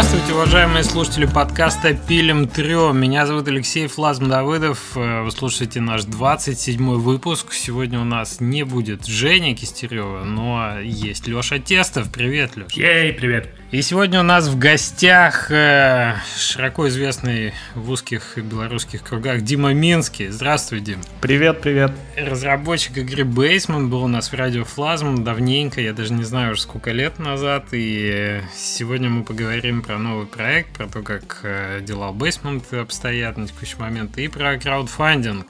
[0.00, 2.92] Здравствуйте, уважаемые слушатели подкаста «Пилим Трё».
[2.92, 4.94] Меня зовут Алексей Флазм Давыдов.
[4.94, 7.52] Вы слушаете наш 27-й выпуск.
[7.52, 12.12] Сегодня у нас не будет Женя Кистерева, но есть Лёша Тестов.
[12.12, 12.74] Привет, Лёш.
[12.74, 13.52] Ей, привет.
[13.70, 20.28] И сегодня у нас в гостях э, широко известный в узких белорусских кругах Дима Минский.
[20.28, 21.02] Здравствуй, Дим.
[21.20, 21.92] Привет, привет.
[22.16, 26.62] Разработчик игры Basement был у нас в Радио Флазм давненько, я даже не знаю уже
[26.62, 27.66] сколько лет назад.
[27.72, 33.46] И сегодня мы поговорим про новый проект, про то, как э, дела Basement обстоят на
[33.46, 35.46] текущий момент, и про краудфандинг.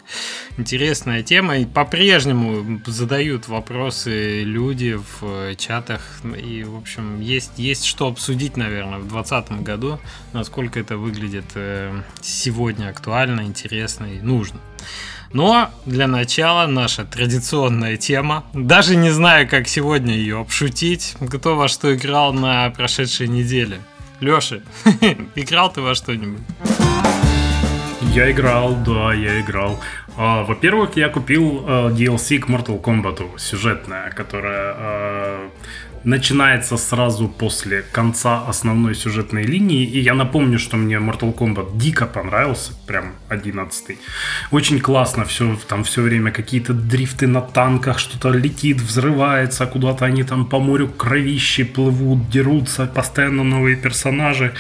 [0.57, 1.59] Интересная тема.
[1.59, 6.21] И по-прежнему задают вопросы люди в чатах.
[6.37, 9.99] И, в общем, есть, есть что обсудить, наверное, в 2020 году,
[10.33, 14.61] насколько это выглядит э, сегодня актуально, интересно и нужно.
[15.33, 18.45] Но для начала наша традиционная тема.
[18.55, 21.17] Даже не знаю, как сегодня ее обшутить.
[21.31, 23.81] Кто во что играл на прошедшей неделе?
[24.21, 24.61] Леша,
[25.35, 26.41] играл ты во что-нибудь?
[28.15, 29.79] Я играл, да, я играл.
[30.17, 35.51] А, во-первых, я купил uh, DLC к Mortal Kombat сюжетная, которая uh,
[36.05, 39.85] начинается сразу после конца основной сюжетной линии.
[39.85, 43.99] И я напомню, что мне Mortal Kombat дико понравился, прям 11
[44.51, 50.25] Очень классно все, там все время какие-то дрифты на танках, что-то летит, взрывается, куда-то они
[50.25, 54.55] там по морю кровищи плывут, дерутся, постоянно новые персонажи.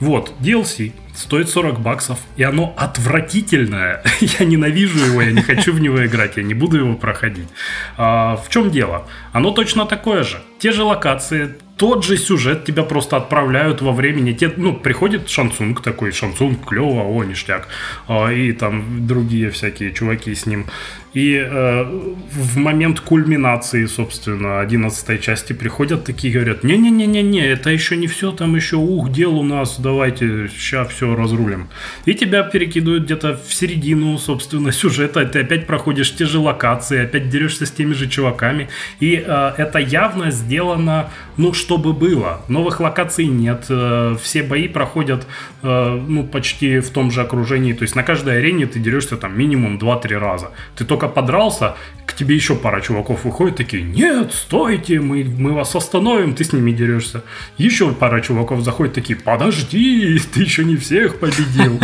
[0.00, 4.02] Вот, DLC стоит 40 баксов, и оно отвратительное.
[4.20, 7.48] я ненавижу его, я не хочу в него играть, я не буду его проходить.
[7.96, 9.06] А, в чем дело?
[9.32, 10.40] Оно точно такое же.
[10.58, 14.32] Те же локации, тот же сюжет тебя просто отправляют во времени.
[14.32, 17.68] Те, ну, приходит Шансунг такой, Шансунг клево, о, ништяк.
[18.06, 20.66] А, и там другие всякие чуваки с ним.
[21.18, 21.84] И э,
[22.30, 28.54] в момент кульминации, собственно, 11 части приходят такие говорят, не-не-не-не-не, это еще не все, там
[28.54, 31.70] еще, ух, дел у нас, давайте, сейчас все разрулим.
[32.04, 37.28] И тебя перекидывают где-то в середину, собственно, сюжета, ты опять проходишь те же локации, опять
[37.28, 38.68] дерешься с теми же чуваками.
[39.00, 42.42] И э, это явно сделано, ну, чтобы было.
[42.46, 45.26] Новых локаций нет, э, все бои проходят,
[45.64, 49.36] э, ну, почти в том же окружении, то есть на каждой арене ты дерешься там
[49.36, 50.50] минимум 2-3 раза.
[50.76, 51.76] Ты только подрался,
[52.06, 56.52] к тебе еще пара чуваков выходит, такие, нет, стойте, мы, мы вас остановим, ты с
[56.52, 57.22] ними дерешься.
[57.58, 61.80] Еще пара чуваков заходит, такие, подожди, ты еще не всех победил.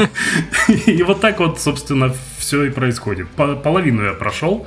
[0.86, 2.14] И вот так вот, собственно,
[2.44, 3.26] все и происходит.
[3.62, 4.66] Половину я прошел.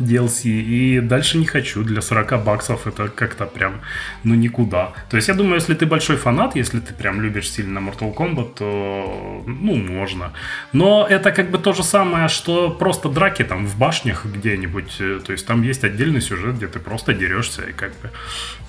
[0.00, 1.84] DLC, и дальше не хочу.
[1.84, 3.80] Для 40 баксов это как-то прям,
[4.24, 4.92] ну, никуда.
[5.10, 8.54] То есть я думаю, если ты большой фанат, если ты прям любишь сильно Mortal Kombat,
[8.58, 10.32] то, ну, можно.
[10.72, 14.96] Но это как бы то же самое, что просто драки там в башнях где-нибудь.
[15.00, 18.10] Э, то есть там есть отдельный сюжет, где ты просто дерешься, и как бы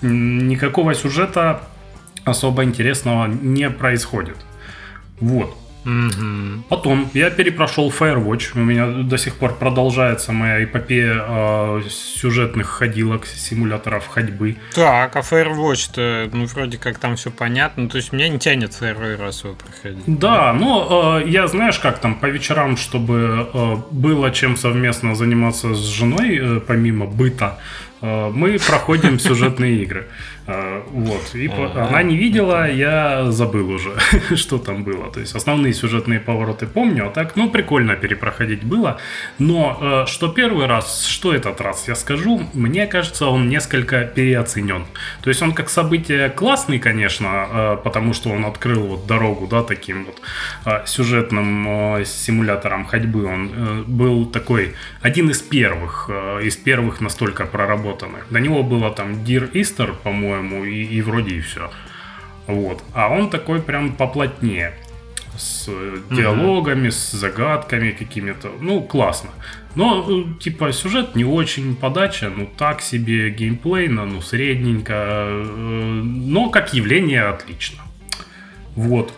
[0.02, 1.62] никакого сюжета
[2.25, 4.38] особо интересного не происходит.
[5.19, 5.58] Вот.
[5.85, 6.63] Угу.
[6.69, 8.51] Потом я перепрошел Firewatch.
[8.55, 14.57] У меня до сих пор продолжается моя эпопея э, сюжетных ходилок, симуляторов ходьбы.
[14.73, 17.89] Так, а Firewatch-то, ну, вроде как там все понятно.
[17.89, 20.03] То есть меня не тянет второй раз его проходить.
[20.05, 25.73] Да, но э, я, знаешь, как там по вечерам, чтобы э, было чем совместно заниматься
[25.73, 27.59] с женой, э, помимо быта,
[28.03, 30.08] мы проходим сюжетные игры.
[30.46, 31.36] А, вот.
[31.36, 33.94] И она не видела, я забыл уже,
[34.36, 35.09] что там было.
[35.12, 39.00] То есть основные сюжетные повороты помню, а так, ну, прикольно перепроходить было.
[39.40, 44.86] Но э, что первый раз, что этот раз, я скажу, мне кажется, он несколько переоценен.
[45.22, 49.63] То есть он как событие классный, конечно, э, потому что он открыл вот дорогу, да,
[49.63, 50.22] таким вот
[50.66, 53.25] э, сюжетным симулятором ходьбы.
[53.25, 56.09] Он был такой, один из первых,
[56.44, 57.93] из первых настолько проработанных.
[58.30, 61.70] До него было там Dear Easter, по-моему, и, и вроде и все.
[62.48, 62.84] Вот.
[62.94, 64.74] А он такой прям поплотнее.
[65.38, 65.68] С
[66.12, 66.92] диалогами, mm-hmm.
[66.92, 68.52] с загадками какими-то.
[68.59, 69.31] Ну, классно.
[69.76, 74.94] Но, э, типа, сюжет не очень, подача, ну, так себе, геймплей, ну, средненько.
[74.94, 77.81] Э, но, как явление, отлично.
[78.75, 79.13] Вот.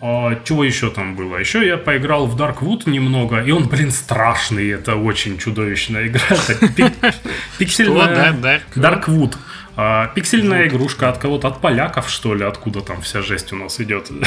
[0.00, 1.36] А, чего еще там было?
[1.36, 4.68] Еще я поиграл в Darkwood немного, и он, блин, страшный.
[4.70, 6.22] Это очень чудовищная игра.
[6.48, 7.14] Это
[7.58, 8.32] пиксельная...
[8.76, 9.34] Darkwood.
[9.80, 13.80] А, пиксельная игрушка от кого-то, от поляков, что ли, откуда там вся жесть у нас
[13.80, 14.10] идет.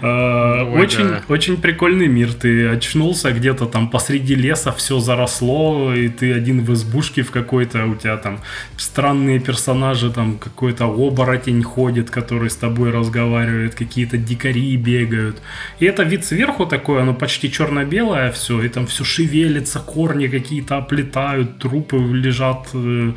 [0.00, 2.32] А, очень, очень прикольный мир.
[2.32, 7.84] Ты очнулся где-то там посреди леса, все заросло, и ты один в избушке в какой-то,
[7.86, 8.40] у тебя там
[8.76, 15.42] странные персонажи, там какой-то оборотень ходит, который с тобой разговаривает, какие-то дикари бегают.
[15.80, 20.76] И это вид сверху такой, оно почти черно-белое все, и там все шевелится, корни какие-то
[20.76, 23.12] оплетают, трупы лежат э,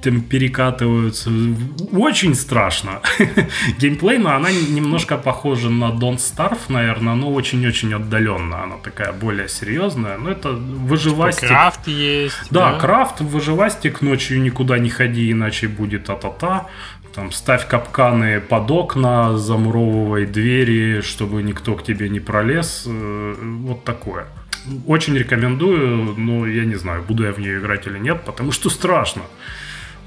[0.00, 1.30] там перекатываются.
[1.92, 3.00] Очень страшно.
[3.78, 8.62] Геймплей, но она немножко похожа на Don't Starve, наверное, но очень-очень отдаленно.
[8.62, 10.16] Она такая более серьезная.
[10.18, 11.40] Но это выживастик.
[11.42, 12.36] Типа крафт есть.
[12.50, 14.00] Да, да, крафт, выживастик.
[14.02, 16.66] Ночью никуда не ходи, иначе будет а-та-та.
[17.14, 22.84] Там ставь капканы под окна, замуровывай двери, чтобы никто к тебе не пролез.
[22.86, 24.26] Э, вот такое.
[24.86, 28.70] Очень рекомендую, но я не знаю, буду я в нее играть или нет, потому что
[28.70, 29.22] страшно.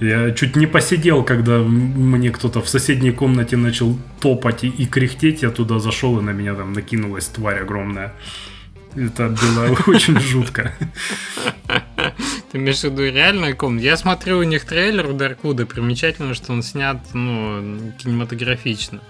[0.02, 5.44] Я чуть не посидел, когда мне кто-то в соседней комнате начал топать и, и кряхтеть.
[5.44, 8.12] Я туда зашел, и на меня там накинулась тварь огромная.
[8.96, 10.74] Это было очень жутко.
[12.52, 13.86] Ты имеешь в виду реальная комната?
[13.86, 15.68] Я смотрю у них трейлер у Дарквуда.
[15.68, 19.02] Примечательно, что он снят ну, кинематографично.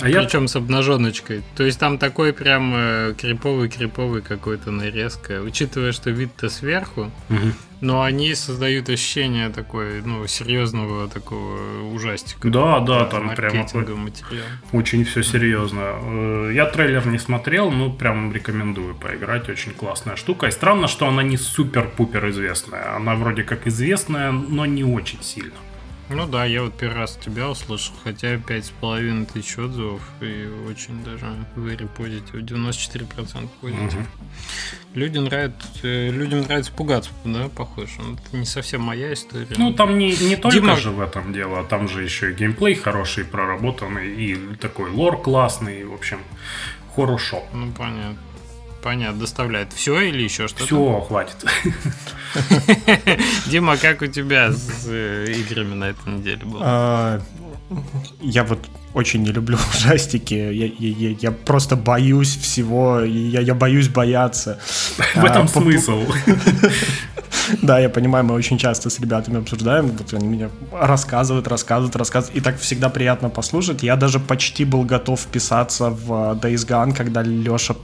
[0.00, 0.48] А Причем я...
[0.48, 1.42] с обнаженочкой.
[1.56, 5.40] То есть там такой прям э, криповый-криповый какой-то нарезка.
[5.40, 7.52] Учитывая, что вид-то сверху, угу.
[7.80, 11.58] Но они создают ощущение такой, ну, серьезного такого
[11.92, 12.48] ужастика.
[12.48, 13.56] Да, да, там прям
[13.96, 14.44] материал.
[14.72, 15.80] очень все серьезно.
[16.02, 19.48] Э, я трейлер не смотрел, но прям рекомендую поиграть.
[19.48, 20.46] Очень классная штука.
[20.46, 22.96] И странно, что она не супер-пупер известная.
[22.96, 25.54] Она вроде как известная, но не очень сильно.
[26.12, 30.48] Ну да, я вот первый раз тебя услышал, хотя пять с половиной тысяч отзывов и
[30.68, 31.24] очень даже
[31.54, 33.94] very positive, 94% позитив.
[33.94, 34.06] Угу.
[34.94, 37.92] Люди нравятся, э, людям нравится пугаться, да, похоже.
[37.98, 39.46] Ну, это не совсем моя история.
[39.56, 40.76] Ну там не, не только Дима...
[40.76, 45.84] же в этом дело, там же еще и геймплей хороший, проработанный, и такой лор классный,
[45.84, 46.18] в общем,
[46.96, 47.44] хорошо.
[47.52, 48.18] Ну понятно.
[48.82, 49.72] Понятно, доставляет.
[49.72, 50.64] Все или еще что-то?
[50.64, 51.36] Все, хватит.
[53.46, 56.60] Дима, как у тебя с э, играми на этой неделе было?
[56.62, 57.20] А,
[58.20, 58.58] я вот
[58.94, 60.34] очень не люблю ужастики.
[60.34, 63.00] Я, я, я просто боюсь всего.
[63.00, 64.60] Я, я боюсь бояться.
[65.14, 66.04] В этом а, смысл.
[67.62, 72.36] Да, я понимаю, мы очень часто с ребятами обсуждаем, вот они меня рассказывают, рассказывают, рассказывают,
[72.36, 73.82] и так всегда приятно послушать.
[73.82, 77.74] Я даже почти был готов вписаться в Days Gone, когда Леша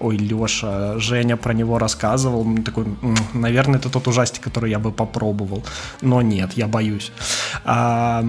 [0.00, 2.86] ой, Леша, Женя про него рассказывал, такой,
[3.34, 5.62] наверное, это тот ужастик, который я бы попробовал,
[6.00, 7.12] но нет, я боюсь.
[7.64, 8.24] А,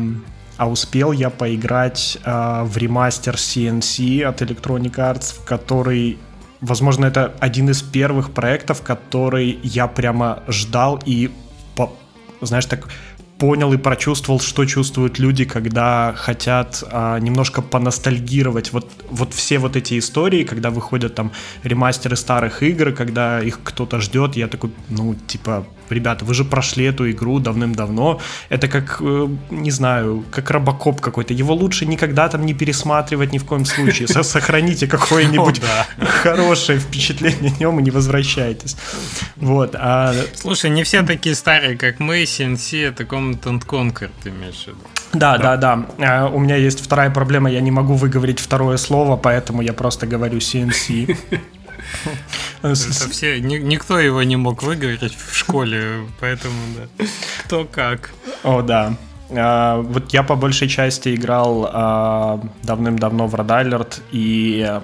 [0.57, 6.19] а успел я поиграть а, в ремастер CNC от Electronic Arts, в который
[6.61, 11.31] Возможно, это один из первых проектов, который я прямо ждал и,
[12.39, 12.87] знаешь, так
[13.41, 18.71] понял и прочувствовал, что чувствуют люди, когда хотят а, немножко поностальгировать.
[18.71, 21.31] Вот, вот все вот эти истории, когда выходят там
[21.63, 26.85] ремастеры старых игр, когда их кто-то ждет, я такой, ну, типа, ребята, вы же прошли
[26.85, 28.19] эту игру давным-давно.
[28.49, 31.33] Это как, э, не знаю, как робокоп какой-то.
[31.33, 34.07] Его лучше никогда там не пересматривать ни в коем случае.
[34.07, 35.61] Сохраните какое-нибудь
[36.23, 38.77] хорошее впечатление о нем и не возвращайтесь.
[39.35, 39.75] Вот.
[39.77, 40.13] А...
[40.35, 44.77] Слушай, не все такие старые, как мы, CNC, это Command Conquer, ты имеешь в виду?
[45.13, 46.27] Да, да, да, да.
[46.27, 50.37] У меня есть вторая проблема, я не могу выговорить второе слово, поэтому я просто говорю
[50.37, 51.17] CNC.
[52.61, 57.05] Это все, никто его не мог выговорить в школе, поэтому да.
[57.45, 58.11] Кто как.
[58.43, 58.95] О, да.
[59.31, 64.79] А, вот я по большей части играл а, давным-давно в Alert, и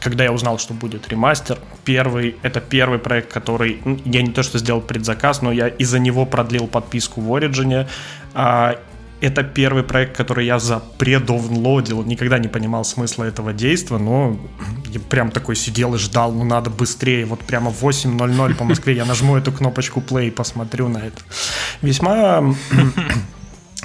[0.00, 4.58] когда я узнал, что будет ремастер, первый, это первый проект, который, я не то что
[4.58, 7.88] сделал предзаказ, но я из-за него продлил подписку в Origin,
[8.34, 8.78] а,
[9.20, 14.38] это первый проект, который я запредовнлодил, никогда не понимал смысла этого действия, но
[14.86, 18.94] я прям такой сидел и ждал, ну надо быстрее, вот прямо в 8.00 по Москве
[18.94, 21.20] я нажму эту кнопочку play и посмотрю на это.
[21.82, 22.54] Весьма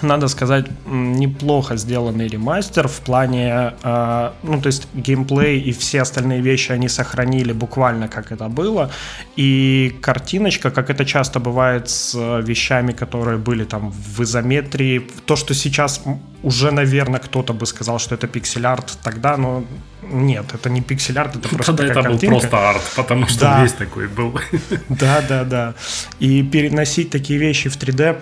[0.04, 6.42] надо сказать, неплохо сделанный ремастер в плане, э, ну, то есть геймплей и все остальные
[6.42, 8.92] вещи они сохранили буквально как это было,
[9.38, 15.54] и картиночка, как это часто бывает с вещами, которые были там в изометрии, то, что
[15.54, 16.02] сейчас
[16.44, 19.64] уже, наверное, кто-то бы сказал, что это пиксель-арт тогда, но
[20.04, 22.26] нет, это не пиксель-арт, это просто Тогда это картинка.
[22.26, 23.64] был просто арт, потому что да.
[23.64, 24.40] весь такой был.
[24.90, 25.74] Да, да, да.
[26.20, 28.18] И переносить такие вещи в 3D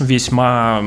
[0.00, 0.82] весьма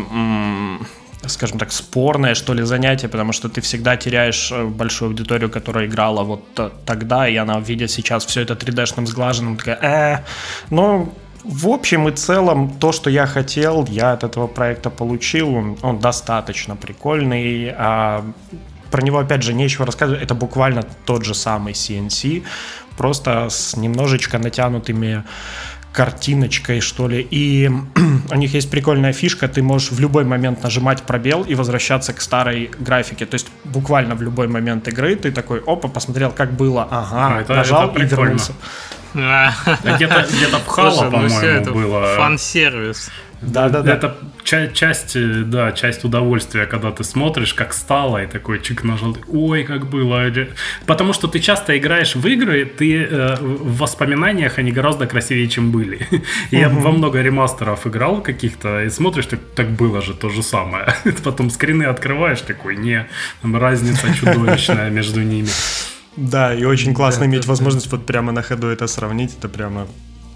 [1.27, 5.85] скажем так, спорное, что ли, занятие, потому что ты всегда теряешь э, большую аудиторию, которая
[5.85, 6.43] играла вот
[6.85, 10.23] тогда, и она видит сейчас все это 3D-шным сглаженным, такая, э,
[10.69, 11.13] ну,
[11.43, 15.99] в общем и целом, то, что я хотел, я от этого проекта получил, он, он
[15.99, 18.25] достаточно прикольный, а
[18.91, 22.43] про него, опять же, нечего рассказывать, это буквально тот же самый CNC,
[22.97, 25.23] просто с немножечко натянутыми
[25.93, 27.27] картиночкой, что ли.
[27.31, 27.69] И
[28.31, 32.21] у них есть прикольная фишка, ты можешь в любой момент нажимать пробел и возвращаться к
[32.21, 33.25] старой графике.
[33.25, 37.41] То есть буквально в любой момент игры ты такой, опа, посмотрел, как было, ага, а,
[37.41, 38.53] это, нажал это и вернулся.
[39.13, 42.15] Где-то где в Хало, ну по-моему, было.
[42.15, 43.09] Фан-сервис.
[43.41, 43.93] Да, да, да.
[43.93, 49.17] Это часть, э, да, часть удовольствия, когда ты смотришь, как стало, и такой чик нажал,
[49.27, 50.31] ой, как было.
[50.85, 55.71] Потому что ты часто играешь в игры, ты э, в воспоминаниях они гораздо красивее, чем
[55.71, 56.07] были.
[56.51, 60.93] Я во много ремастеров играл каких-то, и смотришь, так, так было же то же самое.
[61.23, 63.07] Потом скрины открываешь, такой, не,
[63.41, 65.49] там разница чудовищная между ними.
[66.17, 69.87] Да, и очень классно иметь возможность вот прямо на ходу это сравнить, это прямо,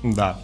[0.04, 0.40] да.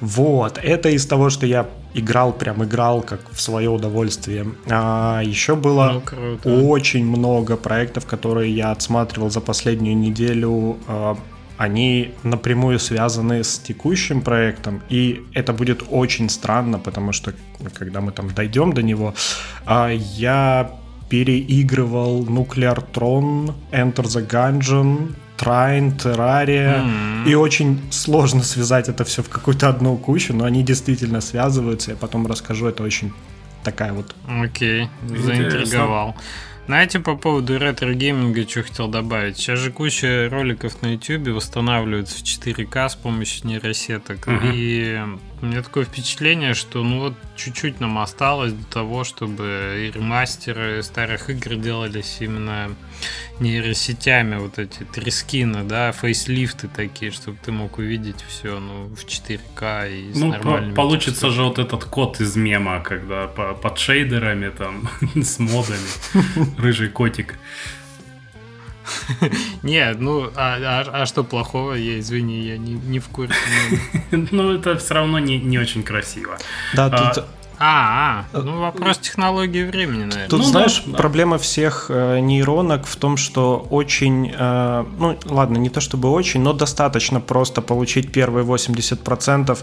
[0.00, 4.46] Вот, это из того, что я играл, прям играл, как в свое удовольствие.
[4.68, 6.02] А, еще было
[6.44, 10.78] ну, очень много проектов, которые я отсматривал за последнюю неделю.
[10.88, 11.16] А,
[11.56, 17.32] они напрямую связаны с текущим проектом, и это будет очень странно, потому что
[17.74, 19.14] когда мы там дойдем до него,
[19.64, 20.70] а, я
[21.08, 26.78] переигрывал Nuclear Throne, Enter the Gungeon, Trine, Terraria.
[26.78, 27.28] Mm-hmm.
[27.28, 31.92] И очень сложно связать это все в какую-то одну кучу, но они действительно связываются.
[31.92, 33.12] Я потом расскажу, это очень
[33.62, 34.14] такая вот.
[34.28, 35.18] Okay, okay.
[35.18, 36.14] заинтриговал.
[36.66, 39.36] Знаете, по поводу ретро-гейминга, что хотел добавить?
[39.36, 44.26] Сейчас же куча роликов на YouTube восстанавливаются в 4К с помощью нейросеток.
[44.26, 44.50] Uh-huh.
[44.54, 44.98] И
[45.44, 50.82] у меня такое впечатление, что ну вот чуть-чуть нам осталось до того, чтобы и ремастеры
[50.82, 52.74] старых игр делались именно
[53.40, 59.92] нейросетями, вот эти трескины, да, фейслифты такие, чтобы ты мог увидеть все ну, в 4К
[59.92, 64.48] и с ну, нормальными получится же вот этот код из мема, когда по, под шейдерами
[64.48, 67.34] там, с модами, рыжий котик.
[69.62, 71.74] Не, ну, а, а, а что плохого?
[71.74, 73.34] Я, извини, я не, не в курсе.
[74.10, 76.36] Ну, это все равно не, не очень красиво.
[76.74, 77.24] Да, а, тут...
[77.58, 80.28] А, а, ну вопрос технологии времени, наверное.
[80.28, 85.58] Тут, ну, знаешь, да, проблема всех э, нейронок в том, что очень, э, ну ладно,
[85.58, 89.58] не то чтобы очень, но достаточно просто получить первые 80%,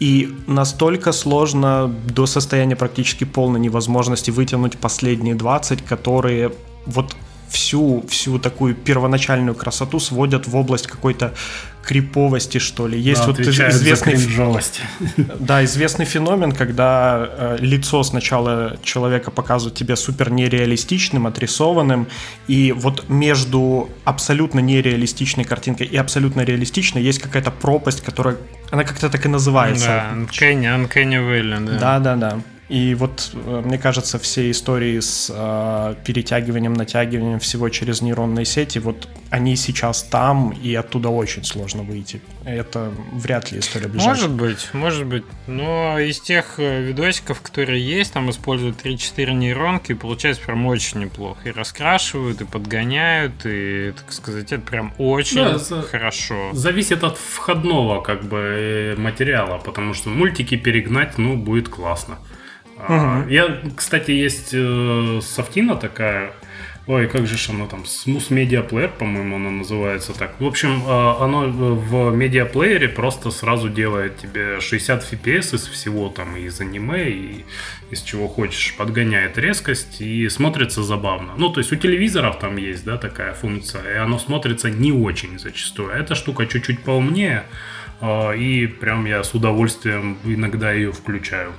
[0.00, 6.52] и настолько сложно до состояния практически полной невозможности вытянуть последние 20, которые
[6.86, 7.14] вот
[7.48, 11.32] всю, всю такую первоначальную красоту сводят в область какой-то
[11.86, 12.98] криповости, что ли.
[12.98, 14.16] Есть да, вот известный...
[15.38, 22.08] Да, известный феномен, когда э, лицо сначала человека показывают тебе супер нереалистичным, отрисованным,
[22.48, 28.36] и вот между абсолютно нереалистичной картинкой и абсолютно реалистичной есть какая-то пропасть, которая...
[28.72, 29.86] Она как-то так и называется.
[29.86, 31.78] Да, Uncanny, Uncanny Valley, да.
[31.78, 32.40] Да, да, да.
[32.68, 38.78] И вот, э, мне кажется, все истории с э, перетягиванием, натягиванием всего через нейронные сети,
[38.78, 42.20] вот они сейчас там, и оттуда очень сложно выйти.
[42.44, 44.28] Это вряд ли история ближайшая.
[44.28, 45.24] Может быть, может быть.
[45.46, 51.00] Но из тех э, видосиков, которые есть, там используют 3-4 нейронки, и получается прям очень
[51.00, 51.48] неплохо.
[51.48, 56.50] И раскрашивают, и подгоняют, и, так сказать, это прям очень да, хорошо.
[56.52, 62.18] Зависит от входного, как бы, э, материала, потому что мультики перегнать, ну, будет классно.
[62.88, 63.28] Угу.
[63.28, 66.32] Я, кстати, есть э, софтина такая.
[66.88, 67.80] Ой, как же оно там?
[67.80, 70.40] Smooth Media Player, по-моему, оно называется так.
[70.40, 76.36] В общем, э, оно в медиаплеере просто сразу делает тебе 60 FPS из всего там,
[76.36, 77.44] из аниме, и
[77.90, 81.32] из чего хочешь, подгоняет резкость и смотрится забавно.
[81.36, 85.40] Ну, то есть у телевизоров там есть, да, такая функция, и оно смотрится не очень
[85.40, 85.90] зачастую.
[85.90, 87.46] Эта штука чуть-чуть поумнее,
[88.00, 91.52] э, и прям я с удовольствием иногда ее включаю.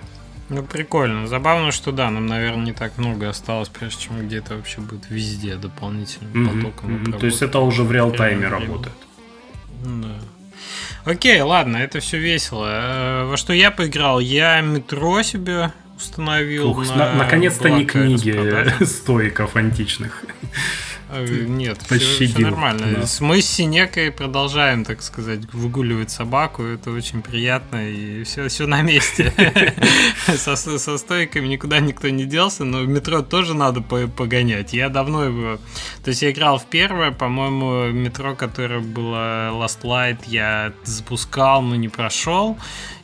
[0.50, 1.28] Ну, прикольно.
[1.28, 5.56] Забавно, что да, нам, наверное, не так много осталось, прежде чем где-то вообще будет везде
[5.56, 6.96] дополнительным mm-hmm, потоком.
[6.96, 7.20] Mm-hmm.
[7.20, 8.96] То есть это уже в реал-тайме работает.
[9.84, 10.16] Да.
[11.06, 12.68] Окей, ладно, это все весело.
[12.70, 14.20] Э, во что я поиграл?
[14.20, 16.70] Я метро себе установил.
[16.70, 20.24] Ух, на наконец-то не книги стоиков античных.
[21.10, 22.88] Э, нет, все, все нормально.
[23.02, 23.26] Да.
[23.26, 26.64] Мы с Синекой продолжаем, так сказать, выгуливать собаку.
[26.64, 29.34] Это очень приятно, и все, все на месте.
[30.38, 34.74] со, со стойками никуда никто не делся, но в метро тоже надо погонять.
[34.74, 35.58] Я давно его...
[36.04, 41.76] То есть я играл в первое, по-моему, метро, которое было Last Light, я запускал, но
[41.76, 42.58] не прошел.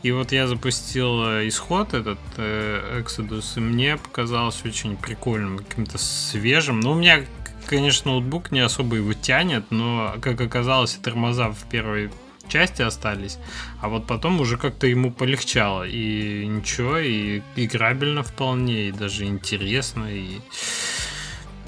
[0.03, 5.97] И вот я запустил э, исход этот э, Exodus, и мне показалось очень прикольным, каким-то
[5.97, 6.81] свежим.
[6.81, 7.21] Ну, у меня
[7.65, 12.11] конечно, ноутбук не особо его тянет, но, как оказалось, тормоза в первой
[12.47, 13.37] части остались,
[13.81, 20.05] а вот потом уже как-то ему полегчало, и ничего, и играбельно вполне, и даже интересно,
[20.05, 20.39] и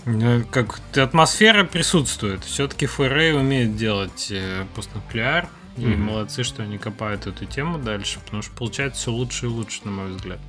[0.05, 2.43] э, как атмосфера присутствует.
[2.43, 5.97] Все-таки FRA умеет делать э, постнуклеар, и mm-hmm.
[5.97, 9.91] молодцы, что они копают эту тему дальше, потому что получается все лучше и лучше, на
[9.91, 10.39] мой взгляд.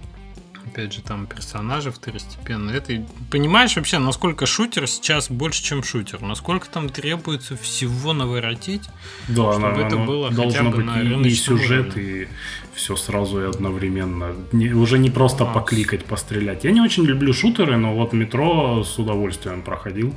[0.67, 2.77] Опять же, там персонажи второстепенные.
[2.77, 6.21] Это, понимаешь вообще, насколько шутер сейчас больше, чем шутер?
[6.23, 8.83] Насколько там требуется всего наворотить,
[9.29, 12.23] да, чтобы оно, это было хотя бы быть на и, и сюжет, уровне.
[12.23, 12.29] и
[12.75, 14.35] все сразу и одновременно.
[14.53, 16.65] Не, уже не просто а, покликать, пострелять.
[16.65, 20.15] Я не очень люблю шутеры, но вот метро с удовольствием проходил.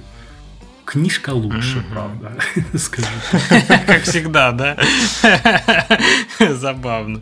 [0.89, 1.91] Книжка лучше, mm-hmm.
[1.91, 2.31] правда.
[2.79, 3.07] Скажи.
[3.85, 4.75] Как всегда, да?
[6.39, 7.21] Забавно.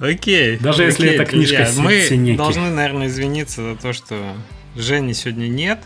[0.00, 0.56] Окей.
[0.58, 4.36] Даже если эта книжка Мы должны, наверное, извиниться за то, что
[4.76, 5.80] Жени сегодня нет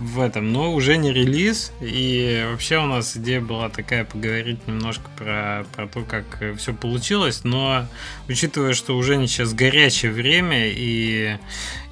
[0.00, 1.72] в этом, но уже не релиз.
[1.80, 6.24] И вообще у нас идея была такая поговорить немножко про, про то, как
[6.58, 7.44] все получилось.
[7.44, 7.86] Но
[8.28, 11.36] учитывая, что уже сейчас горячее время, и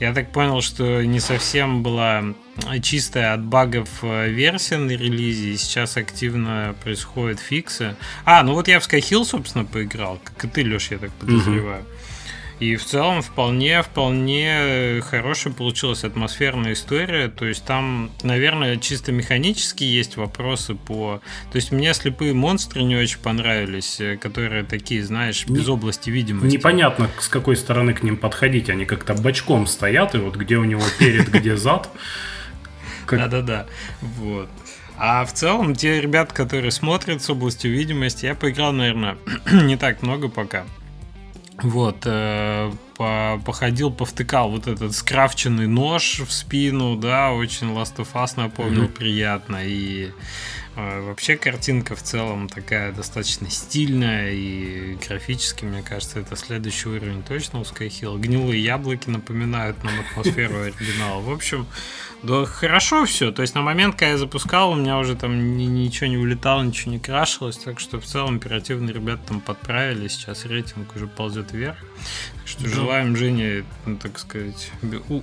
[0.01, 2.25] я так понял, что не совсем была
[2.83, 7.97] чистая от багов э, версия на релизе, и сейчас активно происходят фиксы.
[8.25, 11.83] А, ну вот я в Skyhill, собственно, поиграл, как и ты, Леш, я так подозреваю.
[11.83, 11.89] Угу.
[12.61, 17.29] И в целом вполне, вполне хорошая получилась атмосферная история.
[17.29, 21.23] То есть там, наверное, чисто механически есть вопросы по...
[21.51, 26.11] То есть мне слепые монстры не очень понравились, э, которые такие, знаешь, без не, области
[26.11, 26.55] видимости.
[26.55, 28.69] Непонятно, с какой стороны к ним подходить.
[28.69, 31.89] Они как-то бочком стоят, и вот где у него перед, где зад.
[33.19, 33.67] Да-да-да.
[34.01, 34.49] Вот.
[35.03, 39.17] А в целом, те ребята, которые смотрят с областью видимости, я поиграл, наверное,
[39.53, 40.65] не так много пока.
[41.63, 48.09] Вот, э, по, походил, повтыкал вот этот скрафченный нож в спину, да, очень Last of
[48.15, 48.93] Us напомнил, mm-hmm.
[48.93, 49.59] приятно.
[49.63, 50.11] И
[50.77, 57.23] э, вообще картинка в целом такая достаточно стильная и графически, мне кажется, это следующий уровень
[57.23, 58.19] точно у Skyhill.
[58.19, 61.21] Гнилые яблоки напоминают нам атмосферу оригинала.
[61.21, 61.67] В общем,
[62.23, 63.33] да хорошо все.
[63.33, 66.63] То есть на момент, когда я запускал, у меня уже там ни, ничего не улетало,
[66.63, 67.57] ничего не крашилось.
[67.57, 70.09] Так что в целом оперативно ребята там подправили.
[70.09, 71.79] Сейчас рейтинг уже ползет вверх.
[71.79, 72.69] Так что да.
[72.69, 74.71] желаем Жене, ну, так сказать,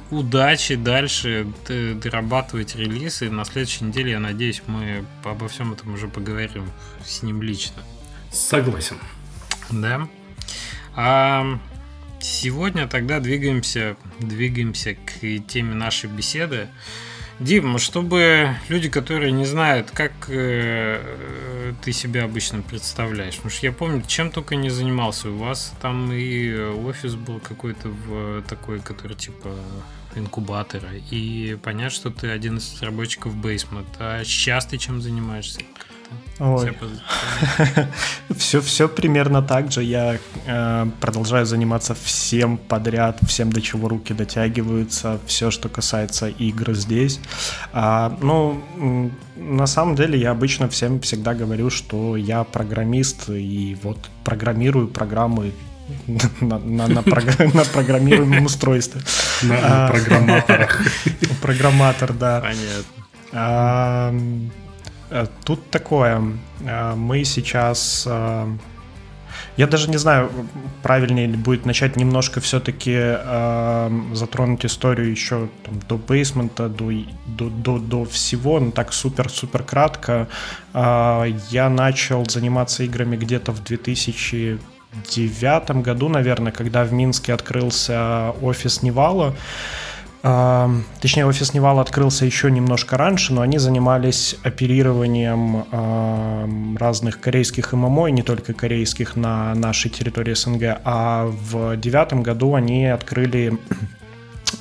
[0.10, 3.22] удачи дальше дорабатывать релиз.
[3.22, 6.72] И на следующей неделе, я надеюсь, мы обо всем этом уже поговорим
[7.06, 7.84] с ним лично.
[8.32, 8.98] Согласен.
[9.70, 10.08] Да.
[10.96, 11.60] А,
[12.30, 16.68] Сегодня тогда двигаемся, двигаемся к теме нашей беседы.
[17.40, 23.72] Дим, чтобы люди, которые не знают, как э, ты себя обычно представляешь, потому что я
[23.72, 25.30] помню, чем только не занимался.
[25.30, 29.56] У вас там и офис был какой-то в такой, который типа
[30.16, 30.90] инкубатора.
[31.10, 33.88] И понятно, что ты один из разработчиков Basement.
[34.00, 35.62] А сейчас ты чем занимаешься?
[36.40, 36.72] Ой.
[38.38, 39.84] все, все примерно так же.
[39.84, 46.74] Я э, продолжаю заниматься всем подряд, всем до чего руки дотягиваются, все, что касается игр
[46.74, 47.20] здесь.
[47.74, 48.62] А, ну,
[49.36, 55.54] на самом деле я обычно всем всегда говорю, что я программист и вот программирую программы
[56.42, 59.02] на, на, на, програ- на программируемом устройстве.
[59.44, 60.82] На, программаторах.
[61.42, 62.42] Программатор, да.
[62.42, 62.92] Понятно.
[65.10, 66.22] Э, тут такое.
[66.62, 68.06] Э, мы сейчас...
[68.08, 68.48] Э,
[69.58, 70.32] я даже не знаю,
[70.84, 76.92] правильнее будет начать немножко все-таки э, затронуть историю еще там, до бейсмента, до,
[77.26, 80.28] до, до, до всего, но так супер-супер кратко.
[80.74, 88.84] Э, я начал заниматься играми где-то в 2009 году, наверное, когда в Минске открылся офис
[88.84, 89.36] Невала.
[90.22, 95.66] Точнее, офис Nival открылся еще немножко раньше, но они занимались оперированием
[96.78, 100.82] разных корейских MMO, и не только корейских, на нашей территории СНГ.
[100.84, 103.58] А в девятом году они открыли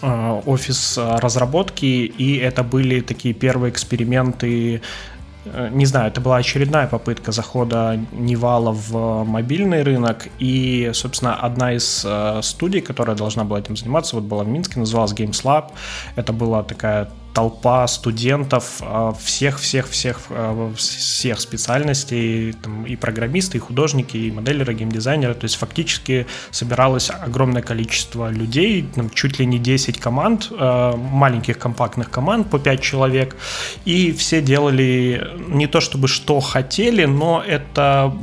[0.02, 4.82] офис разработки, и это были такие первые эксперименты
[5.70, 11.72] не знаю, это была очередная попытка захода Nival а в мобильный рынок, и, собственно, одна
[11.72, 15.70] из э, студий, которая должна была этим заниматься, вот была в Минске, называлась Games Lab.
[16.16, 18.80] Это была такая толпа студентов
[19.20, 25.34] всех-всех-всех а, всех специальностей, там, и программисты, и художники, и моделеры, геймдизайнеры.
[25.34, 31.58] То есть фактически собиралось огромное количество людей, там, чуть ли не 10 команд, а, маленьких
[31.58, 33.36] компактных команд по 5 человек,
[33.84, 38.14] и все делали не то чтобы что хотели, но это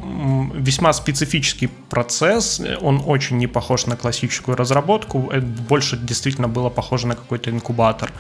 [0.56, 7.06] весьма специфический процесс, он очень не похож на классическую разработку, это больше действительно было похоже
[7.06, 8.12] на какой-то инкубатор.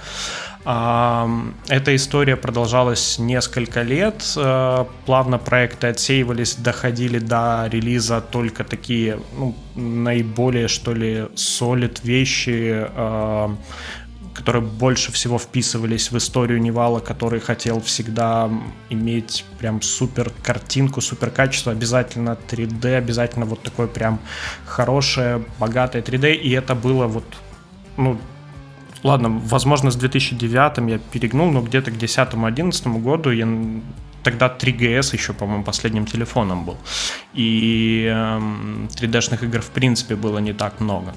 [0.63, 4.23] Эта история продолжалась несколько лет.
[4.37, 12.87] Э, плавно проекты отсеивались, доходили до релиза только такие ну, наиболее, что ли, солид вещи,
[14.33, 18.49] которые больше всего вписывались в историю Невала, который хотел всегда
[18.89, 24.19] иметь прям супер картинку, супер качество, обязательно 3D, обязательно вот такое прям
[24.65, 27.25] хорошее, богатое 3D, и это было вот
[27.97, 28.19] ну,
[29.03, 33.47] ладно, возможно, с 2009 я перегнул, но где-то к 2010-2011 году я
[34.23, 36.77] тогда 3GS еще, по-моему, последним телефоном был.
[37.37, 41.13] И э, эм, 3D-шных игр, в принципе, было не так много.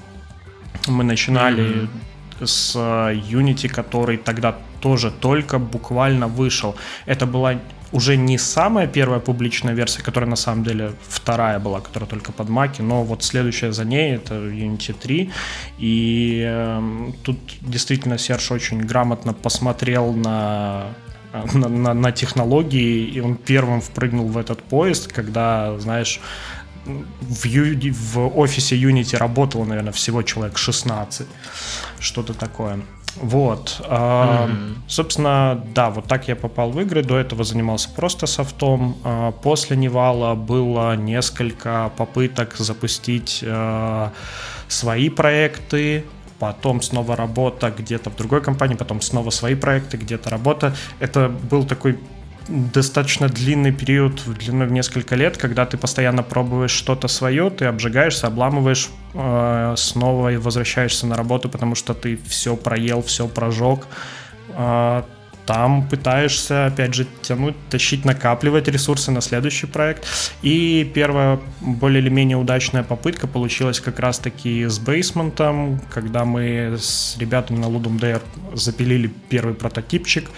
[0.87, 2.45] Мы начинали mm-hmm.
[2.45, 6.75] с Unity, который тогда тоже только буквально вышел.
[7.05, 7.55] Это была
[7.91, 12.49] уже не самая первая публичная версия, которая на самом деле вторая была, которая только под
[12.49, 15.31] маки, но вот следующая за ней это Unity 3.
[15.79, 20.93] И э, тут действительно Серж очень грамотно посмотрел на
[21.53, 26.19] на, на, на технологии, и он первым впрыгнул в этот поезд, когда, знаешь,
[26.85, 31.27] в, Ю, в офисе Unity работало, наверное, всего человек 16,
[31.99, 32.79] что-то такое.
[33.21, 33.81] Вот.
[33.83, 34.75] Mm-hmm.
[34.87, 37.03] Собственно, да, вот так я попал в игры.
[37.03, 38.97] До этого занимался просто софтом.
[39.03, 44.11] А, после Невала было несколько попыток запустить а,
[44.67, 46.05] свои проекты.
[46.39, 50.75] Потом снова работа где-то в другой компании, потом снова свои проекты, где-то работа.
[50.99, 51.97] Это был такой
[52.47, 58.27] достаточно длинный период, длиной в несколько лет, когда ты постоянно пробуешь что-то свое, ты обжигаешься,
[58.27, 63.85] обламываешь, э, снова возвращаешься на работу, потому что ты все проел, все прожег.
[64.49, 65.03] Э,
[65.47, 70.05] там пытаешься, опять же, тянуть, тащить, накапливать ресурсы на следующий проект.
[70.41, 77.15] И первая более или менее удачная попытка получилась как раз-таки с бейсментом, когда мы с
[77.17, 78.21] ребятами на Ludum Dare
[78.53, 80.29] запилили первый прототипчик,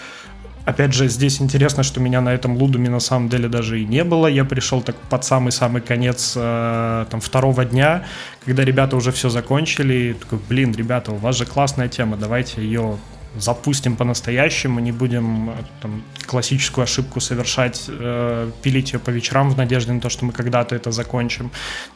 [0.65, 4.03] Опять же, здесь интересно, что меня на этом лудуме на самом деле даже и не
[4.03, 4.27] было.
[4.27, 8.05] Я пришел так под самый-самый конец э, там, второго дня,
[8.45, 9.93] когда ребята уже все закончили.
[9.93, 12.97] И такой, блин, ребята, у вас же классная тема, давайте ее
[13.37, 19.57] запустим по-настоящему, не будем э, там, классическую ошибку совершать, э, пилить ее по вечерам в
[19.57, 21.51] надежде на то, что мы когда-то это закончим.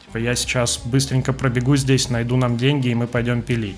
[0.06, 3.76] Типа я сейчас быстренько пробегу здесь, найду нам деньги, и мы пойдем пилить.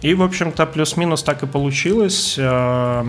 [0.00, 2.36] И, в общем-то, плюс-минус так и получилось.
[2.38, 3.04] Э,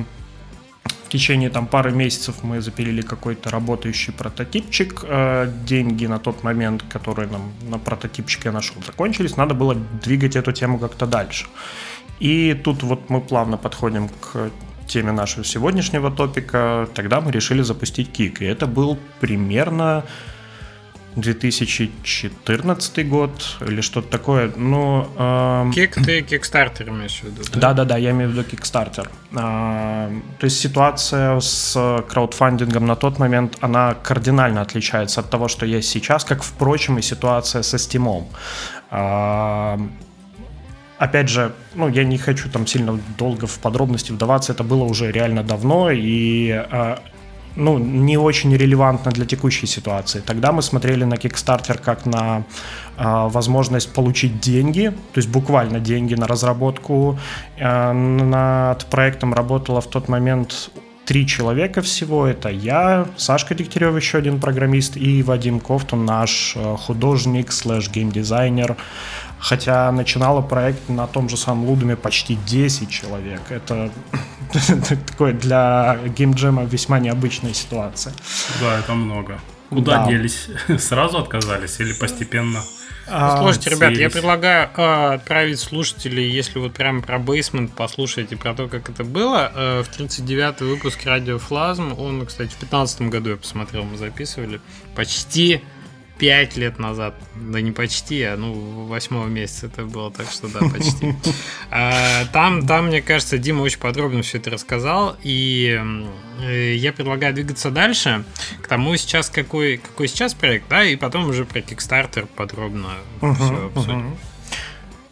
[1.13, 5.03] течение там пары месяцев мы запилили какой-то работающий прототипчик.
[5.03, 9.37] Э, деньги на тот момент, которые нам на прототипчик я нашел, закончились.
[9.37, 11.45] Надо было двигать эту тему как-то дальше.
[12.19, 14.49] И тут вот мы плавно подходим к
[14.87, 16.87] теме нашего сегодняшнего топика.
[16.95, 18.41] Тогда мы решили запустить кик.
[18.41, 20.03] И это был примерно
[21.15, 24.51] 2014 год или что-то такое.
[24.55, 27.43] Ну, э, Кик ты Kickstarter имеешь в виду?
[27.53, 29.07] Да, да, да, я имею в виду Kickstarter.
[29.31, 35.65] Э, то есть ситуация с краудфандингом на тот момент, она кардинально отличается от того, что
[35.65, 38.25] есть сейчас, как, впрочем, и ситуация со Steam.
[38.91, 39.77] Э,
[40.97, 45.11] опять же, ну, я не хочу там сильно долго в подробности вдаваться, это было уже
[45.11, 46.97] реально давно, и э,
[47.55, 50.21] ну, не очень релевантно для текущей ситуации.
[50.25, 52.43] Тогда мы смотрели на Kickstarter как на
[52.97, 57.17] э, возможность получить деньги, то есть буквально деньги на разработку.
[57.57, 60.71] Э, над проектом работало в тот момент
[61.05, 62.25] три человека всего.
[62.25, 68.77] Это я, Сашка Дегтярев, еще один программист, и Вадим Кофтун, наш э, художник слэш геймдизайнер.
[69.39, 73.41] Хотя начинало проект на том же самом Лудуме почти 10 человек.
[73.49, 73.91] Это
[75.07, 78.13] такое для геймджема весьма необычная ситуация.
[78.61, 79.39] Да, это много.
[79.69, 80.11] Куда да.
[80.11, 80.49] делись?
[80.79, 82.61] Сразу отказались или постепенно?
[83.05, 88.53] А, Слушайте, ребят, я предлагаю э, отправить слушателей, если вот прямо про бейсмент послушаете, про
[88.53, 91.99] то, как это было, э, в 39-й выпуск Радио Флазм.
[91.99, 94.61] Он, кстати, в 15 году я посмотрел, мы записывали.
[94.95, 95.61] Почти
[96.17, 97.15] пять лет назад.
[97.35, 101.15] Да не почти, а ну восьмого месяца это было, так что да, почти.
[101.75, 105.81] А, там, там, мне кажется, Дима очень подробно все это рассказал, и
[106.41, 108.23] э, я предлагаю двигаться дальше
[108.61, 113.71] к тому сейчас какой, какой сейчас проект, да, и потом уже про Kickstarter подробно все
[113.73, 114.15] обсудим.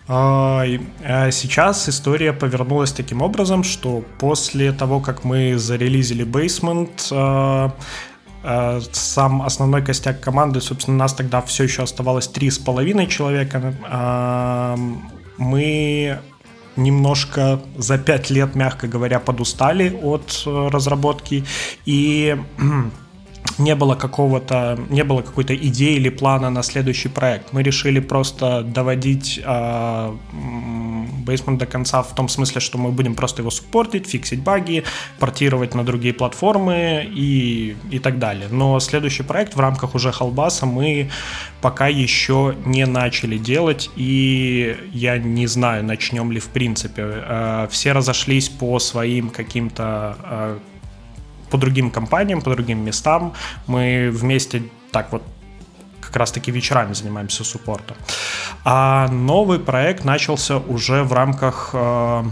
[0.07, 0.65] А,
[1.03, 7.71] а сейчас история повернулась таким образом, что после того, как мы зарелизили Basement,
[8.91, 13.75] сам основной костяк команды, собственно, нас тогда все еще оставалось три с половиной человека.
[13.89, 14.75] Э,
[15.37, 16.19] мы
[16.75, 21.45] немножко за пять лет, мягко говоря, подустали от э, разработки
[21.85, 22.37] и
[23.57, 27.53] не было какого-то, не было какой-то идеи или плана на следующий проект.
[27.53, 30.15] Мы решили просто доводить э,
[31.25, 34.83] Basement до конца в том смысле, что мы будем просто его суппортить, фиксить баги,
[35.19, 38.47] портировать на другие платформы и, и так далее.
[38.51, 41.09] Но следующий проект в рамках уже Халбаса мы
[41.61, 47.03] пока еще не начали делать, и я не знаю, начнем ли в принципе.
[47.05, 50.59] Э, все разошлись по своим каким-то э,
[51.51, 53.33] по другим компаниям, по другим местам.
[53.67, 55.23] Мы вместе так вот
[56.01, 57.97] как раз-таки вечерами занимаемся суппортом.
[58.65, 62.23] А новый проект начался уже в рамках э,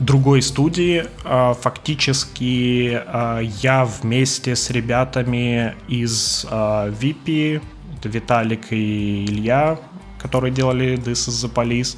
[0.00, 1.04] другой студии.
[1.24, 7.60] Э, фактически э, я вместе с ребятами из э, VP,
[8.04, 9.78] Виталик и Илья,
[10.22, 11.96] которые делали This is the Police,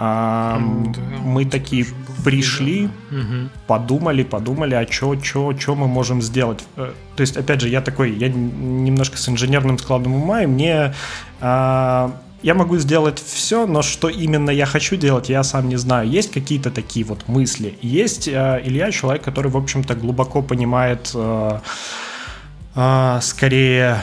[0.00, 0.60] а,
[0.94, 1.84] да, мы такие
[2.24, 3.18] пришли, да.
[3.66, 6.64] подумали, подумали, а что чё, чё мы можем сделать.
[6.76, 10.94] Э, то есть, опять же, я такой, я немножко с инженерным складом ума, и мне...
[11.40, 16.08] А, я могу сделать все, но что именно я хочу делать, я сам не знаю.
[16.08, 17.76] Есть какие-то такие вот мысли.
[17.82, 21.58] Есть э, Илья, человек, который, в общем-то, глубоко понимает э,
[22.76, 23.96] э, скорее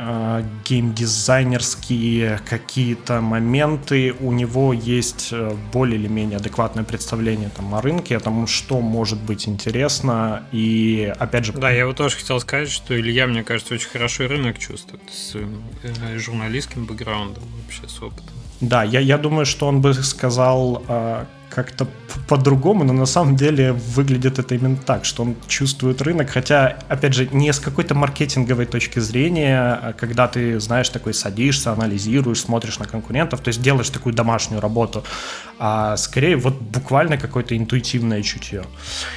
[0.00, 7.82] э, геймдизайнерские какие-то моменты, у него есть э, более или менее адекватное представление там, о
[7.82, 11.52] рынке, о том, что может быть интересно, и опять же...
[11.52, 15.34] Да, я вот тоже хотел сказать, что Илья, мне кажется, очень хорошо рынок чувствует с
[15.34, 18.34] э, журналистским бэкграундом вообще, с опытом.
[18.60, 20.82] Да, я, я думаю, что он бы сказал
[21.50, 21.86] как-то
[22.28, 27.14] по-другому, но на самом деле выглядит это именно так, что он чувствует рынок, хотя, опять
[27.14, 32.78] же, не с какой-то маркетинговой точки зрения, а когда ты, знаешь, такой садишься, анализируешь, смотришь
[32.78, 35.04] на конкурентов, то есть делаешь такую домашнюю работу,
[35.58, 38.64] а скорее вот буквально какое-то интуитивное чутье.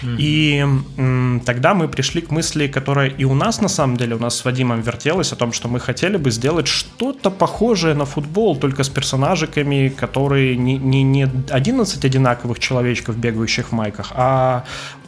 [0.01, 0.15] Mm-hmm.
[0.17, 0.67] И
[0.97, 4.35] м, тогда мы пришли к мысли, которая и у нас на самом деле, у нас
[4.35, 8.83] с Вадимом вертелась о том, что мы хотели бы сделать что-то похожее на футбол, только
[8.83, 14.63] с персонажиками, которые не, не, не 11 одинаковых человечков, бегающих в майках, а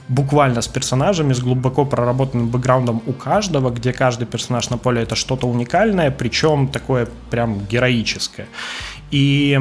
[0.08, 5.16] буквально с персонажами, с глубоко проработанным бэкграундом у каждого, где каждый персонаж на поле это
[5.16, 8.48] что-то уникальное, причем такое прям героическое.
[9.12, 9.60] И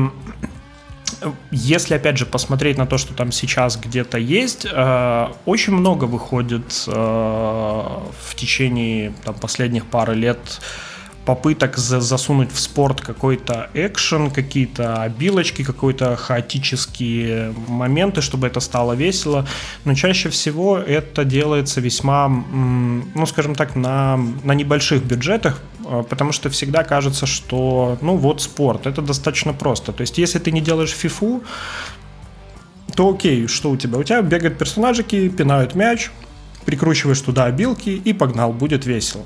[1.51, 6.85] если, опять же, посмотреть на то, что там сейчас где-то есть, э, очень много выходит
[6.87, 10.61] э, в течение там, последних пары лет
[11.25, 18.93] попыток за засунуть в спорт какой-то экшен, какие-то обилочки, какой-то хаотические моменты, чтобы это стало
[18.93, 19.47] весело.
[19.85, 26.33] Но чаще всего это делается весьма, ну, скажем так, на, на небольших бюджетах, а, потому
[26.33, 29.93] что всегда кажется, что, ну, вот спорт, это достаточно просто.
[29.93, 31.43] То есть, если ты не делаешь фифу,
[32.95, 33.99] то окей, что у тебя?
[33.99, 36.11] У тебя бегают персонажики, пинают мяч,
[36.67, 39.25] прикручиваешь туда обилки и погнал, будет весело.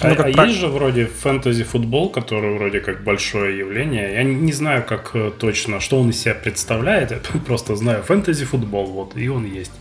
[0.00, 4.14] А, ну, а, а есть же вроде фэнтези-футбол, который вроде как большое явление.
[4.14, 7.10] Я не знаю, как э, точно, что он из себя представляет.
[7.34, 9.72] Я просто знаю фэнтези-футбол, вот, и он есть.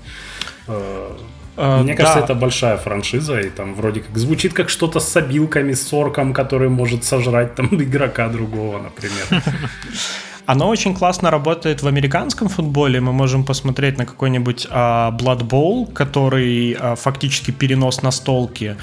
[0.67, 1.17] Э,
[1.57, 2.25] э, мне кажется, да.
[2.25, 6.69] это большая франшиза, и там вроде как звучит как что-то с обилками, с орком, который
[6.69, 9.43] может сожрать там игрока другого, например.
[10.51, 12.99] Оно очень классно работает в американском футболе.
[12.99, 18.75] Мы можем посмотреть на какой-нибудь uh, Blood Bowl, который uh, фактически перенос на столки.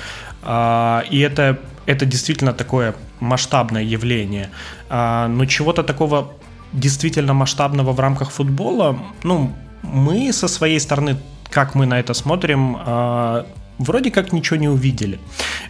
[0.45, 4.51] Uh, и это, это действительно такое масштабное явление.
[4.89, 6.35] Uh, но чего-то такого
[6.73, 9.51] действительно масштабного в рамках футбола, ну,
[9.83, 11.17] мы со своей стороны,
[11.51, 13.45] как мы на это смотрим, uh,
[13.79, 15.19] вроде как ничего не увидели.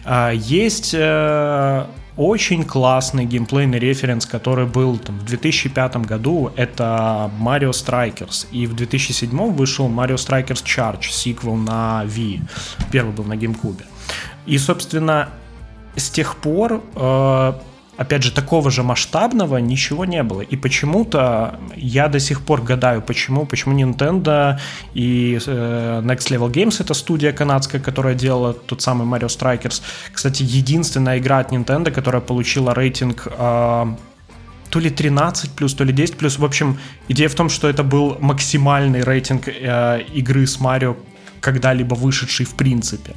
[0.05, 7.69] Uh, есть uh, очень классный геймплейный референс, который был там, в 2005 году, это Mario
[7.69, 8.47] Strikers.
[8.51, 12.41] И в 2007 вышел Mario Strikers Charge, сиквел на Wii.
[12.91, 13.83] Первый был на GameCube.
[14.47, 15.29] И, собственно,
[15.95, 17.53] с тех пор э,
[17.97, 20.41] опять же, такого же масштабного ничего не было.
[20.41, 24.59] И почему-то я до сих пор гадаю, почему, почему Nintendo
[24.93, 29.81] и э, Next Level Games, это студия канадская, которая делала тот самый Mario Strikers.
[30.13, 33.85] Кстати, единственная игра от Nintendo, которая получила рейтинг э,
[34.69, 36.37] то ли 13 плюс, то ли 10 плюс.
[36.37, 40.95] В общем, идея в том, что это был максимальный рейтинг э, игры с Марио
[41.47, 43.11] когда-либо вышедший в принципе.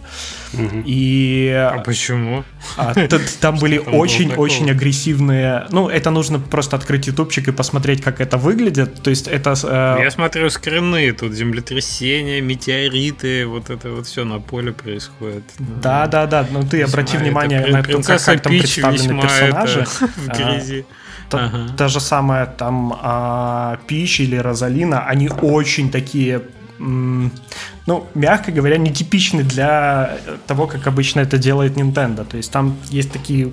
[0.55, 0.83] Угу.
[0.87, 1.49] И...
[1.53, 2.45] А почему?
[2.77, 2.95] А,
[3.40, 5.66] там были очень-очень агрессивные...
[5.73, 9.03] Ну, это нужно просто открыть ютубчик и посмотреть, как это выглядит.
[9.03, 9.55] То есть это...
[9.64, 10.03] Э...
[10.03, 15.43] Я смотрю скрины, тут землетрясения, метеориты, вот это вот все на поле происходит.
[15.59, 19.85] Да-да-да, ну ты обрати внимание на то, как, как там представлены персонажи.
[20.01, 20.85] в а, грязи.
[21.29, 21.69] Та, ага.
[21.77, 26.40] та же самая там а, Пич или Розалина, они очень такие
[26.81, 32.25] ну, мягко говоря, нетипичны для того, как обычно это делает Nintendo.
[32.25, 33.53] То есть там есть такие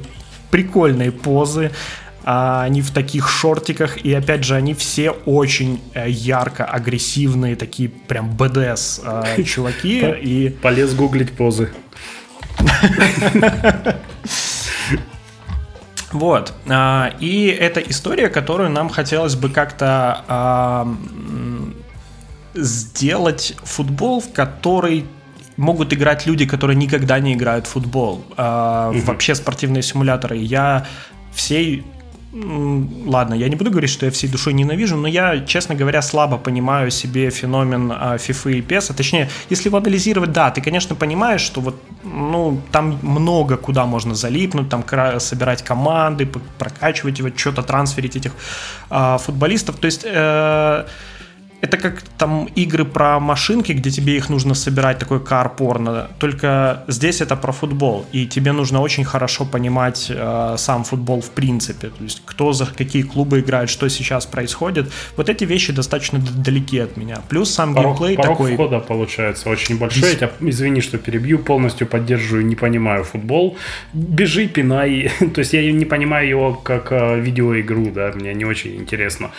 [0.50, 1.72] прикольные позы,
[2.24, 7.90] а они в таких шортиках, и опять же, они все очень э, ярко агрессивные, такие
[7.90, 10.00] прям БДС э, чуваки.
[10.22, 10.50] И...
[10.62, 11.70] Полез гуглить позы.
[16.14, 16.54] Вот.
[16.70, 20.88] А, и это история, которую нам хотелось бы как-то
[22.58, 25.06] сделать футбол, в который
[25.58, 28.24] могут играть люди, которые никогда не играют в футбол.
[28.38, 29.00] Э, угу.
[29.06, 30.38] Вообще спортивные симуляторы.
[30.38, 30.86] Я
[31.34, 31.84] всей
[33.06, 36.38] ладно, я не буду говорить, что я всей душой ненавижу, но я, честно говоря, слабо
[36.38, 38.96] понимаю себе феномен а, FIFA и PES.
[38.96, 44.14] Точнее, если его анализировать, да, ты, конечно, понимаешь, что вот, ну, там много куда можно
[44.14, 44.84] залипнуть, там
[45.20, 48.34] собирать команды, прокачивать его, что-то трансферить этих
[48.90, 49.78] а, футболистов.
[49.78, 50.02] То есть...
[50.06, 50.86] Э,
[51.62, 56.10] это как там игры про машинки, где тебе их нужно собирать, такой кар-порно.
[56.20, 61.30] Только здесь это про футбол, и тебе нужно очень хорошо понимать э, сам футбол в
[61.32, 61.88] принципе.
[61.88, 64.92] То есть кто за какие клубы играет, что сейчас происходит.
[65.16, 67.18] Вот эти вещи достаточно далеки от меня.
[67.30, 68.54] Плюс сам порог, геймплей порог такой...
[68.54, 70.10] входа получается очень большой.
[70.10, 73.58] Я тебя, извини, что перебью, полностью поддерживаю, не понимаю футбол.
[73.94, 75.12] Бежи, пинай.
[75.34, 79.32] То есть я не понимаю его как э, видеоигру, да, мне не очень интересно.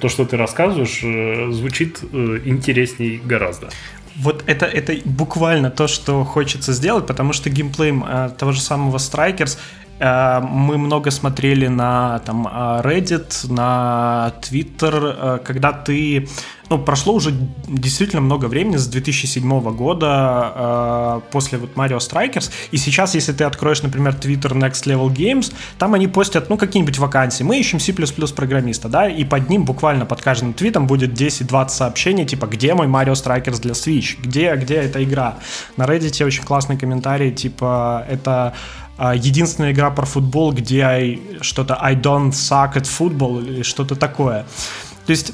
[0.00, 3.68] То, что ты рассказываешь, э, звучит э, интересней гораздо.
[4.16, 8.98] Вот это, это буквально то, что хочется сделать, потому что геймплей э, того же самого
[8.98, 9.58] Strikers
[10.00, 16.28] мы много смотрели на там, э, Reddit, на Twitter, э, когда ты...
[16.70, 17.30] Ну, прошло уже
[17.68, 23.82] действительно много времени, с 2007 года, после вот Mario Strikers, и сейчас, если ты откроешь,
[23.82, 27.44] например, Twitter Next Level Games, там они постят, ну, какие-нибудь вакансии.
[27.44, 27.92] Мы ищем C++
[28.34, 32.86] программиста, да, и под ним буквально под каждым твитом будет 10-20 сообщений, типа, где мой
[32.86, 35.34] Mario Strikers для Switch, где, где эта игра.
[35.76, 38.54] На Reddit очень классный комментарий, типа, это
[38.98, 44.46] единственная игра про футбол, где I, что-то I don't suck at football или что-то такое.
[45.06, 45.32] То есть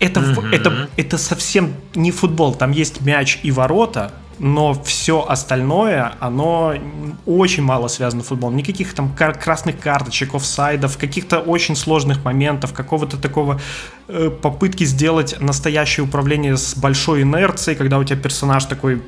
[0.00, 0.54] это, mm-hmm.
[0.54, 6.74] это, это совсем не футбол, там есть мяч и ворота, но все остальное, оно
[7.26, 8.56] очень мало связано с футболом.
[8.56, 13.60] Никаких там красных карточек, офсайдов, каких-то очень сложных моментов, какого-то такого
[14.08, 19.02] э, попытки сделать настоящее управление с большой инерцией, когда у тебя персонаж такой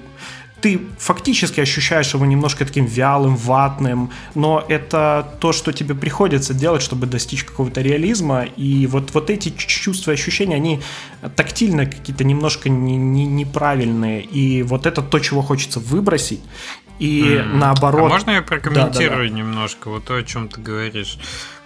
[0.63, 6.83] ты фактически ощущаешь его немножко таким вялым, ватным, но это то, что тебе приходится делать,
[6.83, 10.81] чтобы достичь какого-то реализма, и вот, вот эти чувства и ощущения, они
[11.35, 16.41] тактильно какие-то немножко не, не, неправильные, и вот это то, чего хочется выбросить,
[17.01, 17.57] и mm.
[17.57, 18.13] наоборот...
[18.13, 19.29] А можно я прокомментирую да, да, да.
[19.29, 21.19] немножко вот то, о чем ты говоришь?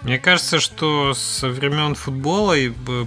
[0.03, 2.53] Мне кажется, что со времен футбола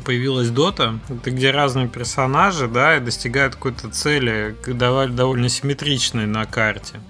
[0.04, 7.00] появилась Дота, где разные персонажи, да, достигают какой-то цели, довольно симметричной на карте.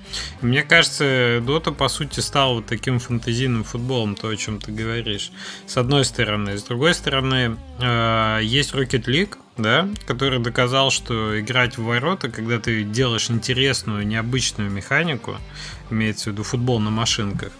[0.42, 4.70] И мне кажется, Дота, по сути, стала вот таким фантазийным футболом, то, о чем ты
[4.70, 5.32] говоришь.
[5.66, 6.58] С одной стороны.
[6.58, 12.58] С другой стороны, э, есть Rocket League, да, который доказал, что играть в ворота, когда
[12.58, 15.36] ты делаешь интересную, необычную механику,
[15.90, 17.52] имеется в виду футбол на машинках,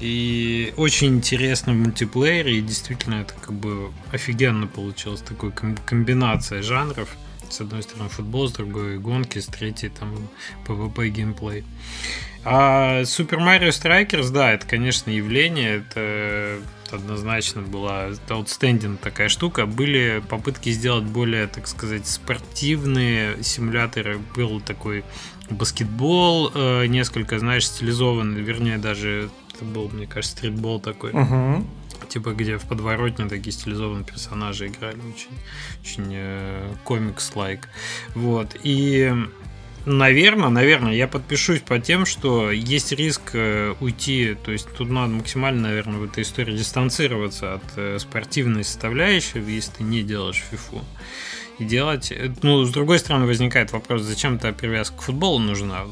[0.00, 7.08] и очень интересно в мультиплеере, и действительно это как бы офигенно получилось, такой комбинация жанров.
[7.48, 10.28] С одной стороны футбол, с другой гонки, с третьей там
[10.66, 11.64] PvP геймплей.
[12.44, 16.58] А Super Mario Strikers, да, это, конечно, явление, это
[16.92, 19.66] однозначно была outstanding такая штука.
[19.66, 24.20] Были попытки сделать более, так сказать, спортивные симуляторы.
[24.36, 25.04] Был такой
[25.50, 31.12] баскетбол, э, несколько, знаешь, стилизованный, вернее, даже это был, мне кажется, стритбол такой.
[31.12, 31.66] Угу.
[32.08, 34.96] Типа, где в подворотне такие стилизованные персонажи играли.
[34.96, 35.38] Очень,
[35.82, 37.68] очень э, комикс-лайк.
[38.14, 38.56] Вот.
[38.62, 39.12] И
[39.86, 45.12] Наверное, наверное, я подпишусь по тем, что есть риск э, уйти, то есть тут надо
[45.12, 50.84] максимально, наверное, в этой истории дистанцироваться от э, спортивной составляющей, если ты не делаешь фифу.
[51.60, 55.84] И делать, э, ну, с другой стороны, возникает вопрос, зачем эта привязка к футболу нужна?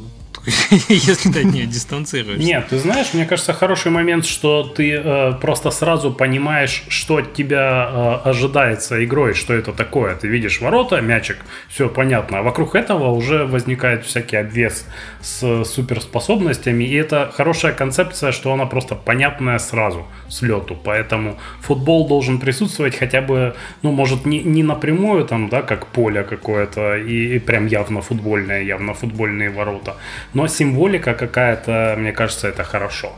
[0.88, 2.46] если ты от нее дистанцируешься.
[2.46, 7.34] Нет, ты знаешь, мне кажется, хороший момент, что ты э, просто сразу понимаешь, что от
[7.34, 10.14] тебя э, ожидается игрой, что это такое.
[10.16, 12.38] Ты видишь ворота, мячик, все понятно.
[12.38, 14.86] А вокруг этого уже возникает всякий обвес
[15.20, 16.84] с суперспособностями.
[16.84, 20.76] И это хорошая концепция, что она просто понятная сразу с лету.
[20.84, 26.22] Поэтому футбол должен присутствовать хотя бы, ну, может, не, не напрямую, там, да, как поле
[26.22, 29.96] какое-то, и, и прям явно футбольное, явно футбольные ворота
[30.34, 33.12] но символика какая-то, мне кажется, это хорошо.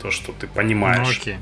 [0.00, 1.06] То, что ты понимаешь.
[1.06, 1.36] Ну, окей.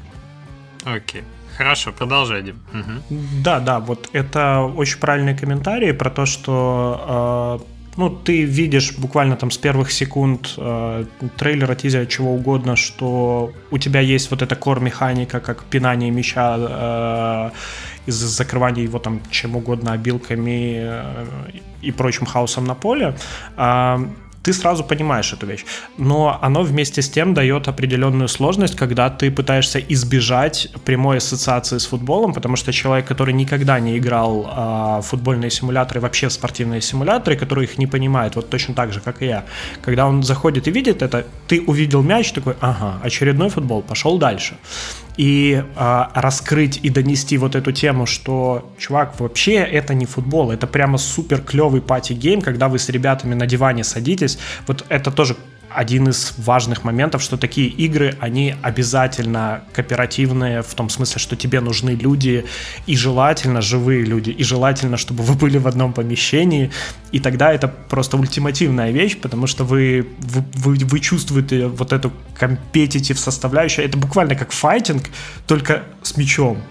[0.84, 1.22] Окей.
[1.56, 2.56] Хорошо, продолжай, Дим.
[2.72, 3.20] Угу.
[3.44, 9.36] Да, да, вот это очень правильный комментарий про то, что э, ну, ты видишь буквально
[9.36, 11.04] там с первых секунд э,
[11.36, 17.50] трейлера, тизера, чего угодно, что у тебя есть вот эта кор-механика, как пинание мяча э,
[18.06, 21.26] из закрывания его там чем угодно обилками э,
[21.82, 23.14] и прочим хаосом на поле.
[23.56, 23.98] Э,
[24.42, 25.64] ты сразу понимаешь эту вещь.
[25.98, 31.86] Но оно вместе с тем дает определенную сложность, когда ты пытаешься избежать прямой ассоциации с
[31.86, 36.80] футболом, потому что человек, который никогда не играл а, в футбольные симуляторы, вообще в спортивные
[36.80, 39.44] симуляторы, который их не понимает, вот точно так же, как и я,
[39.82, 44.56] когда он заходит и видит это, ты увидел мяч, такой, ага, очередной футбол, пошел дальше
[45.16, 50.66] и э, раскрыть и донести вот эту тему, что, чувак, вообще это не футбол, это
[50.66, 55.36] прямо супер клевый party game, когда вы с ребятами на диване садитесь, вот это тоже
[55.74, 61.60] один из важных моментов, что такие игры, они обязательно кооперативные, в том смысле, что тебе
[61.60, 62.44] нужны люди,
[62.86, 66.70] и желательно живые люди, и желательно, чтобы вы были в одном помещении,
[67.12, 73.18] и тогда это просто ультимативная вещь, потому что вы, вы, вы, чувствуете вот эту компетитив
[73.18, 75.04] составляющую, это буквально как файтинг,
[75.46, 76.62] только с мячом.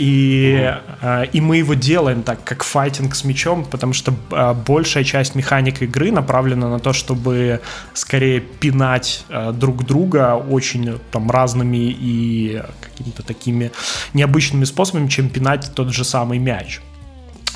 [0.00, 5.04] И, э, и мы его делаем так, как файтинг с мячом, потому что э, большая
[5.04, 7.60] часть механик игры направлена на то, чтобы
[7.92, 13.72] скорее пинать э, друг друга очень там разными и какими-то такими
[14.14, 16.80] необычными способами, чем пинать тот же самый мяч.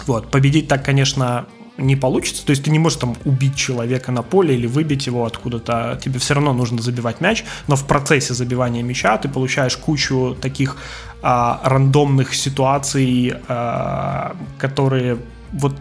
[0.07, 1.47] Вот, победить так, конечно,
[1.79, 2.45] не получится.
[2.45, 5.99] То есть ты не можешь там убить человека на поле или выбить его откуда-то.
[6.03, 10.77] Тебе все равно нужно забивать мяч, но в процессе забивания мяча ты получаешь кучу таких
[11.27, 15.17] а, рандомных ситуаций, а, которые
[15.53, 15.73] вот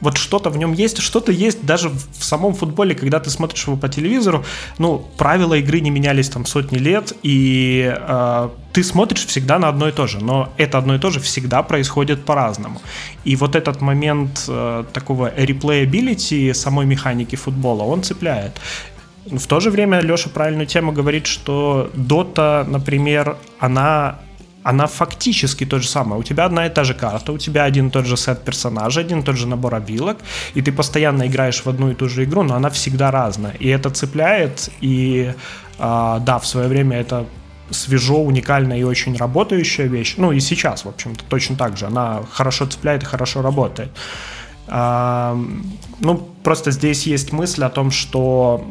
[0.00, 3.76] вот что-то в нем есть, что-то есть даже в самом футболе, когда ты смотришь его
[3.76, 4.44] по телевизору,
[4.78, 9.88] ну, правила игры не менялись там сотни лет, и э, ты смотришь всегда на одно
[9.88, 12.80] и то же, но это одно и то же всегда происходит по-разному.
[13.24, 18.58] И вот этот момент э, такого реплеябилити самой механики футбола, он цепляет.
[19.26, 24.18] В то же время Леша правильную тему говорит, что Дота, например, она
[24.62, 26.20] она фактически то же самое.
[26.20, 29.04] У тебя одна и та же карта, у тебя один и тот же сет персонажей,
[29.04, 30.18] один и тот же набор обилок,
[30.54, 33.54] и ты постоянно играешь в одну и ту же игру, но она всегда разная.
[33.60, 35.32] И это цепляет, и
[35.78, 37.26] э, да, в свое время это
[37.70, 40.14] свежо, уникальная и очень работающая вещь.
[40.16, 41.86] Ну и сейчас, в общем-то, точно так же.
[41.86, 43.90] Она хорошо цепляет и хорошо работает.
[44.70, 48.64] Ну, просто здесь есть мысль о том, что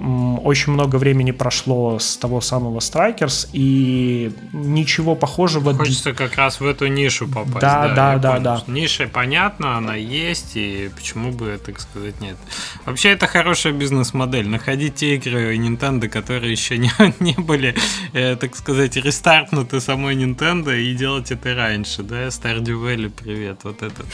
[0.44, 5.74] очень много времени прошло с того самого Strikers, и ничего похожего...
[5.74, 7.60] Хочется как раз в эту нишу попасть.
[7.60, 8.64] Да, да, да, да.
[8.66, 12.38] Ниша понятна, она есть, и почему бы, так сказать, нет.
[12.86, 14.48] Вообще, это хорошая бизнес-модель.
[14.48, 17.76] Находить те игры Nintendo, которые еще не, не были,
[18.14, 22.28] э, так сказать, рестартнуты самой Nintendo, и делать это раньше, да?
[22.28, 24.08] Stardew Valley, привет, вот этот.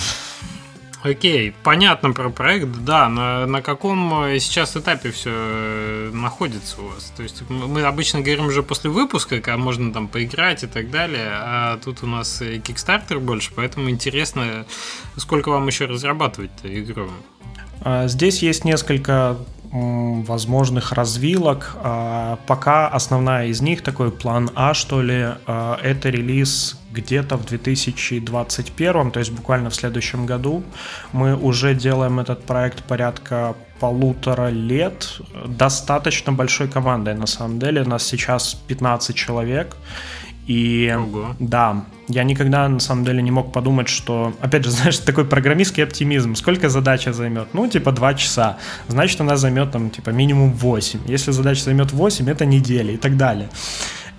[1.09, 6.89] Окей, понятно про проект, да, на, на каком э, сейчас этапе все э, находится у
[6.89, 7.13] вас?
[7.17, 11.29] То есть мы обычно говорим уже после выпуска, когда можно там поиграть и так далее,
[11.31, 14.67] а тут у нас Kickstarter больше, поэтому интересно,
[15.17, 17.09] сколько вам еще разрабатывать игру?
[17.83, 19.37] А, здесь есть несколько
[20.27, 21.77] возможных развилок.
[21.83, 27.45] А, пока основная из них, такой план А, что ли, а, это релиз где-то в
[27.45, 30.63] 2021, то есть буквально в следующем году.
[31.13, 35.21] Мы уже делаем этот проект порядка полутора лет.
[35.47, 37.83] Достаточно большой командой, на самом деле.
[37.83, 39.77] У нас сейчас 15 человек.
[40.47, 41.35] И Ого.
[41.41, 45.83] да, я никогда на самом деле не мог подумать, что, опять же, знаешь, такой программистский
[45.83, 46.35] оптимизм.
[46.35, 47.49] Сколько задача займет?
[47.53, 48.59] Ну, типа 2 часа.
[48.89, 51.01] Значит, она займет там, типа, минимум 8.
[51.09, 53.49] Если задача займет 8, это недели и так далее.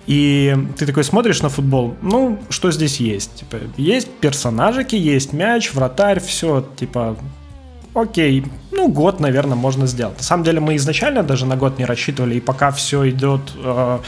[0.06, 3.34] И ты такой смотришь на футбол, ну, что здесь есть?
[3.34, 7.18] Типа, есть персонажики, есть мяч, вратарь, все, типа,
[7.92, 10.16] окей, ну, год, наверное, можно сделать.
[10.16, 13.98] На самом деле мы изначально даже на год не рассчитывали, и пока все идет э,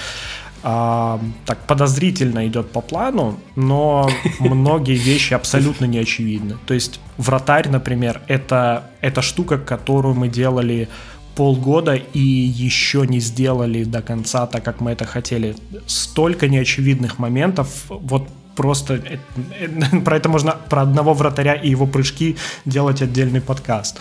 [0.62, 4.08] э, так подозрительно идет по плану, но
[4.38, 6.56] многие вещи абсолютно не очевидны.
[6.66, 10.88] То есть вратарь, например, это, это штука, которую мы делали
[11.36, 15.56] полгода и еще не сделали до конца так, как мы это хотели.
[15.86, 19.18] Столько неочевидных моментов, вот просто э,
[19.58, 24.00] э, про это можно, про одного вратаря и его прыжки делать отдельный подкаст.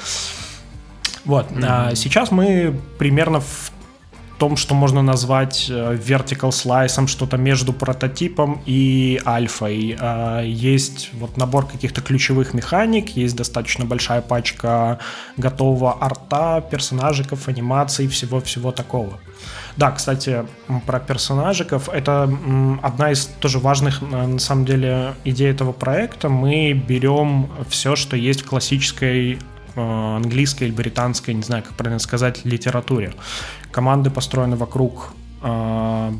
[1.26, 1.66] Вот, mm-hmm.
[1.68, 3.72] а сейчас мы примерно в
[4.39, 9.95] том, что можно назвать э, vertical slice, что-то между прототипом и альфой.
[9.99, 14.99] А, есть вот набор каких-то ключевых механик, есть достаточно большая пачка
[15.37, 19.19] готового арта, персонажиков, анимаций, всего-всего такого.
[19.75, 20.45] Да, кстати,
[20.85, 21.89] про персонажиков.
[21.89, 22.23] Это
[22.81, 26.29] одна из тоже важных, э, на самом деле, идей этого проекта.
[26.29, 29.33] Мы берем все, что есть в классической
[29.75, 33.13] э, английской или британской, не знаю, как правильно сказать, литературе.
[33.72, 36.11] Команды построены вокруг, э,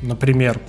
[0.00, 0.60] например,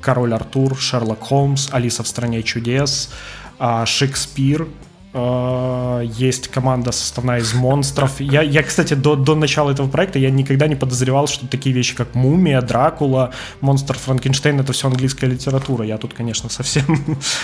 [0.00, 3.10] Король Артур, Шерлок Холмс, Алиса в стране чудес,
[3.58, 4.66] э, Шекспир
[5.14, 8.18] есть команда составная из монстров.
[8.18, 11.94] Я, я кстати, до, до начала этого проекта я никогда не подозревал, что такие вещи,
[11.94, 15.84] как Мумия, Дракула, Монстр Франкенштейн, это все английская литература.
[15.84, 16.84] Я тут, конечно, совсем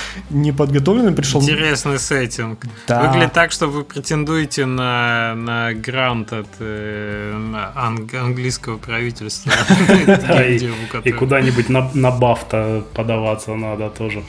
[0.30, 1.42] не подготовленный пришел.
[1.42, 2.64] Интересный сеттинг.
[2.86, 3.02] Да.
[3.02, 9.52] Выглядит так, что вы претендуете на, на грант от э, анг, английского правительства.
[11.04, 14.22] И куда-нибудь на бафта подаваться надо тоже.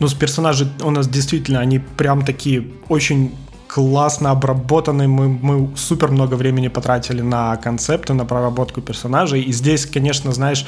[0.00, 3.32] Ну, с персонажей у нас действительно, они прям такие очень
[3.74, 5.08] классно обработанные.
[5.08, 9.42] Мы, мы супер много времени потратили на концепты, на проработку персонажей.
[9.42, 10.64] И здесь, конечно, знаешь,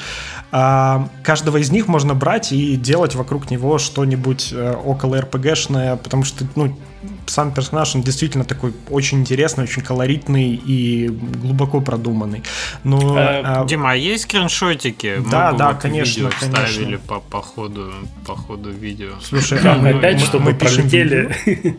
[0.51, 6.25] а, каждого из них можно брать и делать вокруг него что-нибудь э, около РПГшное, потому
[6.25, 6.75] что, ну,
[7.27, 12.43] сам персонаж, он действительно такой очень интересный, очень колоритный и глубоко продуманный.
[12.83, 13.65] Но, э, а...
[13.65, 15.21] Дима, а есть скриншотики?
[15.29, 16.65] Да, Мы да, конечно, конечно.
[16.65, 17.93] Вставили по, по, ходу,
[18.25, 19.11] по ходу видео.
[19.21, 21.35] Слушай, а мы, опять, что мы, мы пролетели?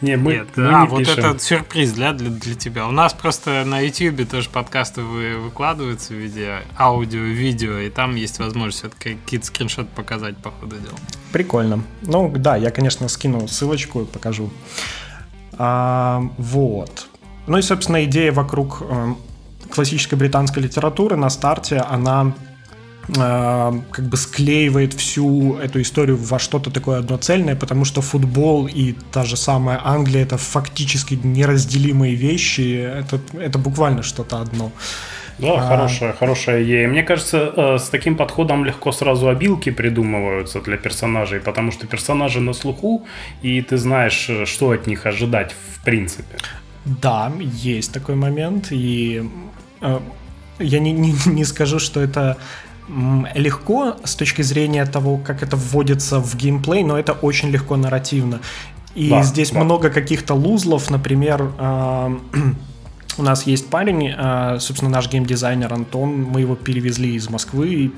[0.00, 1.18] не, мы, Нет, мы а, не вот пишем.
[1.18, 2.86] этот сюрприз для, для, для тебя.
[2.86, 8.14] У нас просто на YouTube тоже подкасты вы, выкладываются в виде аудио, видео, и там
[8.14, 10.98] есть возможность какие-то скриншоты показать по ходу дела.
[11.32, 11.82] Прикольно.
[12.02, 14.50] Ну да, я, конечно, скину ссылочку и покажу.
[15.58, 17.08] А, вот.
[17.46, 19.14] Ну и, собственно, идея вокруг э,
[19.70, 22.32] классической британской литературы на старте, она
[23.08, 28.94] э, как бы склеивает всю эту историю во что-то такое одноцельное, потому что футбол и
[29.12, 34.72] та же самая Англия это фактически неразделимые вещи, это, это буквально что-то одно.
[35.40, 35.68] Да, а...
[35.68, 36.88] хорошая, хорошая идея.
[36.88, 42.40] Мне кажется, э, с таким подходом легко сразу обилки придумываются для персонажей, потому что персонажи
[42.40, 43.06] на слуху,
[43.42, 46.36] и ты знаешь, э, что от них ожидать в принципе.
[46.84, 49.22] Да, есть такой момент, и
[49.80, 50.00] э,
[50.58, 52.36] я не, не, не скажу, что это
[53.34, 58.40] легко с точки зрения того, как это вводится в геймплей, но это очень легко нарративно.
[58.96, 59.62] И да, здесь да.
[59.62, 62.16] много каких-то лузлов, например, э,
[63.18, 67.92] у нас есть парень, э, собственно, наш геймдизайнер Антон, мы его перевезли из Москвы,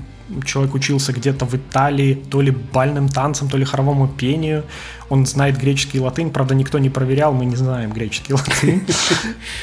[0.45, 4.65] человек учился где-то в Италии, то ли бальным танцам, то ли хоровому пению.
[5.09, 8.87] Он знает греческий и латынь, правда, никто не проверял, мы не знаем греческий и латынь.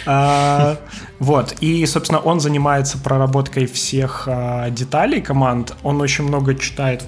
[0.05, 0.77] А,
[1.19, 7.03] вот, и, собственно, он занимается проработкой всех а, деталей команд, он очень много читает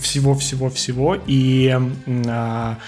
[0.00, 1.78] всего-всего-всего, и
[2.28, 2.78] а,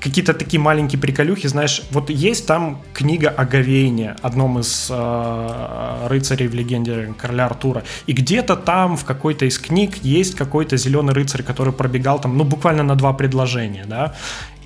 [0.00, 6.48] какие-то такие маленькие приколюхи, знаешь, вот есть там книга о Гавейне, одном из э, рыцарей
[6.48, 11.42] в легенде короля Артура, и где-то там в какой-то из книг есть какой-то зеленый рыцарь,
[11.42, 14.14] который пробегал там, ну, буквально на два предложения, да,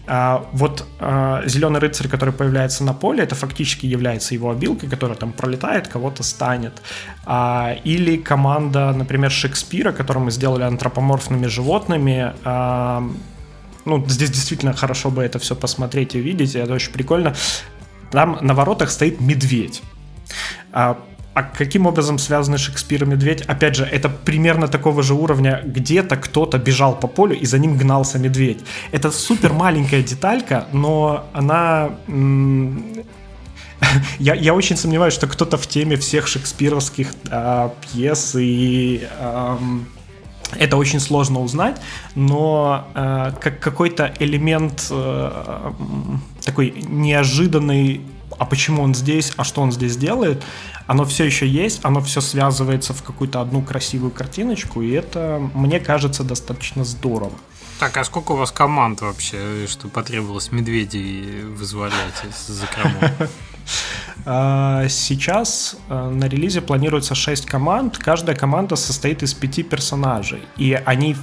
[0.06, 5.16] а вот а, зеленый рыцарь, который появляется на поле, это фактически является его обилкой, которая
[5.16, 6.82] там пролетает, кого-то станет.
[7.24, 13.02] А, или команда, например, Шекспира, которую мы сделали антропоморфными животными, а,
[13.84, 17.34] ну, здесь действительно хорошо бы это все посмотреть и увидеть, это очень прикольно.
[18.10, 19.82] Там на воротах стоит медведь.
[20.72, 20.98] А,
[21.34, 23.42] а каким образом связаны Шекспир и медведь?
[23.42, 25.62] Опять же, это примерно такого же уровня.
[25.64, 28.60] Где-то кто-то бежал по полю, и за ним гнался медведь.
[28.92, 31.90] Это супер маленькая деталька, но она...
[34.18, 39.58] Я, я очень сомневаюсь, что кто-то в теме всех шекспировских а, пьес и а,
[40.58, 41.80] это очень сложно узнать,
[42.14, 45.72] но э, как какой-то элемент э,
[46.44, 48.02] такой неожиданный,
[48.38, 50.42] а почему он здесь, а что он здесь делает,
[50.86, 55.80] оно все еще есть, оно все связывается в какую-то одну красивую картиночку, и это, мне
[55.80, 57.32] кажется, достаточно здорово.
[57.78, 63.10] Так, а сколько у вас команд вообще, что потребовалось медведей вызволять из закромов?
[64.26, 67.98] А, сейчас э, на релизе планируется 6 команд.
[67.98, 70.40] Каждая команда состоит из 5 персонажей.
[70.56, 71.16] И они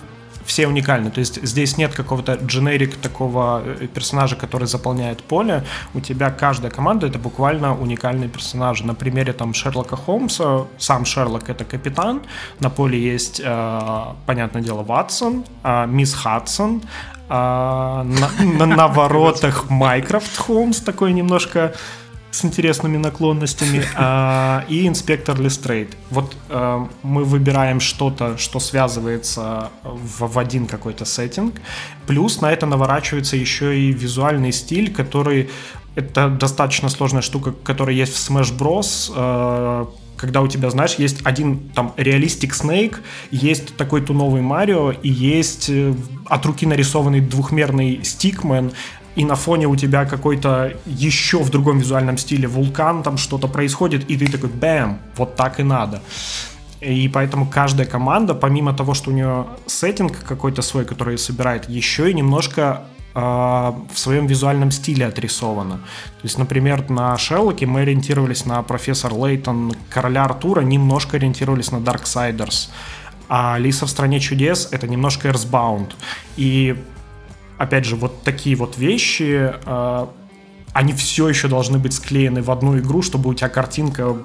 [0.45, 1.11] все уникальны.
[1.11, 5.63] То есть здесь нет какого-то дженерик такого э, персонажа, который заполняет поле.
[5.93, 8.83] У тебя каждая команда это буквально уникальный персонаж.
[8.83, 12.21] На примере там Шерлока Холмса, сам Шерлок это капитан,
[12.59, 16.81] на поле есть, э, понятное дело, Ватсон, э, мисс Хадсон,
[17.29, 18.03] э, на,
[18.39, 21.73] на, на воротах Майкрофт Холмс, такой немножко
[22.31, 25.95] с интересными наклонностями, а, и инспектор Листрейд.
[26.09, 31.61] Вот а, мы выбираем что-то, что связывается в, в один какой-то сеттинг,
[32.07, 35.49] плюс на это наворачивается еще и визуальный стиль, который
[35.95, 39.11] это достаточно сложная штука, которая есть в Smash Bros.
[39.15, 39.89] А,
[40.21, 43.01] когда у тебя, знаешь, есть один там реалистик Снейк,
[43.31, 45.95] есть такой туновый Марио, и есть э,
[46.27, 48.71] от руки нарисованный двухмерный Стикмен,
[49.15, 54.09] и на фоне у тебя какой-то еще в другом визуальном стиле вулкан, там что-то происходит,
[54.09, 56.01] и ты такой, бэм, вот так и надо.
[56.79, 62.09] И поэтому каждая команда, помимо того, что у нее сеттинг какой-то свой, который собирает, еще
[62.09, 62.83] и немножко
[63.13, 65.75] в своем визуальном стиле отрисовано.
[65.79, 71.77] То есть, например, на Шерлоке мы ориентировались на профессор Лейтон, Короля Артура, немножко ориентировались на
[71.77, 72.69] Darksiders.
[73.27, 75.91] А Лиса в стране чудес это немножко Earthbound.
[76.37, 76.81] И
[77.61, 80.07] опять же, вот такие вот вещи, э,
[80.73, 84.17] они все еще должны быть склеены в одну игру, чтобы у тебя картинка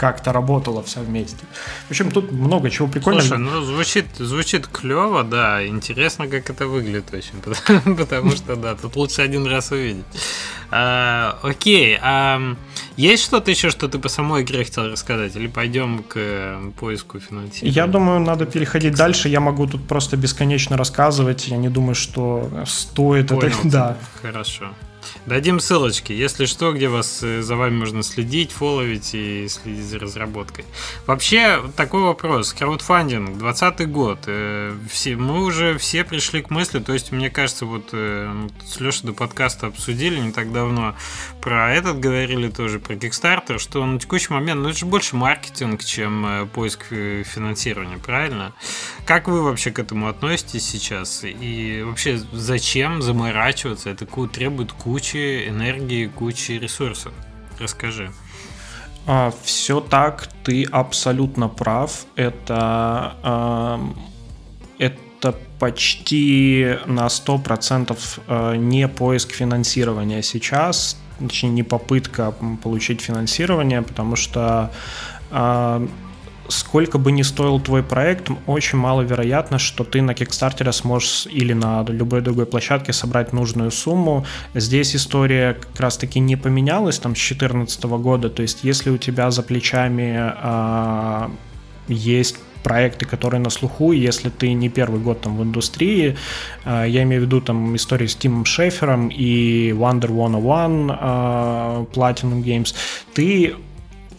[0.00, 1.44] как-то работала вся вместе.
[1.88, 3.20] В общем, тут много чего прикольного.
[3.20, 5.66] Слушай, ну звучит, звучит клево, да.
[5.66, 7.38] Интересно, как это выглядит очень.
[7.42, 10.06] Потому, потому что, да, тут лучше один раз увидеть.
[10.70, 12.40] А, окей, а
[12.96, 15.36] есть что-то еще, что ты по самой игре хотел рассказать?
[15.36, 17.74] Или пойдем к поиску финансирования?
[17.74, 19.28] Я думаю, надо переходить дальше.
[19.28, 21.48] Я могу тут просто бесконечно рассказывать.
[21.48, 23.42] Я не думаю, что стоит Понял.
[23.42, 23.56] это.
[23.64, 23.96] Да.
[24.22, 24.70] Хорошо.
[25.26, 29.98] Дадим ссылочки, если что, где вас э, за вами можно следить, фолловить и следить за
[29.98, 30.64] разработкой.
[31.06, 32.54] Вообще, такой вопрос.
[32.54, 34.20] Краудфандинг, 20 год.
[34.26, 38.80] Э, все, мы уже все пришли к мысли, то есть, мне кажется, вот э, с
[38.80, 40.96] Лешей до подкаста обсудили не так давно,
[41.42, 45.84] про этот говорили тоже, про Kickstarter, что на текущий момент, ну это же больше маркетинг,
[45.84, 48.54] чем поиск финансирования, правильно?
[49.10, 51.24] Как вы вообще к этому относитесь сейчас?
[51.24, 53.90] И вообще, зачем заморачиваться?
[53.90, 57.12] Это требует кучи энергии, кучи ресурсов.
[57.58, 58.12] Расскажи.
[59.08, 62.06] А, все так, ты абсолютно прав.
[62.14, 63.80] Это, а,
[64.78, 67.98] это почти на 100%
[68.28, 72.32] а, не поиск финансирования сейчас, точнее не попытка
[72.62, 74.72] получить финансирование, потому что
[75.32, 75.84] а,
[76.50, 81.84] сколько бы ни стоил твой проект, очень маловероятно, что ты на Kickstarter сможешь или на
[81.88, 84.26] любой другой площадке собрать нужную сумму.
[84.54, 89.30] Здесь история как раз-таки не поменялась там с 2014 года, то есть если у тебя
[89.30, 91.28] за плечами э,
[91.88, 96.16] есть проекты, которые на слуху, если ты не первый год там в индустрии,
[96.64, 100.94] э, я имею в виду там истории с Тимом Шефером и Wonder 101 э,
[101.94, 102.74] Platinum Games,
[103.14, 103.54] ты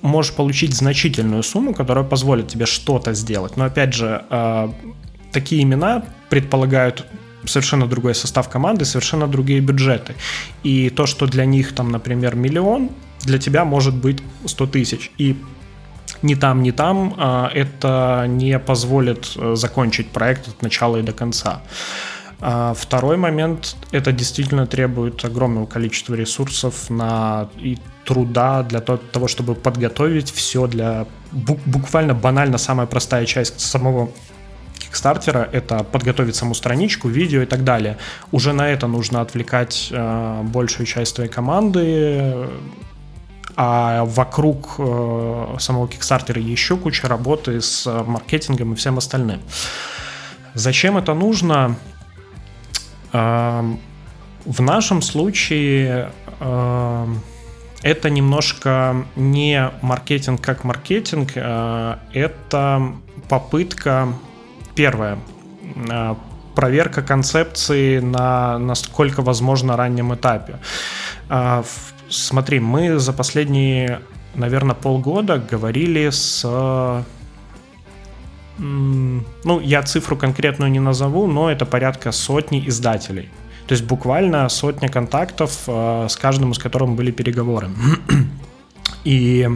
[0.02, 3.58] можешь получить значительную сумму, которая позволит тебе что-то сделать.
[3.58, 4.70] Но опять же, э,
[5.32, 7.06] такие имена предполагают
[7.46, 10.16] совершенно другой состав команды, совершенно другие бюджеты.
[10.64, 12.90] И то, что для них там, например, миллион,
[13.22, 15.12] для тебя может быть 100 тысяч.
[15.18, 15.36] И
[16.22, 21.14] ни там, ни там э, это не позволит э, закончить проект от начала и до
[21.14, 21.62] конца.
[22.42, 29.54] А второй момент, это действительно требует огромного количества ресурсов на и труда для того, чтобы
[29.54, 34.10] подготовить все для буквально банально самая простая часть самого
[34.80, 37.98] Кикстартера— это подготовить саму страничку, видео и так далее.
[38.32, 42.50] Уже на это нужно отвлекать э, большую часть твоей команды,
[43.56, 49.40] а вокруг э, самого Кикстартера еще куча работы с маркетингом и всем остальным.
[50.56, 51.78] Зачем это нужно?
[53.14, 56.12] В нашем случае
[57.84, 62.94] это немножко не маркетинг как маркетинг, а это
[63.28, 64.14] попытка,
[64.76, 65.18] первое,
[65.90, 66.18] а,
[66.56, 70.60] проверка концепции на насколько возможно раннем этапе.
[71.30, 71.64] А,
[72.10, 74.02] смотри, мы за последние,
[74.36, 76.46] наверное, полгода говорили с
[78.62, 83.30] ну, я цифру конкретную не назову, но это порядка сотни издателей.
[83.68, 87.70] То есть буквально сотня контактов, э, с каждым из которых были переговоры.
[89.04, 89.50] И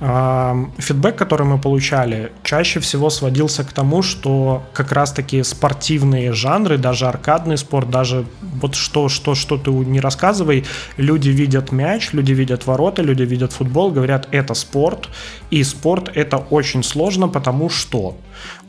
[0.00, 7.06] Фидбэк, который мы получали, чаще всего сводился к тому, что как раз-таки спортивные жанры, даже
[7.06, 10.64] аркадный спорт, даже вот что, что, что ты не рассказывай,
[10.96, 15.10] люди видят мяч, люди видят ворота, люди видят футбол, говорят, это спорт,
[15.50, 18.16] и спорт это очень сложно, потому что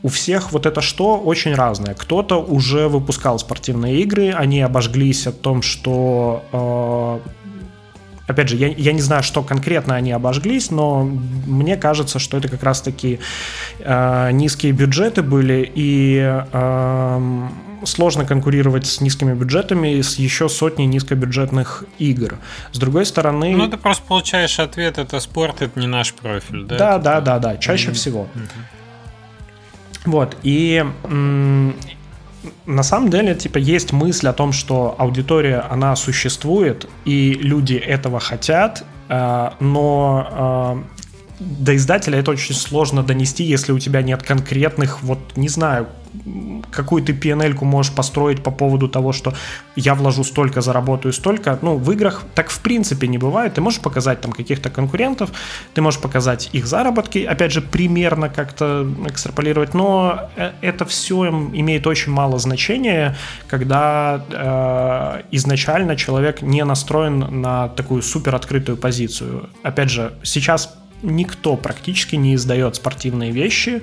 [0.02, 1.94] у всех вот это что очень разное.
[1.94, 6.42] Кто-то уже выпускал спортивные игры, они обожглись о том, что
[7.24, 7.30] э,
[8.26, 12.48] Опять же, я, я не знаю, что конкретно они обожглись, но мне кажется, что это
[12.48, 13.18] как раз-таки
[13.80, 16.20] э, низкие бюджеты были, и
[16.52, 17.48] э,
[17.84, 22.38] сложно конкурировать с низкими бюджетами с еще сотней низкобюджетных игр.
[22.70, 23.54] С другой стороны...
[23.56, 26.78] Ну, ты просто получаешь ответ, это спорт, это не наш профиль, да?
[26.78, 27.94] Да, да, да, да, чаще mm-hmm.
[27.94, 28.28] всего.
[30.04, 30.84] Вот, и
[32.66, 38.20] на самом деле, типа, есть мысль о том, что аудитория, она существует, и люди этого
[38.20, 41.02] хотят, э, но э,
[41.40, 45.88] до издателя это очень сложно донести, если у тебя нет конкретных, вот, не знаю,
[46.70, 49.34] какую ты PNL можешь построить по поводу того, что
[49.76, 51.58] я вложу столько, заработаю столько.
[51.62, 53.54] Ну, в играх так в принципе не бывает.
[53.54, 55.30] Ты можешь показать там каких-то конкурентов,
[55.74, 61.86] ты можешь показать их заработки, опять же, примерно как-то экстраполировать, но э, это все имеет
[61.86, 63.16] очень мало значения,
[63.48, 69.48] когда э, изначально человек не настроен на такую супер открытую позицию.
[69.62, 73.82] Опять же, сейчас никто практически не издает спортивные вещи.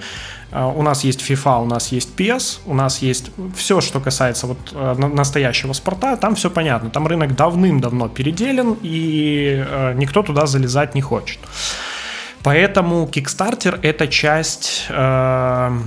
[0.51, 4.47] А, у нас есть FIFA, у нас есть PES, у нас есть все, что касается
[4.47, 6.89] вот э, настоящего спорта, там все понятно.
[6.89, 11.39] Там рынок давным-давно переделен, и э, никто туда залезать не хочет.
[12.41, 15.80] Поэтому Kickstarter это часть э,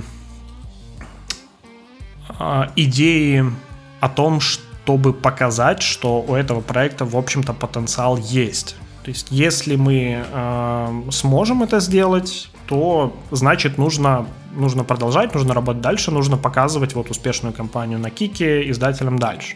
[2.75, 3.45] идеи
[3.99, 8.75] о том, чтобы показать, что у этого проекта, в общем-то, потенциал есть.
[9.03, 14.25] То есть, если мы э, сможем это сделать, то значит нужно,
[14.55, 19.55] нужно продолжать, нужно работать дальше, нужно показывать вот успешную компанию на Кике издателям дальше.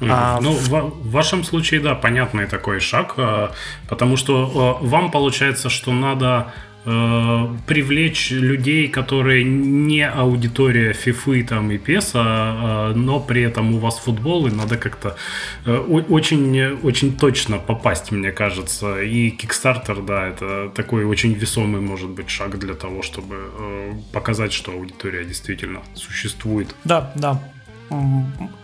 [0.00, 0.08] Mm-hmm.
[0.10, 3.48] А, ну, в, в вашем случае, да, понятный такой шаг, э,
[3.88, 6.52] потому что э, вам получается, что надо
[6.84, 13.98] привлечь людей, которые не аудитория фифы там и песа, а, но при этом у вас
[13.98, 15.16] футбол, и надо как-то
[15.64, 19.00] э, очень, очень точно попасть, мне кажется.
[19.02, 24.52] И Kickstarter, да, это такой очень весомый, может быть, шаг для того, чтобы э, показать,
[24.52, 26.74] что аудитория действительно существует.
[26.84, 27.40] Да, да,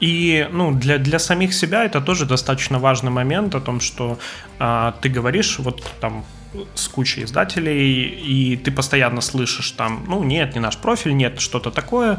[0.00, 4.18] и ну, для, для самих себя это тоже достаточно важный момент о том, что
[4.58, 6.24] а, ты говоришь, вот там
[6.74, 11.70] с кучей издателей, и ты постоянно слышишь там, ну, нет, не наш профиль, нет, что-то
[11.70, 12.18] такое.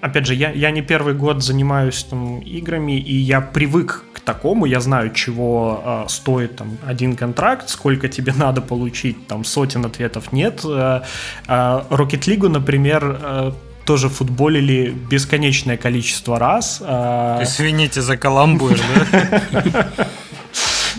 [0.00, 4.64] Опять же, я, я не первый год занимаюсь там играми, и я привык к такому,
[4.64, 10.32] я знаю, чего а, стоит там один контракт, сколько тебе надо получить, там сотен ответов
[10.32, 10.62] нет.
[10.64, 11.04] А,
[11.46, 16.80] а, Rocket League, например, а, тоже футболили бесконечное количество раз.
[16.82, 18.78] А, Извините за каламбур,
[19.12, 19.88] да?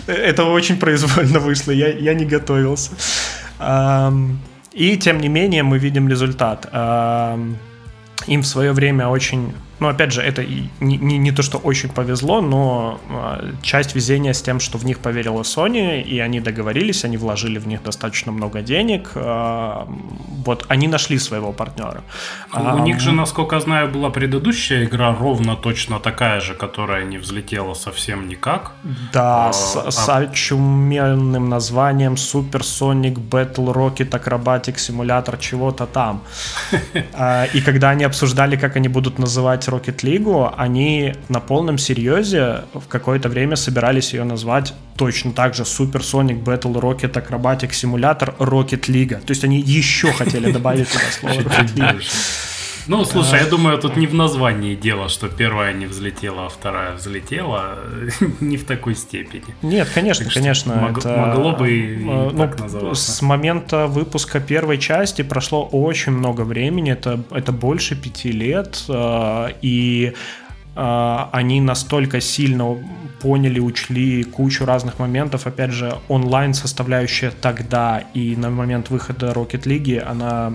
[0.06, 2.90] Это очень произвольно вышло, я, я не готовился.
[4.72, 6.66] И тем не менее мы видим результат.
[8.26, 9.52] Им в свое время очень
[9.82, 10.44] ну, опять же, это
[10.80, 14.84] не, не, не то, что очень повезло, но а, часть везения с тем, что в
[14.84, 19.10] них поверила Sony, и они договорились, они вложили в них достаточно много денег.
[19.16, 19.88] А,
[20.46, 22.02] вот они нашли своего партнера.
[22.52, 27.18] У а, них же, насколько знаю, была предыдущая игра ровно точно такая же, которая не
[27.18, 28.72] взлетела совсем никак.
[29.12, 29.90] Да, а, с, а...
[29.90, 36.22] с очуменным названием Super Sonic Battle Rocket Acrobatic Simulator чего-то там.
[37.54, 42.86] И когда они обсуждали, как они будут называть Rocket League, они на полном серьезе в
[42.88, 48.88] какое-то время собирались ее назвать точно так же Super Sonic Battle Rocket Acrobatic Simulator Rocket
[48.88, 49.16] League.
[49.20, 52.02] То есть они еще хотели добавить туда слово Rocket League.
[52.88, 56.94] Ну, слушай, я думаю, тут не в названии дело, что первая не взлетела, а вторая
[56.94, 57.78] взлетела.
[58.40, 59.44] не в такой степени.
[59.62, 60.74] Нет, конечно, так конечно.
[60.74, 63.12] Мог, это, могло бы и ну, так называться.
[63.12, 66.92] С момента выпуска первой части прошло очень много времени.
[66.92, 68.84] Это, это больше пяти лет.
[69.62, 70.12] И
[70.74, 72.78] они настолько сильно
[73.20, 75.46] поняли, учли кучу разных моментов.
[75.46, 80.54] Опять же, онлайн составляющая тогда и на момент выхода Rocket League, она,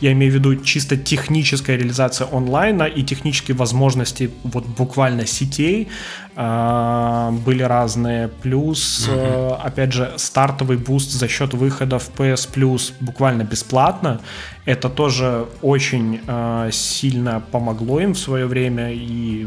[0.00, 5.88] я имею в виду чисто техническая реализация онлайна и технические возможности вот буквально сетей
[6.21, 8.28] а, были разные.
[8.28, 9.60] Плюс, mm-hmm.
[9.62, 14.20] опять же, стартовый буст за счет выхода в PS Plus буквально бесплатно.
[14.64, 18.92] Это тоже очень э, сильно помогло им в свое время.
[18.92, 19.46] И,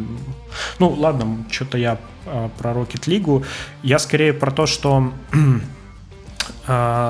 [0.79, 3.45] ну, ладно, что-то я э, про Rocket League.
[3.81, 5.13] Я скорее про то, что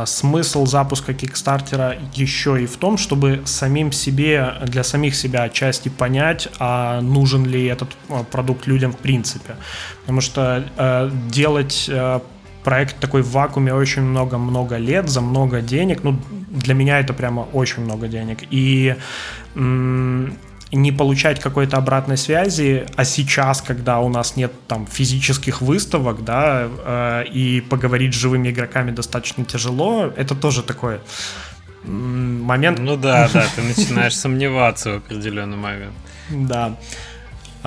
[0.06, 6.48] смысл запуска Кикстартера еще и в том, чтобы самим себе, для самих себя отчасти понять,
[6.60, 7.90] а нужен ли этот
[8.32, 9.56] продукт людям в принципе.
[10.02, 12.20] Потому что э, делать э,
[12.64, 16.04] проект такой в вакууме очень много-много лет, за много денег.
[16.04, 16.20] Ну,
[16.50, 18.40] для меня это прямо очень много денег.
[18.50, 18.96] И
[20.72, 26.68] не получать какой-то обратной связи, а сейчас, когда у нас нет там физических выставок, да,
[26.68, 31.00] э, и поговорить с живыми игроками достаточно тяжело, это тоже такой
[31.84, 32.80] момент.
[32.80, 35.94] Ну да, да, ты начинаешь сомневаться в определенный момент.
[36.30, 36.78] Да.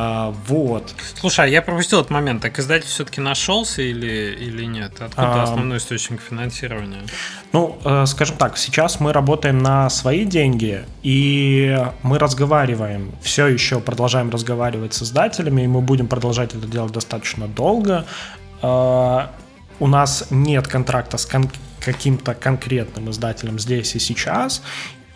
[0.01, 0.95] А, вот.
[1.17, 2.41] Слушай, а я пропустил этот момент.
[2.41, 4.93] Так издатель все-таки нашелся или, или нет?
[5.01, 7.03] Откуда а, основной источник финансирования?
[7.51, 13.81] Ну, э, скажем так, сейчас мы работаем на свои деньги, и мы разговариваем, все еще
[13.81, 18.07] продолжаем разговаривать с издателями, и мы будем продолжать это делать достаточно долго.
[18.63, 19.27] Э,
[19.81, 24.63] у нас нет контракта с кон- каким-то конкретным издателем здесь и сейчас,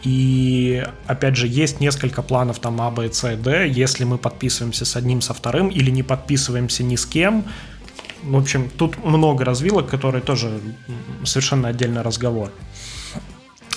[0.03, 3.69] И, опять же, есть несколько планов там А, Б, С, Д.
[3.69, 7.45] Если мы подписываемся с одним, со вторым, или не подписываемся ни с кем,
[8.23, 10.61] в общем, тут много развилок, которые тоже
[11.25, 12.51] совершенно отдельный разговор.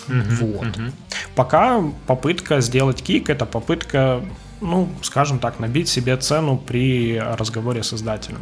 [0.07, 0.35] Mm-hmm.
[0.39, 0.67] Вот.
[0.67, 0.91] Mm-hmm.
[1.35, 4.23] Пока попытка сделать кик это попытка,
[4.61, 8.41] ну, скажем так, набить себе цену при разговоре с издателем.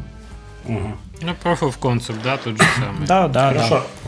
[0.65, 0.97] Угу.
[1.21, 3.07] Ну, proof of concept, да, тот же самый.
[3.07, 3.69] Да, да, Хорошо.
[3.69, 4.02] да.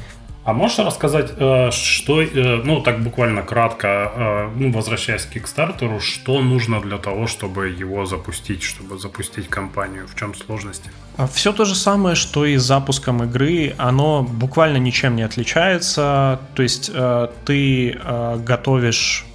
[0.45, 5.99] А можешь рассказать, э, что, э, ну так буквально кратко, э, ну, возвращаясь к Kickstarter,
[5.99, 10.07] что нужно для того, чтобы его запустить, чтобы запустить компанию?
[10.07, 10.91] В чем сложности?
[11.17, 13.73] А Все то же самое, что и с запуском игры.
[13.79, 16.39] Оно буквально ничем не отличается.
[16.53, 16.91] То есть
[17.45, 17.99] ты
[18.45, 19.25] готовишь,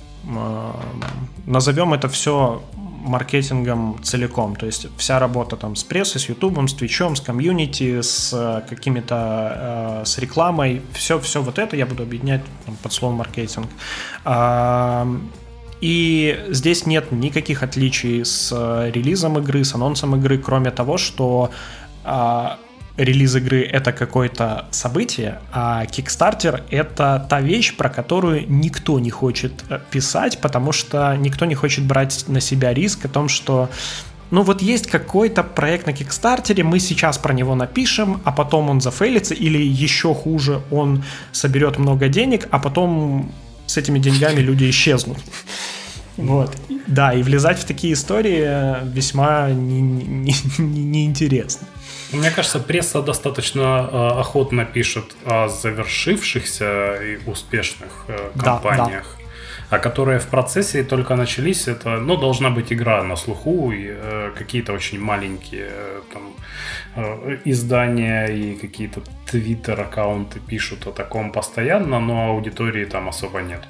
[1.47, 2.63] назовем это все
[3.01, 4.57] маркетингом целиком.
[4.57, 8.63] То есть вся работа там с прессой, с ютубом, с твичом, с комьюнити, с э,
[8.69, 13.69] какими-то, э, с рекламой, все, все вот это я буду объединять там, под словом маркетинг.
[15.81, 21.51] И здесь нет никаких отличий с э, релизом игры, с анонсом игры, кроме того, что
[22.05, 22.59] а,
[23.05, 29.65] релиз игры это какое-то событие, а Kickstarter это та вещь, про которую никто не хочет
[29.69, 33.71] э, писать, потому что никто не хочет брать на себя риск о том, что
[34.31, 38.81] ну вот есть какой-то проект на Кикстартере, мы сейчас про него напишем, а потом он
[38.81, 43.33] зафейлится, или еще хуже, он соберет много денег, а потом
[43.67, 45.19] с этими деньгами люди исчезнут.
[46.17, 46.57] Вот.
[46.87, 50.59] Да, и влезать в такие истории весьма неинтересно.
[50.59, 51.80] Не, не, не
[52.13, 59.17] мне кажется, пресса достаточно э, охотно пишет о завершившихся и успешных э, компаниях.
[59.17, 59.21] Да, да.
[59.71, 64.33] А которые в процессе только начались, это, ну, должна быть игра на слуху, и э,
[64.37, 66.23] какие-то очень маленькие э, там,
[66.97, 69.01] э, издания и какие-то
[69.31, 73.61] твиттер-аккаунты пишут о таком постоянно, но аудитории там особо нет.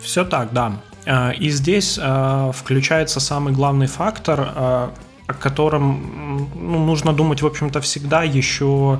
[0.00, 0.80] Все так, да.
[1.06, 4.88] Э, и здесь э, включается самый главный фактор, э,
[5.28, 8.98] о котором ну, нужно думать, в общем-то, всегда еще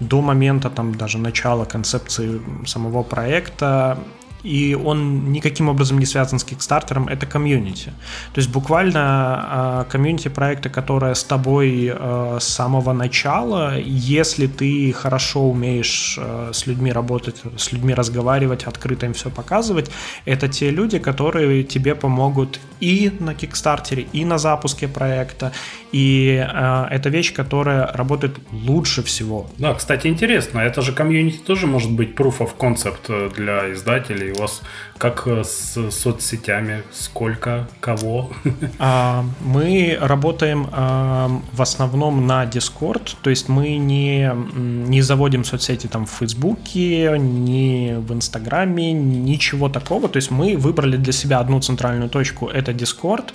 [0.00, 3.98] до момента там даже начала концепции самого проекта
[4.44, 7.92] и он никаким образом не связан с Кикстартером, это комьюнити.
[8.34, 14.92] То есть буквально а, комьюнити проекта, которое с тобой а, с самого начала, если ты
[14.92, 19.90] хорошо умеешь а, с людьми работать, с людьми разговаривать, открыто им все показывать,
[20.26, 25.52] это те люди, которые тебе помогут и на Кикстартере, и на запуске проекта,
[25.92, 26.44] и
[26.90, 29.46] это вещь, которая работает лучше всего.
[29.58, 34.40] Да, кстати, интересно, это же комьюнити тоже может быть proof of concept для издателей, у
[34.40, 34.62] вас
[34.98, 36.82] как э, с соцсетями?
[36.92, 37.68] Сколько?
[37.80, 38.30] Кого?
[38.78, 45.86] А, мы работаем а, в основном на Discord, то есть мы не, не заводим соцсети
[45.86, 50.08] там в Фейсбуке, ни в Инстаграме, ничего такого.
[50.08, 53.32] То есть мы выбрали для себя одну центральную точку, это Discord,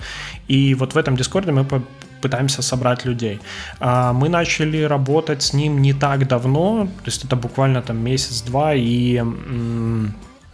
[0.48, 1.64] и вот в этом Дискорде мы
[2.20, 3.40] пытаемся собрать людей.
[3.78, 8.74] А, мы начали работать с ним не так давно, то есть это буквально там месяц-два,
[8.74, 9.22] и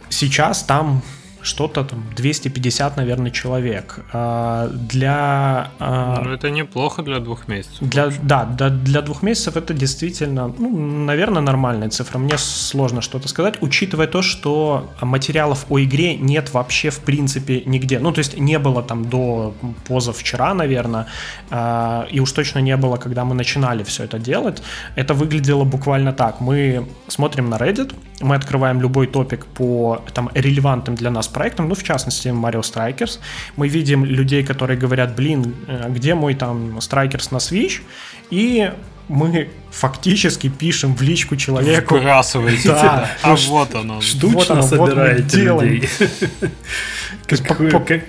[0.09, 1.01] сейчас там
[1.47, 3.99] что-то там 250, наверное, человек.
[4.13, 5.71] А, для...
[5.79, 7.77] А, ну, это неплохо для двух месяцев.
[7.81, 12.19] Для, да, для, для двух месяцев это действительно, ну, наверное, нормальная цифра.
[12.19, 17.99] Мне сложно что-то сказать, учитывая то, что материалов о игре нет вообще в принципе нигде.
[17.99, 19.53] Ну, то есть не было там до
[19.87, 21.05] позавчера, наверное,
[21.49, 24.61] а, и уж точно не было, когда мы начинали все это делать.
[24.95, 26.41] Это выглядело буквально так.
[26.41, 31.75] Мы смотрим на Reddit, мы открываем любой топик по там релевантным для нас проектам, ну,
[31.75, 33.19] в частности, Mario Strikers.
[33.55, 37.81] Мы видим людей, которые говорят, блин, э, где мой там Strikers на Switch?
[38.29, 38.71] И
[39.07, 41.95] мы фактически пишем в личку человеку.
[41.95, 42.69] Выбрасываете.
[42.69, 44.01] Да, а вот оно.
[44.01, 45.89] Штучно вот собираете вот людей.
[47.27, 48.03] Как,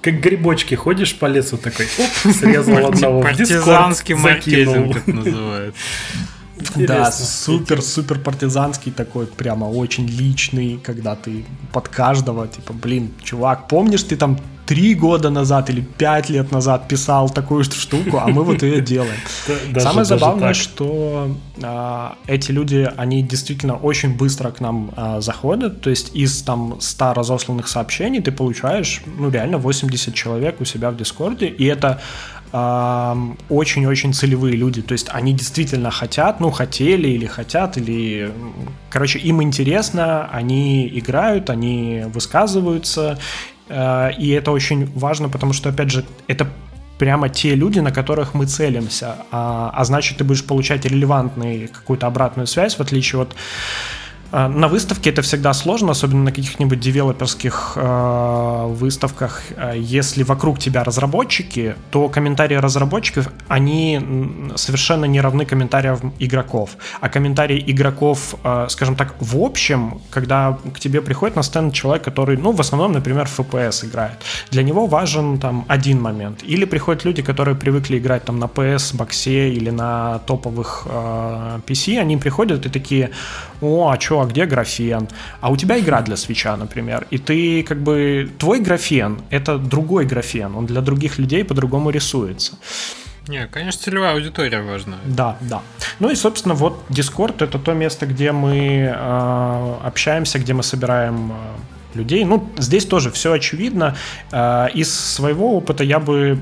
[0.00, 5.80] как грибочки ходишь по лесу такой, оп, срезал одного Партизанский маркетинг это называется.
[6.76, 14.02] Да, супер-супер партизанский такой, прямо очень личный, когда ты под каждого, типа, блин, чувак, помнишь,
[14.02, 18.62] ты там три года назад или пять лет назад писал такую штуку, а мы вот
[18.62, 19.18] ее делаем.
[19.78, 25.90] Самое забавное, что а, эти люди, они действительно очень быстро к нам а, заходят, то
[25.90, 30.96] есть из там 100 разосланных сообщений ты получаешь, ну, реально 80 человек у себя в
[30.96, 32.00] Дискорде, и это
[32.52, 34.82] очень-очень целевые люди.
[34.82, 38.32] То есть они действительно хотят, ну, хотели или хотят, или...
[38.90, 43.18] Короче, им интересно, они играют, они высказываются,
[43.68, 46.48] э, и это очень важно, потому что, опять же, это
[46.98, 52.06] прямо те люди, на которых мы целимся, а, а значит, ты будешь получать релевантную какую-то
[52.06, 53.36] обратную связь, в отличие от
[54.32, 59.42] на выставке это всегда сложно, особенно на каких-нибудь девелоперских э, выставках.
[59.56, 64.00] А, если вокруг тебя разработчики, то комментарии разработчиков, они
[64.56, 66.76] совершенно не равны комментариям игроков.
[67.00, 72.04] А комментарии игроков, э, скажем так, в общем, когда к тебе приходит на стенд человек,
[72.04, 74.18] который, ну, в основном, например, в FPS играет,
[74.50, 76.42] для него важен там один момент.
[76.42, 81.98] Или приходят люди, которые привыкли играть там на PS, боксе или на топовых э, PC,
[81.98, 83.10] они приходят и такие,
[83.60, 85.08] о, а что, а где графен?
[85.40, 90.06] А у тебя игра для свеча, например, и ты как бы, твой графен— это другой
[90.06, 92.58] графен, он для других людей по-другому рисуется.
[93.28, 94.98] Не, конечно, целевая аудитория важна.
[95.04, 95.62] Да, да.
[95.98, 101.32] Ну и, собственно, вот Discord это то место, где мы э, общаемся, где мы собираем
[101.32, 102.24] э, людей.
[102.24, 103.96] Ну, здесь тоже все очевидно.
[104.30, 106.38] Э, из своего опыта я бы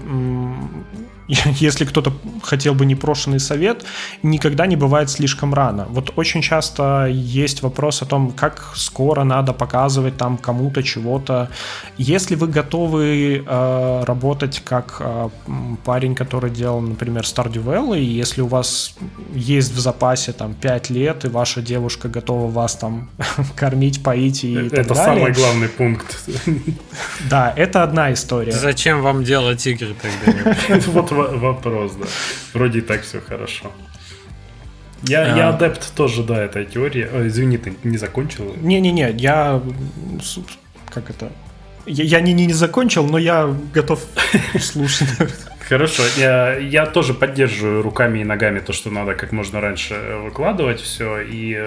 [1.60, 2.12] если кто-то
[2.42, 3.84] хотел бы непрошенный совет,
[4.22, 5.86] никогда не бывает слишком рано.
[5.88, 11.48] Вот очень часто есть вопрос о том, как скоро надо показывать там кому-то чего-то.
[11.96, 15.28] Если вы готовы э, работать как э,
[15.84, 18.94] парень, который делал, например, Stardew Valley, и если у вас
[19.34, 23.08] есть в запасе там 5 лет, и ваша девушка готова вас там
[23.56, 25.04] кормить, поить и Это так далее.
[25.04, 26.18] самый главный пункт.
[27.30, 28.52] Да, это одна история.
[28.52, 30.56] Зачем вам делать игры тогда?
[30.94, 32.06] Вот вопрос, да.
[32.52, 33.70] Вроде и так все хорошо.
[35.02, 35.36] Я, а...
[35.36, 37.04] я адепт тоже, да, этой теории.
[37.04, 38.54] О, извини, ты не закончил?
[38.60, 39.62] Не-не-не, я...
[40.88, 41.30] Как это?
[41.86, 44.00] Я, я не, не, не закончил, но я готов
[44.60, 45.08] слушать.
[45.68, 50.80] Хорошо, я, я тоже поддерживаю руками и ногами то, что надо как можно раньше выкладывать
[50.80, 51.58] все, и,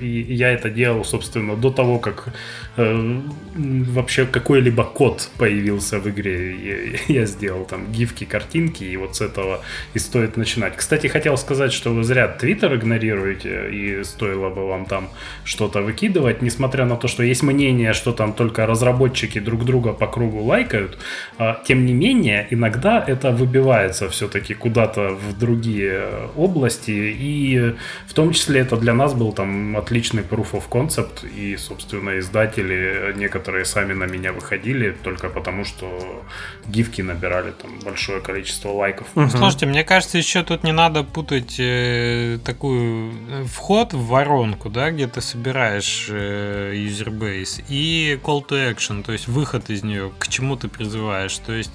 [0.00, 2.34] и я это делал, собственно, до того, как
[2.76, 3.20] э,
[3.54, 6.98] вообще какой-либо код появился в игре.
[7.08, 9.60] Я, я сделал там гифки, картинки, и вот с этого
[9.94, 10.76] и стоит начинать.
[10.76, 15.10] Кстати, хотел сказать, что вы зря Твиттер игнорируете, и стоило бы вам там
[15.44, 20.08] что-то выкидывать, несмотря на то, что есть мнение, что там только разработчики друг друга по
[20.08, 20.98] кругу лайкают,
[21.38, 27.74] а, тем не менее, иногда это вы выбивается все-таки куда-то в другие области, и
[28.06, 33.12] в том числе это для нас был там отличный proof of concept, и, собственно, издатели
[33.16, 36.24] некоторые сами на меня выходили только потому, что
[36.66, 39.06] гифки набирали там большое количество лайков.
[39.14, 39.28] Угу.
[39.28, 44.90] Слушайте, мне кажется, еще тут не надо путать э, такую э, вход в воронку, да,
[44.90, 50.10] где ты собираешь э, user base, и call to action, то есть выход из нее,
[50.18, 51.36] к чему ты призываешь.
[51.38, 51.72] То есть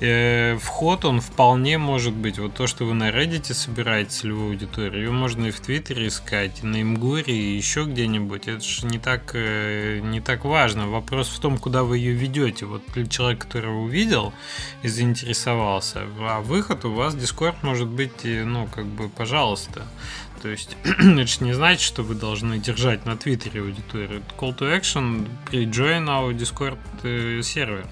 [0.00, 2.38] э, вход подход, он вполне может быть.
[2.38, 6.62] Вот то, что вы на Reddit собираете целевую аудиторию, ее можно и в Твиттере искать,
[6.62, 8.48] и на Имгуре, и еще где-нибудь.
[8.48, 10.88] Это же не так, э, не так важно.
[10.88, 12.66] Вопрос в том, куда вы ее ведете.
[12.66, 14.32] Вот для человека, который увидел
[14.82, 19.82] и заинтересовался, а выход у вас Discord может быть, ну, как бы, пожалуйста.
[20.42, 24.22] То есть это же не значит, что вы должны держать на Твиттере аудиторию.
[24.38, 26.78] Call to action при join our Discord
[27.42, 27.86] сервер.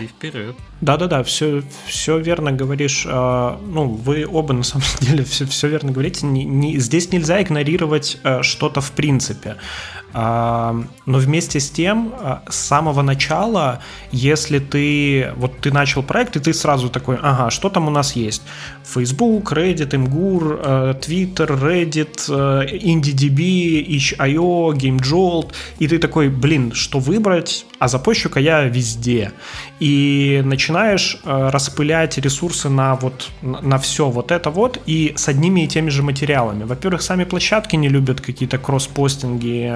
[0.00, 0.56] И вперед.
[0.84, 3.06] Да-да-да, все, все верно говоришь.
[3.08, 6.26] А, ну, вы оба на самом деле все, все верно говорите.
[6.26, 9.56] Не, не, здесь нельзя игнорировать а, что-то в принципе.
[10.16, 10.76] А,
[11.06, 13.80] но вместе с тем, а, с самого начала,
[14.12, 18.14] если ты вот ты начал проект, и ты сразу такой, ага, что там у нас
[18.14, 18.42] есть?
[18.84, 27.66] Facebook, Reddit, Imgur, а, Twitter, Reddit, IndieDB, itch.io, GameJolt, и ты такой, блин, что выбрать?
[27.80, 29.32] А запущу-ка я везде.
[29.80, 30.73] И начинаешь
[31.24, 36.02] распылять ресурсы на вот на все вот это вот и с одними и теми же
[36.02, 36.64] материалами.
[36.64, 39.72] Во-первых, сами площадки не любят какие-то кросс-постинги,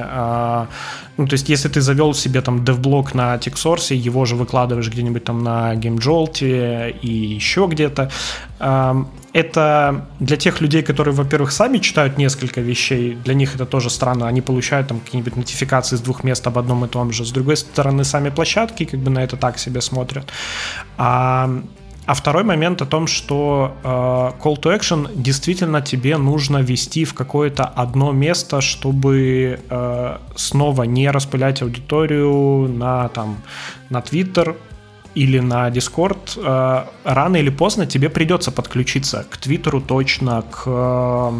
[1.18, 5.24] ну, то есть, если ты завел себе там девблок на TechSource, его же выкладываешь где-нибудь
[5.24, 8.10] там на GameJolt и еще где-то,
[9.32, 14.28] это для тех людей, которые, во-первых, сами читают несколько вещей, для них это тоже странно,
[14.28, 17.24] они получают там какие-нибудь нотификации с двух мест об одном и том же.
[17.24, 20.32] С другой стороны, сами площадки как бы на это так себе смотрят.
[22.08, 23.86] А второй момент о том, что э,
[24.42, 31.10] call to action действительно тебе нужно вести в какое-то одно место, чтобы э, снова не
[31.10, 33.36] распылять аудиторию на там
[33.90, 34.56] на Twitter
[35.14, 36.40] или на Discord.
[36.42, 41.32] Э, рано или поздно тебе придется подключиться к Твиттеру точно, к э,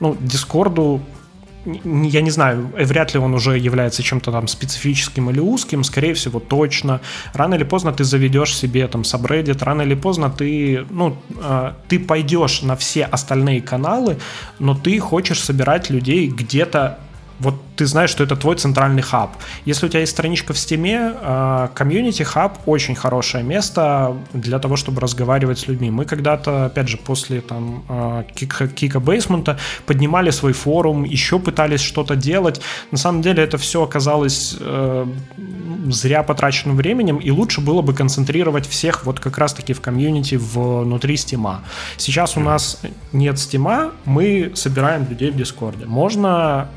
[0.00, 1.02] ну, Дискорду
[1.64, 6.14] я не знаю, э, вряд ли он уже является чем-то там специфическим или узким, скорее
[6.14, 7.00] всего, точно.
[7.34, 11.98] Рано или поздно ты заведешь себе там subreddit, рано или поздно ты, ну, э, ты
[11.98, 14.16] пойдешь на все остальные каналы,
[14.58, 16.98] но ты хочешь собирать людей где-то
[17.40, 19.30] вот ты знаешь, что это твой центральный хаб.
[19.64, 21.14] Если у тебя есть страничка в Стиме,
[21.74, 25.90] комьюнити хаб очень хорошее место для того, чтобы разговаривать с людьми.
[25.90, 27.82] Мы когда-то, опять же, после там
[28.34, 29.56] кика, кика бейсмента
[29.86, 32.60] поднимали свой форум, еще пытались что-то делать.
[32.90, 35.06] На самом деле это все оказалось э,
[35.88, 41.16] зря потраченным временем, и лучше было бы концентрировать всех вот как раз-таки в комьюнити внутри
[41.16, 41.62] Стима.
[41.96, 45.86] Сейчас у нас нет Стима, мы собираем людей в Дискорде.
[45.86, 46.68] Можно...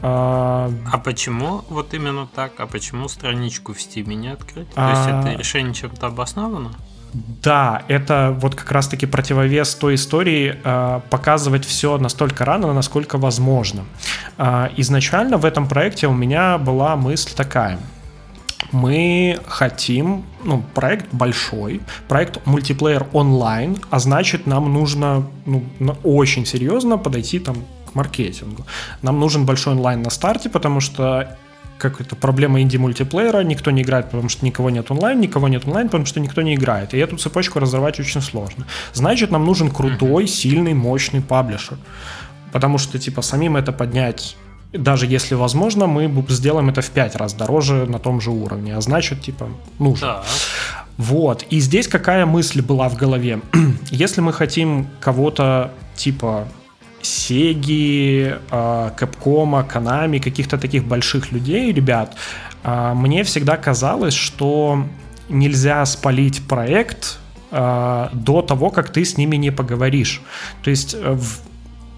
[0.94, 2.60] А почему вот именно так?
[2.60, 4.70] А почему страничку в Стиме не открыть?
[4.76, 5.22] То есть а...
[5.22, 6.72] это решение чем-то обосновано?
[7.14, 13.86] Да, это вот как раз-таки противовес той истории э, показывать все настолько рано, насколько возможно.
[14.38, 17.80] Э, изначально в этом проекте у меня была мысль такая.
[18.72, 25.64] Мы хотим, ну, проект большой, проект мультиплеер онлайн, а значит нам нужно ну,
[26.04, 27.56] очень серьезно подойти там
[27.94, 28.66] к маркетингу.
[29.02, 31.38] Нам нужен большой онлайн на старте, потому что
[31.78, 35.88] как это проблема инди-мультиплеера, никто не играет, потому что никого нет онлайн, никого нет онлайн,
[35.88, 36.94] потому что никто не играет.
[36.94, 38.66] И эту цепочку разорвать очень сложно.
[38.94, 41.78] Значит, нам нужен крутой, сильный, мощный паблишер.
[42.52, 44.38] Потому что, типа, самим это поднять
[44.74, 48.76] даже если возможно, мы сделаем это в 5 раз дороже на том же уровне.
[48.76, 50.08] А значит, типа, нужно.
[50.08, 50.24] Да.
[50.98, 51.44] Вот.
[51.50, 53.42] И здесь какая мысль была в голове?
[53.92, 56.48] если мы хотим кого-то, типа,
[57.04, 62.16] Сеги, Капкома, Канами, каких-то таких больших людей, ребят,
[62.64, 64.86] а, мне всегда казалось, что
[65.30, 67.20] нельзя спалить проект
[67.52, 70.22] а, до того, как ты с ними не поговоришь.
[70.64, 71.18] То есть э,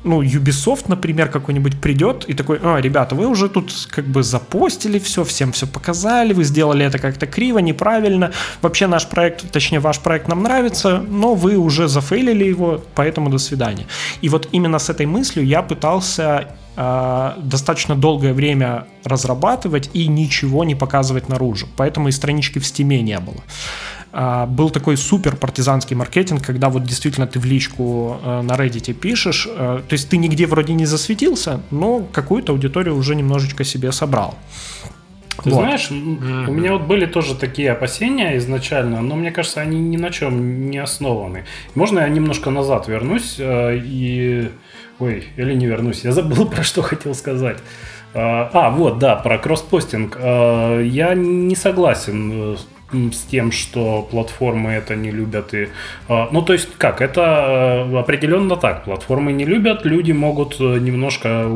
[0.06, 5.00] ну, Ubisoft, например, какой-нибудь придет и такой, а, ребята, вы уже тут как бы запостили
[5.00, 8.32] все, всем все показали, вы сделали это как-то криво, неправильно,
[8.62, 13.40] вообще наш проект, точнее ваш проект нам нравится, но вы уже зафейлили его, поэтому до
[13.40, 13.88] свидания.
[14.22, 20.64] И вот именно с этой мыслью я пытался э, достаточно долгое время разрабатывать и ничего
[20.64, 23.44] не показывать наружу, поэтому и странички в стиме не было.
[24.18, 28.94] А, был такой супер партизанский маркетинг, когда вот действительно ты в личку э, на Reddit
[28.94, 33.92] пишешь, э, то есть ты нигде вроде не засветился, но какую-то аудиторию уже немножечко себе
[33.92, 34.36] собрал.
[35.44, 35.60] Ты вот.
[35.60, 36.48] знаешь, mm-hmm.
[36.48, 40.70] у меня вот были тоже такие опасения изначально, но мне кажется, они ни на чем
[40.70, 41.44] не основаны.
[41.76, 44.50] Можно я немножко назад вернусь э, и...
[45.00, 47.58] Ой, или не вернусь, я забыл, про что хотел сказать.
[48.14, 50.18] А, вот, да, про кросспостинг.
[50.18, 52.56] Я не согласен
[53.12, 55.54] с тем, что платформы это не любят.
[55.54, 55.70] И,
[56.08, 57.22] а, ну, то есть, как, это
[57.92, 58.84] э, определенно так.
[58.86, 61.48] Платформы не любят, люди могут э, немножко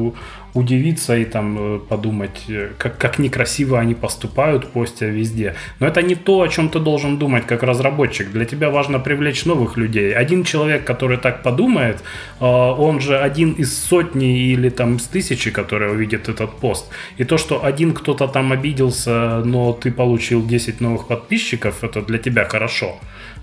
[0.53, 5.55] удивиться и там э, подумать, э, как, как некрасиво они поступают, постя везде.
[5.79, 8.31] Но это не то, о чем ты должен думать как разработчик.
[8.31, 10.13] Для тебя важно привлечь новых людей.
[10.13, 12.03] Один человек, который так подумает,
[12.39, 16.89] э, он же один из сотни или там из тысячи, которые увидит этот пост.
[17.17, 22.17] И то, что один кто-то там обиделся, но ты получил 10 новых подписчиков, это для
[22.17, 22.99] тебя хорошо.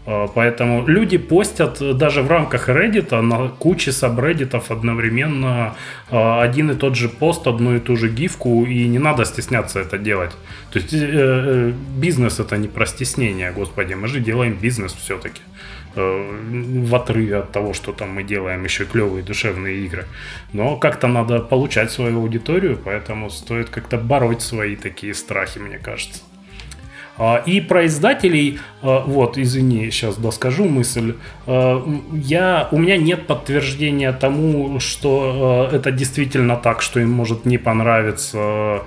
[0.07, 5.75] А, поэтому люди постят даже в рамках Reddit на куче сабреддитов одновременно
[6.11, 9.81] а, один и тот же пост, одну и ту же гифку, и не надо стесняться
[9.81, 10.31] это делать.
[10.71, 15.41] То есть э, э, бизнес это не про стеснение, господи, мы же делаем бизнес все-таки
[15.97, 20.07] э, в отрыве от того, что там мы делаем еще клевые душевные игры.
[20.53, 26.21] Но как-то надо получать свою аудиторию, поэтому стоит как-то бороть свои такие страхи, мне кажется.
[27.19, 31.15] А, и про издателей, а, вот, извини, сейчас доскажу мысль.
[31.47, 37.59] А, я, у меня нет подтверждения тому, что это действительно так, что им может не
[37.59, 38.83] понравиться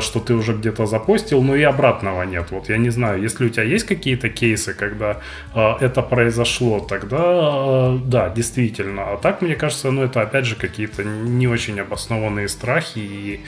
[0.00, 2.50] что ты уже где-то запостил, но и обратного нет.
[2.50, 5.20] Вот я не знаю, если у тебя есть какие-то кейсы, когда
[5.54, 9.02] это произошло, тогда да, действительно.
[9.02, 13.40] А так, мне кажется, ну это опять же какие-то не очень обоснованные страхи, и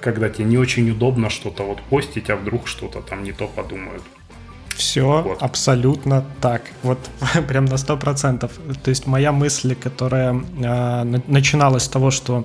[0.00, 4.02] когда тебе не очень удобно что-то вот постить, а вдруг что-то там не то подумают.
[4.76, 5.42] Все вот.
[5.42, 6.62] абсолютно так.
[6.82, 6.98] Вот
[7.48, 8.52] прям на сто процентов.
[8.82, 12.44] То есть моя мысль, которая э, начиналась с того, что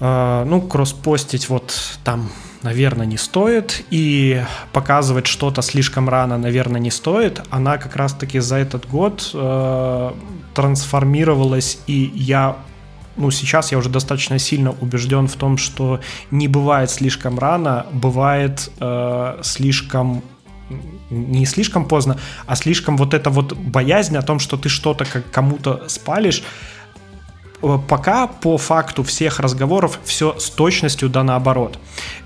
[0.00, 1.74] а, ну, кросспостить вот
[2.04, 2.30] там,
[2.62, 7.42] наверное, не стоит, и показывать что-то слишком рано, наверное, не стоит.
[7.50, 10.12] Она как раз-таки за этот год э,
[10.54, 12.56] трансформировалась, и я
[13.18, 16.00] ну, сейчас я уже достаточно сильно убежден в том, что
[16.30, 20.22] не бывает слишком рано, бывает э, слишком
[21.08, 25.30] не слишком поздно, а слишком вот эта вот боязнь о том, что ты что-то как
[25.30, 26.42] кому-то спалишь,
[27.62, 31.78] Э, пока по факту всех разговоров все с точностью да наоборот.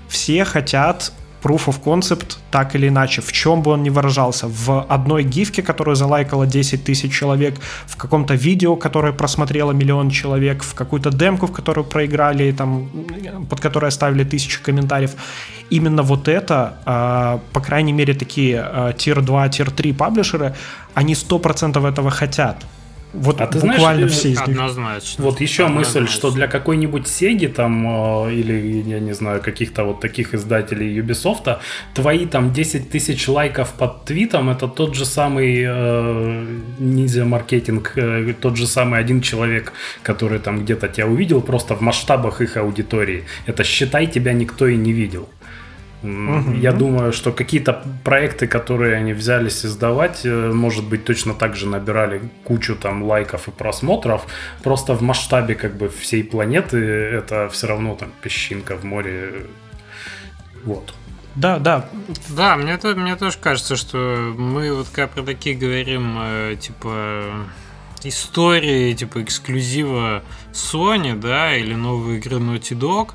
[0.07, 1.11] Все хотят
[1.43, 5.61] proof of concept, так или иначе, в чем бы он ни выражался, в одной гифке,
[5.61, 7.55] которую залайкало 10 тысяч человек,
[7.85, 12.89] в каком-то видео, которое просмотрело миллион человек, в какую-то демку, в которую проиграли, там,
[13.49, 15.11] под которой оставили тысячи комментариев.
[15.69, 20.55] Именно вот это, а, по крайней мере, такие тир 2, тир 3 паблишеры,
[20.95, 22.65] они 100% этого хотят.
[23.13, 24.47] Вот а ты буквально знаешь, все из них.
[24.47, 25.23] Однозначно.
[25.23, 26.01] Вот еще однозначно.
[26.01, 30.99] мысль, что для какой-нибудь Сеги там, э, или, я не знаю, каких-то вот таких издателей
[30.99, 31.59] Ubisoft,
[31.93, 36.45] твои там 10 тысяч лайков под твитом, это тот же самый э,
[36.79, 41.81] ниндзя маркетинг, э, тот же самый один человек, который там где-то тебя увидел, просто в
[41.81, 43.25] масштабах их аудитории.
[43.45, 45.29] Это считай, тебя никто и не видел.
[46.03, 46.55] Угу.
[46.55, 51.67] Я думаю, что какие-то проекты, которые они взялись издавать, э, может быть, точно так же
[51.67, 54.25] набирали кучу там лайков и просмотров.
[54.63, 59.47] Просто в масштабе как бы всей планеты это все равно там песчинка в море.
[60.65, 60.93] Вот.
[61.35, 61.89] Да, да.
[62.29, 67.23] Да, мне, то, мне тоже кажется, что мы вот как про такие говорим, э, типа
[68.03, 70.21] истории, типа эксклюзива
[70.51, 73.11] Sony, да, или новые игры Naughty Dog,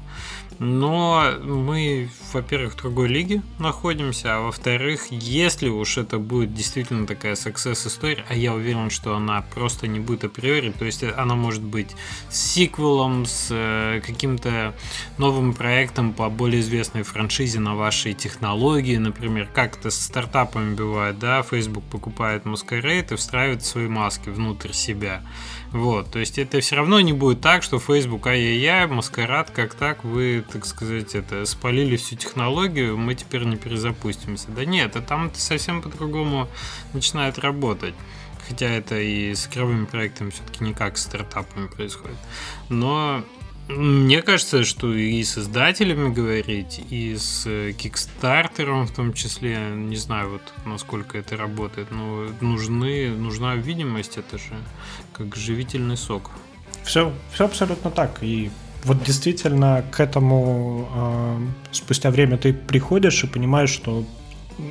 [0.58, 7.34] но мы, во-первых, в другой лиге находимся, а во-вторых, если уж это будет действительно такая
[7.34, 11.62] success история, а я уверен, что она просто не будет априори, то есть она может
[11.62, 11.94] быть
[12.30, 14.74] с сиквелом, с э, каким-то
[15.16, 21.18] новым проектом по более известной франшизе на вашей технологии, например, как это с стартапами бывает,
[21.18, 25.22] да, Facebook покупает Masquerade и встраивает свои маски внутрь себя.
[25.72, 30.02] Вот, то есть это все равно не будет так, что Facebook, ай-яй-яй, маскарад, как так,
[30.02, 34.50] вы, так сказать, это спалили всю технологию, мы теперь не перезапустимся.
[34.50, 36.48] Да нет, а там это совсем по-другому
[36.94, 37.94] начинает работать.
[38.48, 42.16] Хотя это и с игровыми проектами все-таки не как с стартапами происходит.
[42.70, 43.22] Но
[43.68, 47.46] мне кажется, что и с издателями говорить, и с
[47.76, 54.38] Кикстартером в том числе, не знаю, вот насколько это работает, но нужны, нужна видимость, это
[54.38, 54.54] же
[55.12, 56.30] как живительный сок.
[56.84, 58.22] Все, все абсолютно так.
[58.22, 58.50] И
[58.84, 64.06] вот действительно к этому э, спустя время ты приходишь и понимаешь, что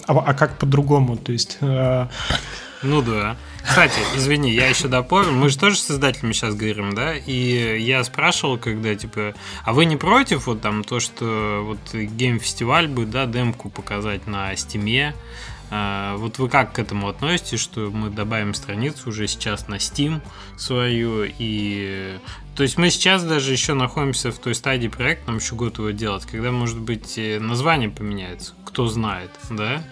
[0.08, 1.18] а, а как по-другому?
[1.18, 2.08] То есть э,
[2.84, 3.38] ну да.
[3.64, 5.34] Кстати, извини, я еще дополню.
[5.34, 7.16] Мы же тоже с издателями сейчас говорим, да?
[7.16, 9.34] И я спрашивал, когда, типа,
[9.64, 14.56] а вы не против вот там то, что вот game-фестиваль будет, да, демку показать на
[14.56, 15.16] Steam е?
[15.70, 20.22] А, вот вы как к этому относитесь, что мы добавим страницу уже сейчас на Steam
[20.56, 22.18] свою и
[22.56, 25.92] то есть мы сейчас даже еще находимся в той стадии проекта, нам еще год его
[25.92, 29.84] делать, когда, может быть, название поменяется, кто знает, да?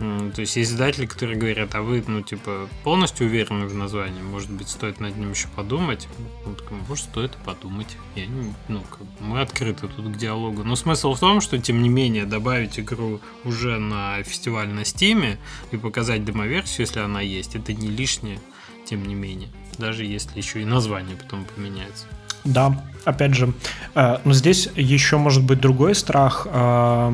[0.00, 4.50] То есть есть издатели, которые говорят, а вы, ну, типа, полностью уверены в названии, может
[4.50, 6.08] быть, стоит над ним еще подумать.
[6.46, 7.98] Ну, так, может, стоит подумать.
[8.16, 10.64] Я не, ну, как, мы открыты тут к диалогу.
[10.64, 15.38] Но смысл в том, что, тем не менее, добавить игру уже на фестиваль на Стиме
[15.70, 18.40] и показать демоверсию, если она есть, это не лишнее,
[18.86, 19.50] тем не менее.
[19.76, 22.06] Даже если еще и название потом поменяется.
[22.44, 23.52] Да, опять же,
[23.94, 27.12] э, но здесь еще может быть другой страх, э,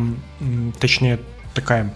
[0.79, 1.19] точнее
[1.53, 1.93] такая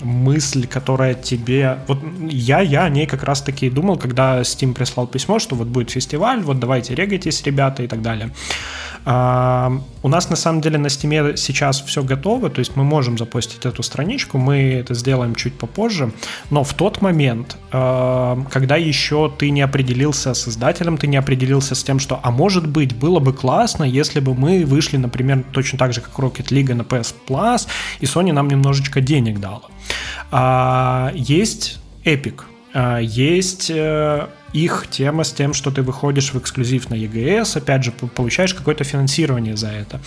[0.00, 1.78] мысль, которая тебе...
[1.86, 1.98] Вот
[2.28, 6.40] я, я о ней как раз-таки думал, когда Steam прислал письмо, что вот будет фестиваль,
[6.40, 8.30] вот давайте регайтесь, ребята, и так далее.
[9.08, 9.72] А,
[10.02, 13.64] у нас на самом деле на Steam сейчас все готово, то есть мы можем запустить
[13.64, 16.10] эту страничку, мы это сделаем чуть попозже,
[16.50, 21.76] но в тот момент, а, когда еще ты не определился с издателем, ты не определился
[21.76, 25.78] с тем, что, а может быть, было бы классно, если бы мы вышли, например, точно
[25.78, 27.68] так же, как Rocket League на PS Plus,
[28.00, 29.62] и Sony нам немножечко денег дала.
[30.32, 32.40] А, есть Epic,
[33.00, 37.92] есть э, их тема с тем, что ты выходишь в эксклюзив на EGS, опять же,
[37.92, 40.00] получаешь какое-то финансирование за это.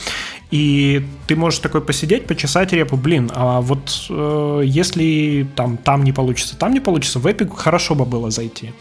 [0.51, 6.11] И ты можешь такой посидеть, почесать репу, блин, а вот э, если там, там не
[6.11, 8.71] получится, там не получится, в Epic хорошо бы было зайти.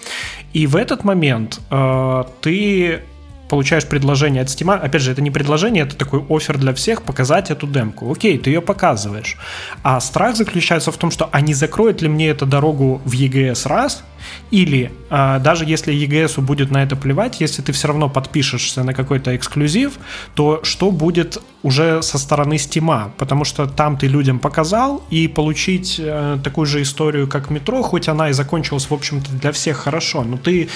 [0.54, 3.02] И в этот момент э, ты
[3.48, 7.50] получаешь предложение от Steam, опять же, это не предложение, это такой офер для всех, показать
[7.50, 8.10] эту демку.
[8.12, 9.36] Окей, ты ее показываешь.
[9.82, 13.68] А страх заключается в том, что а не закроет ли мне эту дорогу в EGS
[13.68, 14.04] раз,
[14.50, 18.94] или а, даже если EGS будет на это плевать, если ты все равно подпишешься на
[18.94, 19.98] какой-то эксклюзив,
[20.34, 23.10] то что будет уже со стороны Steam?
[23.16, 28.08] Потому что там ты людям показал, и получить а, такую же историю, как метро, хоть
[28.08, 30.68] она и закончилась, в общем-то, для всех хорошо, но ты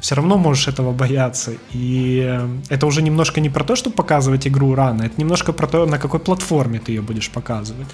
[0.00, 1.52] все равно можешь этого бояться.
[1.72, 5.66] И э, это уже немножко не про то, чтобы показывать игру рано, это немножко про
[5.66, 7.86] то, на какой платформе ты ее будешь показывать.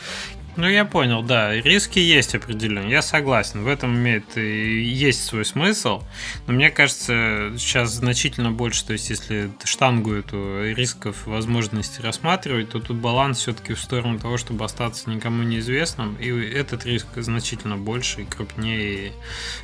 [0.54, 1.54] Ну, я понял, да.
[1.54, 2.86] Риски есть определенно.
[2.86, 3.64] Я согласен.
[3.64, 6.02] В этом имеет и есть свой смысл.
[6.46, 8.84] Но мне кажется, сейчас значительно больше.
[8.84, 14.36] То есть, если штангу эту рисков, возможности рассматривать, то тут баланс все-таки в сторону того,
[14.36, 16.16] чтобы остаться никому неизвестным.
[16.16, 19.12] И этот риск значительно больше и крупнее.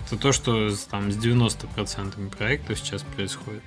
[0.07, 3.63] Это то, что там с 90% проектов сейчас происходит.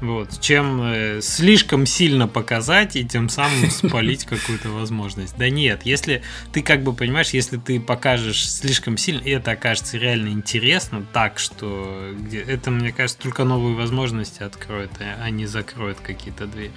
[0.00, 0.40] Вот.
[0.40, 5.36] Чем э, слишком сильно показать и тем самым спалить какую-то возможность.
[5.38, 6.22] Да нет, если
[6.52, 11.38] ты как бы понимаешь, если ты покажешь слишком сильно, и это окажется реально интересно, так
[11.38, 16.72] что это, мне кажется, только новые возможности откроет, а не закроет какие-то двери.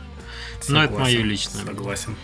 [0.62, 1.66] Согласен, Но это мое личное.
[1.66, 2.16] Согласен.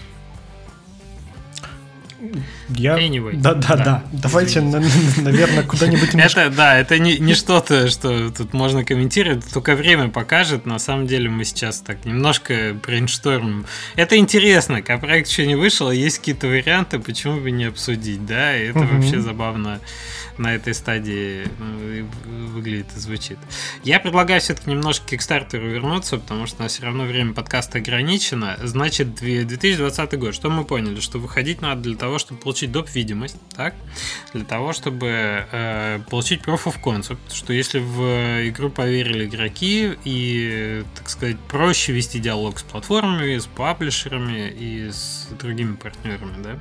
[2.69, 2.97] Я...
[2.97, 3.35] Anyway.
[3.35, 3.83] Да, да, да.
[3.83, 4.03] да.
[4.11, 6.13] Давайте, наверное, куда-нибудь.
[6.15, 10.65] Это, да, это не, не что-то, что тут можно комментировать, только время покажет.
[10.65, 13.65] На самом деле мы сейчас так немножко брейнштормим.
[13.95, 18.55] Это интересно, как проект еще не вышел, есть какие-то варианты, почему бы не обсудить, да?
[18.57, 18.95] И это угу.
[18.95, 19.79] вообще забавно
[20.37, 22.07] на этой стадии ну,
[22.47, 23.37] выглядит и звучит.
[23.83, 27.79] Я предлагаю все-таки немножко к Кикстартеру вернуться, потому что у нас все равно время подкаста
[27.79, 28.57] ограничено.
[28.61, 30.35] Значит, 2020 год.
[30.35, 30.99] Что мы поняли?
[30.99, 32.89] Что выходить надо для того, чтобы получить доп.
[32.93, 33.75] видимость, так?
[34.33, 40.83] Для того, чтобы э, получить Proof of Concept, что если в игру поверили игроки и,
[40.95, 46.59] так сказать, проще вести диалог с платформами, с паблишерами и с другими партнерами, да?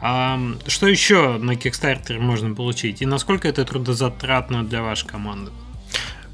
[0.00, 3.02] А что еще на Kickstarter можно получить?
[3.02, 5.50] И насколько это трудозатратно для вашей команды?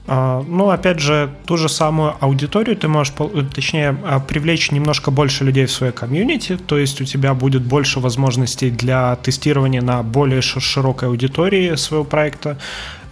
[0.07, 3.15] А, ну, опять же, ту же самую аудиторию ты можешь,
[3.55, 8.01] точнее, а, привлечь немножко больше людей в свое комьюнити, то есть у тебя будет больше
[8.01, 12.59] возможностей для тестирования на более широкой аудитории своего проекта,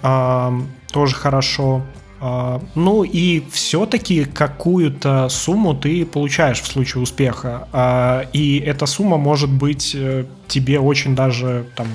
[0.02, 1.82] тоже хорошо.
[2.24, 7.66] А, ну и все-таки какую-то сумму ты получаешь в случае успеха.
[7.72, 11.88] А, и эта сумма может быть э, тебе очень даже там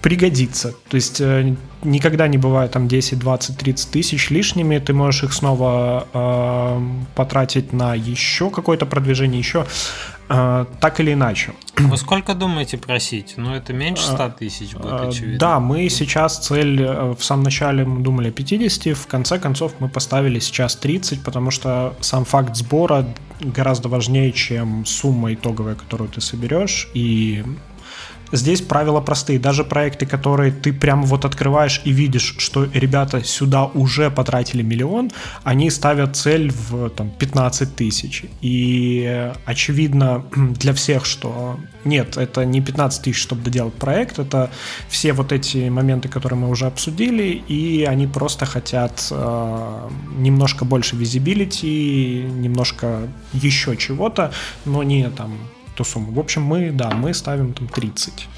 [0.00, 0.72] пригодится.
[0.88, 1.54] То есть э,
[1.84, 4.78] никогда не бывает там 10, 20, 30 тысяч лишними.
[4.78, 6.80] Ты можешь их снова э,
[7.14, 9.66] потратить на еще какое-то продвижение, еще.
[10.28, 11.52] А, так или иначе.
[11.76, 13.34] Вы сколько думаете просить?
[13.36, 15.38] Ну, это меньше 100 а, тысяч будет, а, очевидно.
[15.38, 19.88] Да, мы сейчас цель э, в самом начале мы думали 50, в конце концов мы
[19.88, 23.06] поставили сейчас 30, потому что сам факт сбора
[23.40, 27.44] гораздо важнее, чем сумма итоговая, которую ты соберешь, и
[28.32, 29.38] Здесь правила простые.
[29.38, 35.10] Даже проекты, которые ты прямо вот открываешь и видишь, что ребята сюда уже потратили миллион,
[35.44, 38.24] они ставят цель в там, 15 тысяч.
[38.40, 44.50] И очевидно для всех, что нет, это не 15 тысяч, чтобы доделать проект, это
[44.88, 49.88] все вот эти моменты, которые мы уже обсудили, и они просто хотят э,
[50.18, 54.32] немножко больше визибилити, немножко еще чего-то,
[54.64, 55.38] но не там
[55.76, 56.12] ту сумму.
[56.12, 58.28] В общем, мы, да, мы ставим там 30.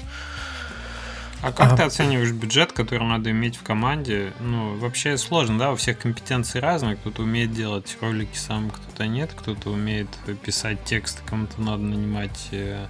[1.41, 1.77] А как а...
[1.77, 4.33] ты оцениваешь бюджет, который надо иметь в команде?
[4.39, 6.97] Ну, вообще сложно, да, у всех компетенции разные.
[6.97, 10.09] Кто-то умеет делать ролики сам, кто-то нет, кто-то умеет
[10.43, 12.87] писать текст, кому-то надо нанимать э,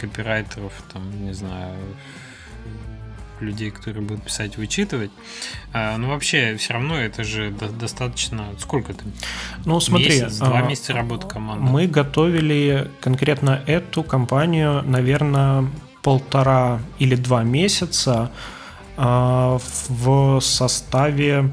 [0.00, 1.76] копирайтеров, там, не знаю,
[3.40, 5.10] людей, которые будут писать, вычитывать.
[5.72, 8.46] А, но вообще, все равно это же до- достаточно...
[8.58, 9.04] Сколько ты?
[9.64, 10.06] Ну, смотри.
[10.06, 11.64] Месяц, два а, месяца работы команды.
[11.64, 15.66] Мы готовили конкретно эту компанию, наверное,
[16.02, 18.30] полтора или два месяца
[18.96, 19.58] а,
[19.88, 21.52] в составе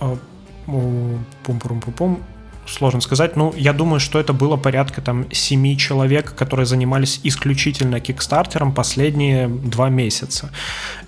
[0.00, 0.18] а,
[0.66, 2.22] пум-пум-пум-пум
[2.66, 3.36] сложно сказать.
[3.36, 9.48] Ну, я думаю, что это было порядка там семи человек, которые занимались исключительно кикстартером последние
[9.48, 10.50] два месяца.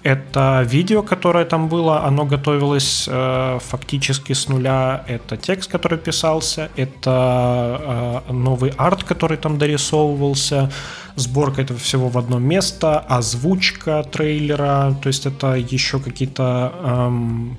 [0.02, 5.04] Это видео, которое там было, оно готовилось э, фактически с нуля.
[5.06, 10.70] Это текст, который писался, это э, новый арт, который там дорисовывался,
[11.16, 17.58] сборка этого всего в одно место, озвучка трейлера, то есть это еще какие-то эм,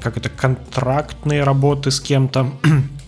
[0.00, 2.50] как это контрактные работы с кем-то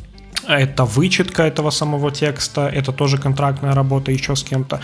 [0.48, 4.80] это вычетка этого самого текста, это тоже контрактная работа еще с кем-то.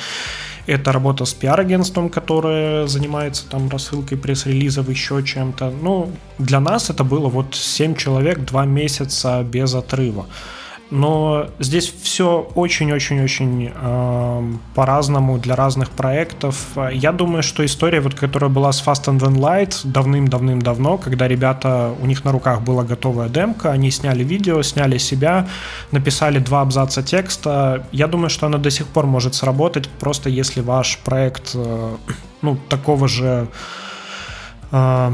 [0.66, 5.70] Это работа с пиар-агентством, которое занимается там рассылкой пресс-релизов, еще чем-то.
[5.70, 10.26] Ну, для нас это было вот 7 человек, 2 месяца без отрыва
[10.90, 16.66] но здесь все очень-очень-очень э, по-разному для разных проектов.
[16.92, 21.94] Я думаю, что история, вот, которая была с Fast and Then Light давным-давным-давно, когда ребята,
[22.00, 25.46] у них на руках была готовая демка, они сняли видео, сняли себя,
[25.92, 27.86] написали два абзаца текста.
[27.92, 31.96] Я думаю, что она до сих пор может сработать, просто если ваш проект, э,
[32.42, 33.48] ну, такого же...
[34.70, 35.12] Э,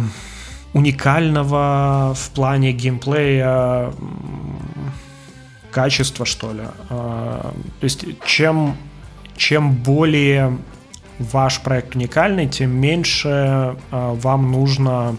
[0.75, 3.93] уникального в плане геймплея
[5.75, 6.63] качество, что ли.
[6.91, 8.77] А, то есть чем
[9.37, 10.57] чем более
[11.19, 15.17] ваш проект уникальный, тем меньше э, вам нужно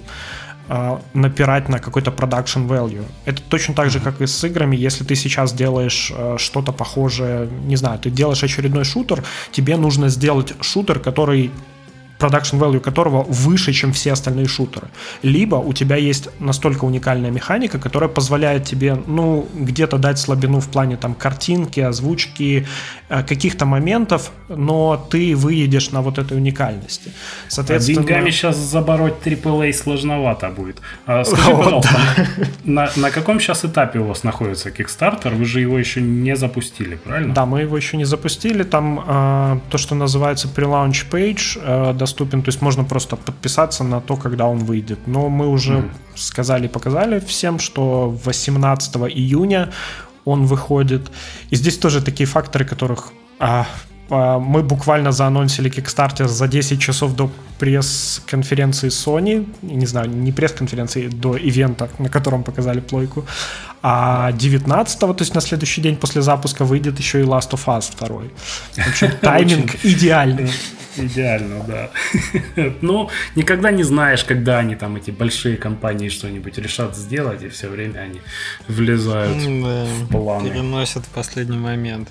[0.70, 3.04] э, напирать на какой-то production value.
[3.26, 4.78] Это точно так же, как и с играми.
[4.78, 10.54] Если ты сейчас делаешь что-то похожее, не знаю, ты делаешь очередной шутер, тебе нужно сделать
[10.62, 11.52] шутер, который
[12.18, 14.88] продакшн value которого выше, чем все остальные шутеры.
[15.24, 20.68] Либо у тебя есть настолько уникальная механика, которая позволяет тебе, ну, где-то дать слабину в
[20.70, 22.68] плане там картинки, озвучки,
[23.10, 27.12] э, каких-то моментов, но ты выедешь на вот этой уникальности.
[27.48, 28.02] Соответственно...
[28.02, 30.82] А деньгами сейчас забороть AAA сложновато будет.
[31.06, 32.26] А скажи, О, пожалуйста, да.
[32.64, 35.36] на, на каком сейчас этапе у вас находится Kickstarter?
[35.36, 37.34] Вы же его еще не запустили, правильно?
[37.34, 38.64] Да, мы его еще не запустили.
[38.64, 44.00] Там э, то, что называется pre-launch page, э, доступен, то есть можно просто подписаться на
[44.00, 45.00] то, когда он выйдет.
[45.08, 45.90] Но мы уже mm.
[46.16, 49.70] сказали и показали всем, что 18 июня
[50.26, 51.12] он выходит.
[51.52, 53.66] И здесь тоже такие факторы, которых а,
[54.10, 57.30] а, мы буквально заанонсили Kickstarter за 10 часов до
[57.60, 63.24] пресс-конференции Sony, не знаю, не пресс-конференции, до ивента, на котором показали плойку,
[63.82, 67.94] а 19-го, то есть на следующий день после запуска выйдет еще и Last of Us
[67.98, 68.08] 2.
[68.84, 70.52] В общем, тайминг идеальный.
[70.98, 71.90] Идеально, да.
[72.82, 77.68] Ну, никогда не знаешь, когда они там, эти большие компании, что-нибудь решат сделать, и все
[77.68, 78.22] время они
[78.68, 80.50] влезают да, в планы.
[80.50, 82.10] Переносят в последний момент.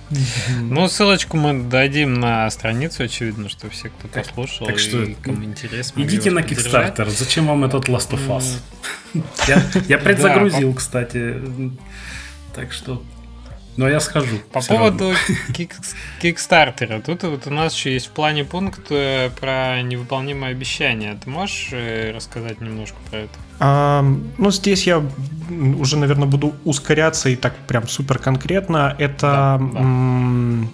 [0.61, 6.01] Ну, ссылочку мы дадим на страницу, очевидно, что все, кто послушал, так что, кому интересно.
[6.03, 7.09] Идите на Kickstarter.
[7.09, 8.61] Зачем вам этот Last of Us?
[9.89, 11.41] Я предзагрузил, кстати.
[12.55, 13.03] Так что
[13.77, 14.39] но я схожу.
[14.53, 15.13] По поводу
[16.21, 17.01] Кикстартера.
[17.01, 21.19] Тут вот у нас еще есть в плане пункт э, про невыполнимое обещание.
[21.23, 23.33] Ты можешь э, рассказать немножко про это?
[23.61, 24.05] А,
[24.39, 25.03] ну, здесь я
[25.79, 28.95] уже, наверное, буду ускоряться и так прям супер конкретно.
[28.99, 29.59] Это...
[29.73, 30.69] Да, да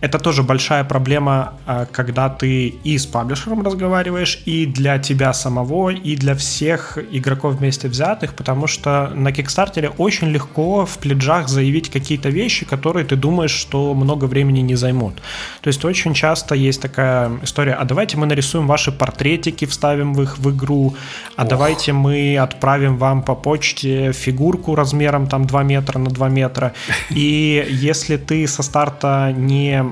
[0.00, 5.90] это тоже большая проблема, а, когда ты и с паблишером разговариваешь, и для тебя самого,
[5.90, 11.90] и для всех игроков вместе взятых, потому что на Кикстартере очень легко в пледжах заявить
[11.90, 15.14] какие-то вещи, которые ты думаешь, что много времени не займут.
[15.62, 20.22] То есть очень часто есть такая история, а давайте мы нарисуем ваши портретики, вставим в
[20.22, 20.94] их в игру,
[21.36, 21.48] а Ох.
[21.48, 26.72] давайте мы отправим вам по почте фигурку размером там 2 метра на 2 метра.
[27.10, 29.87] И если ты со старта не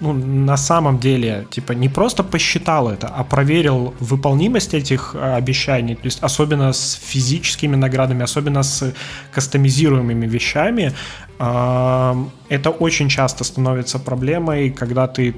[0.00, 5.94] ну, на самом деле, типа, не просто посчитал это, а проверил выполнимость этих э, обещаний,
[5.94, 8.94] то есть особенно с физическими наградами, особенно с
[9.32, 10.92] кастомизируемыми вещами,
[11.38, 15.34] это очень часто становится проблемой, когда ты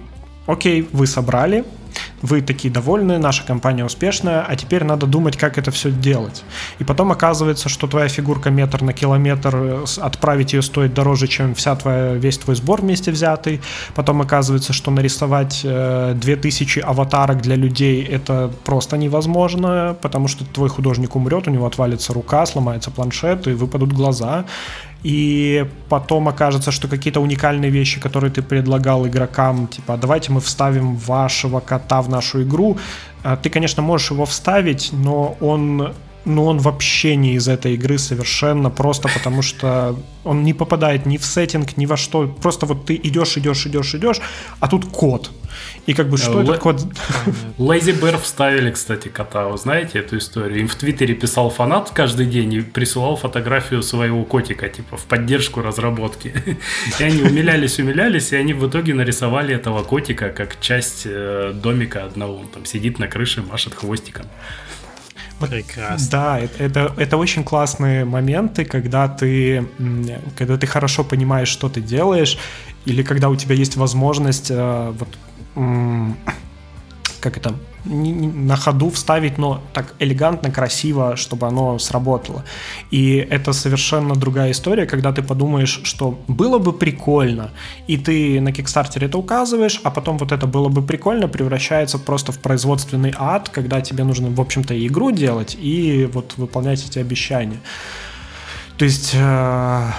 [0.50, 1.64] окей, вы собрали,
[2.22, 6.44] вы такие довольны, наша компания успешная, а теперь надо думать, как это все делать.
[6.78, 11.74] И потом оказывается, что твоя фигурка метр на километр, отправить ее стоит дороже, чем вся
[11.76, 13.60] твоя, весь твой сбор вместе взятый.
[13.94, 20.68] Потом оказывается, что нарисовать э, 2000 аватарок для людей это просто невозможно, потому что твой
[20.68, 24.44] художник умрет, у него отвалится рука, сломается планшет и выпадут глаза
[25.02, 30.96] и потом окажется, что какие-то уникальные вещи, которые ты предлагал игрокам, типа, давайте мы вставим
[30.96, 32.78] вашего кота в нашу игру,
[33.22, 35.94] а, ты, конечно, можешь его вставить, но он
[36.24, 41.16] но он вообще не из этой игры совершенно, просто потому что он не попадает ни
[41.16, 42.28] в сеттинг, ни во что.
[42.28, 44.20] Просто вот ты идешь, идешь, идешь, идешь,
[44.60, 45.30] а тут код.
[45.86, 46.80] И как бы что Л- этот код...
[47.58, 49.48] Lazy Bear вставили, кстати, кота.
[49.48, 50.60] Вы знаете эту историю?
[50.60, 55.62] Им в Твиттере писал фанат каждый день и присылал фотографию своего котика, типа, в поддержку
[55.62, 56.32] разработки.
[56.98, 62.04] И они умилялись, умилялись, и они в итоге нарисовали этого котика как часть э, домика
[62.04, 62.36] одного.
[62.36, 64.26] Он там сидит на крыше, машет хвостиком.
[65.40, 66.08] Прекрасно.
[66.10, 69.66] Да, это, это, это очень классные моменты, когда ты,
[70.36, 72.38] когда ты хорошо понимаешь, что ты делаешь,
[72.84, 75.08] или когда у тебя есть возможность э, вот,
[75.54, 77.54] как это,
[77.84, 82.44] на ходу вставить, но так элегантно, красиво, чтобы оно сработало.
[82.90, 87.50] И это совершенно другая история, когда ты подумаешь, что было бы прикольно,
[87.86, 92.32] и ты на Кикстартере это указываешь, а потом вот это было бы прикольно превращается просто
[92.32, 97.60] в производственный ад, когда тебе нужно, в общем-то, игру делать, и вот выполнять эти обещания.
[98.78, 99.12] То есть...
[99.14, 99.90] Э,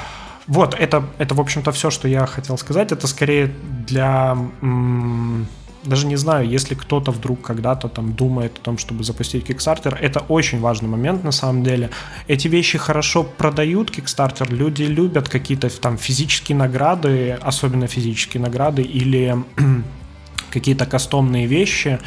[0.51, 2.91] вот, это, это, в общем-то, все, что я хотел сказать.
[2.91, 3.53] Это скорее
[3.87, 4.37] для...
[4.61, 5.47] М-
[5.83, 10.19] даже не знаю, если кто-то вдруг когда-то там думает о том, чтобы запустить Kickstarter, это
[10.19, 11.89] очень важный момент на самом деле.
[12.27, 19.37] Эти вещи хорошо продают Kickstarter, люди любят какие-то там физические награды, особенно физические награды или
[20.51, 21.97] какие-то кастомные вещи,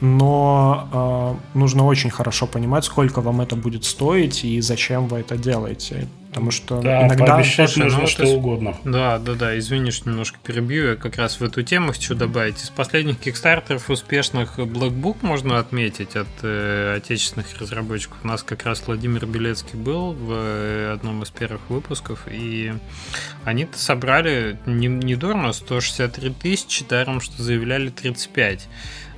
[0.00, 5.36] но э, нужно очень хорошо понимать, сколько вам это будет стоить и зачем вы это
[5.36, 6.08] делаете.
[6.30, 7.26] Потому что да, иногда...
[7.26, 8.76] пообещать Слушай, можно ну, что угодно.
[8.84, 12.62] Да, да, да, извини, что немножко перебью, я как раз в эту тему хочу добавить.
[12.62, 18.18] Из последних кикстартеров успешных Black Book можно отметить от э, отечественных разработчиков.
[18.22, 22.74] У нас как раз Владимир Белецкий был в э, одном из первых выпусков, и
[23.44, 28.68] они-то собрали недорого, 163 тысячи, даром, что заявляли 35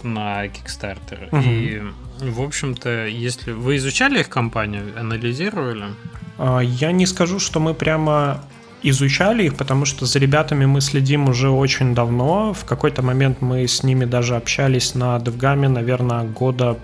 [0.02, 1.28] на Kickstarter.
[1.30, 1.40] Угу.
[1.40, 1.82] И,
[2.30, 5.84] в общем-то, если вы изучали их компанию, анализировали?
[6.38, 8.42] А, я не скажу, что мы прямо
[8.82, 12.52] изучали их, потому что за ребятами мы следим уже очень давно.
[12.52, 16.78] В какой-то момент мы с ними даже общались на DevGAM, наверное, года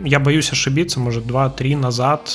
[0.00, 2.32] я боюсь ошибиться, может, 2-3 назад.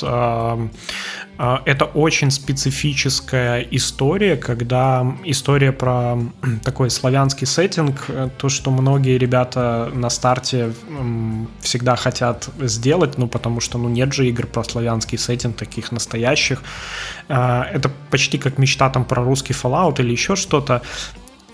[1.36, 6.16] А, это очень специфическая история, когда история про
[6.64, 10.72] такой славянский сеттинг, э, то, что многие ребята на старте
[11.60, 16.62] всегда хотят сделать, ну, потому что, ну, нет же игр про славянский сеттинг таких настоящих.
[17.28, 20.82] Это почти как мечта там про русский Fallout или еще что-то.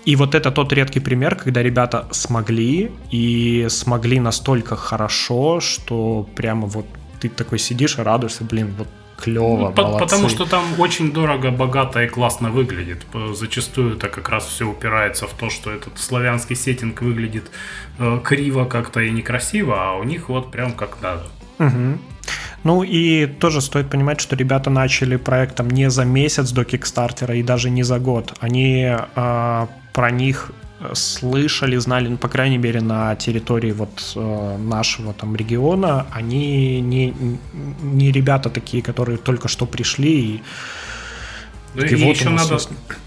[0.05, 6.67] И вот это тот редкий пример, когда ребята смогли, и смогли настолько хорошо, что прямо
[6.67, 6.85] вот
[7.19, 8.87] ты такой сидишь и радуешься, блин, вот
[9.21, 13.05] клево, ну, Потому что там очень дорого, богато и классно выглядит.
[13.33, 17.51] Зачастую это как раз все упирается в то, что этот славянский сеттинг выглядит
[17.99, 21.27] э, криво как-то и некрасиво, а у них вот прям как надо.
[21.59, 21.99] Угу.
[22.63, 27.43] Ну и тоже стоит понимать, что ребята начали проектом не за месяц до Кикстартера и
[27.43, 28.33] даже не за год.
[28.39, 28.85] Они
[29.15, 30.51] э, про них
[30.93, 37.13] слышали, знали, ну, по крайней мере, на территории вот э, нашего там региона, они не,
[37.81, 40.43] не ребята такие, которые только что пришли и
[41.73, 42.57] да и вот еще надо,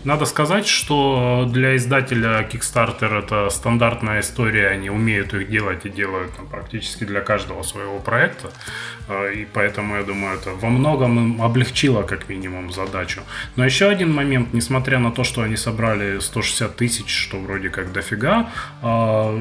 [0.05, 6.35] надо сказать, что для издателя Kickstarter это стандартная история, они умеют их делать и делают
[6.35, 8.51] там, практически для каждого своего проекта.
[9.09, 13.21] А, и поэтому, я думаю, это во многом им облегчило как минимум задачу.
[13.57, 17.93] Но еще один момент, несмотря на то, что они собрали 160 тысяч, что вроде как
[17.93, 18.51] дофига,
[18.81, 19.37] а,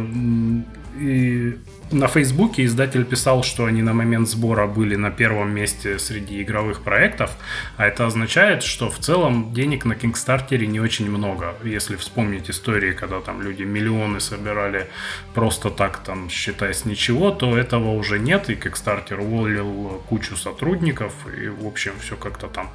[1.00, 1.58] и
[1.92, 6.82] на Фейсбуке издатель писал, что они на момент сбора были на первом месте среди игровых
[6.82, 7.32] проектов,
[7.78, 11.56] а это означает, что в целом денег на Кингстартере не очень много.
[11.64, 14.88] Если вспомнить истории, когда там люди миллионы собирали
[15.34, 21.14] просто так, там, считая с ничего, то этого уже нет, и Kickstarter уволил кучу сотрудников,
[21.38, 22.70] и, в общем, все как-то там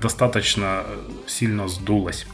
[0.00, 0.84] достаточно
[1.26, 2.26] сильно сдулось.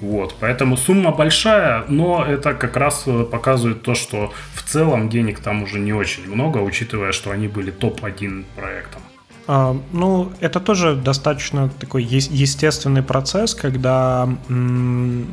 [0.00, 5.40] Вот, поэтому сумма большая, но это как раз э, показывает то, что в целом денег
[5.40, 9.02] там уже не очень много, учитывая, что они были топ-1 проектом.
[9.46, 15.26] А, ну, это тоже достаточно такой естественный процесс, когда м-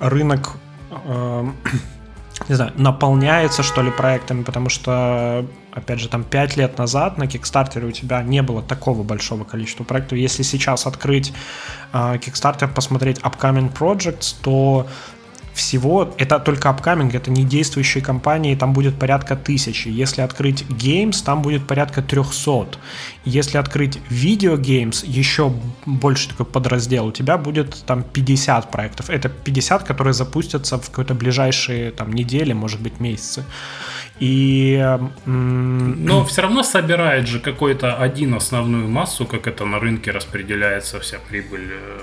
[0.00, 0.50] рынок
[0.90, 1.46] э-
[2.48, 5.44] не знаю, наполняется, что ли, проектами, потому что,
[5.78, 9.84] опять же, там 5 лет назад на Kickstarter у тебя не было такого большого количества
[9.84, 10.18] проектов.
[10.18, 11.32] Если сейчас открыть
[11.92, 14.86] э, Kickstarter, посмотреть upcoming projects, то
[15.58, 19.88] всего, это только upcoming, это не действующие компании, там будет порядка тысячи.
[19.88, 22.78] Если открыть Games, там будет порядка 300.
[23.24, 25.52] Если открыть Video Games, еще
[25.84, 29.10] больше такой подраздел, у тебя будет там 50 проектов.
[29.10, 33.44] Это 50, которые запустятся в какой-то ближайшие там недели, может быть, месяцы.
[34.20, 34.98] И...
[35.26, 41.18] Но все равно собирает же какой-то один основную массу, как это на рынке распределяется вся
[41.18, 41.98] прибыль, э,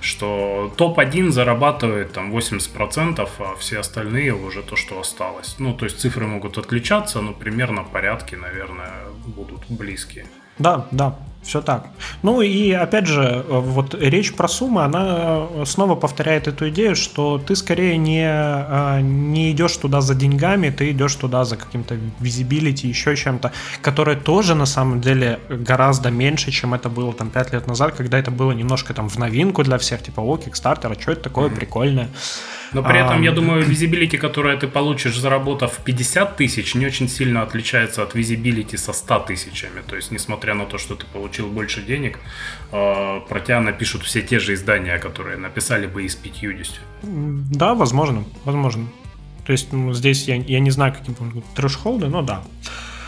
[0.00, 5.56] что топ-1 зарабатывает там 80%, а все остальные уже то, что осталось.
[5.58, 8.92] Ну, то есть цифры могут отличаться, но примерно порядки, наверное,
[9.24, 10.26] будут близкие.
[10.58, 11.16] Да, да,
[11.46, 11.86] все так.
[12.22, 17.54] Ну и опять же, вот речь про суммы, она снова повторяет эту идею, что ты
[17.54, 23.16] скорее не, а, не идешь туда за деньгами, ты идешь туда за каким-то visibility, еще
[23.16, 27.94] чем-то, которое тоже на самом деле гораздо меньше, чем это было там 5 лет назад,
[27.94, 31.22] когда это было немножко там в новинку для всех, типа, о, Kickstarter, а что это
[31.22, 31.56] такое mm-hmm.
[31.56, 32.08] прикольное.
[32.72, 37.08] Но при этом, а, я думаю, visibility, которое ты получишь, заработав 50 тысяч, не очень
[37.08, 39.82] сильно отличается от visibility со 100 тысячами.
[39.86, 42.18] То есть, несмотря на то, что ты получил больше денег,
[42.72, 46.80] а, про тебя напишут все те же издания, которые написали бы и с 50.
[47.02, 48.86] Да, возможно, возможно.
[49.46, 52.42] То есть, ну, здесь я, я не знаю, каким будут трэшхолды, но да.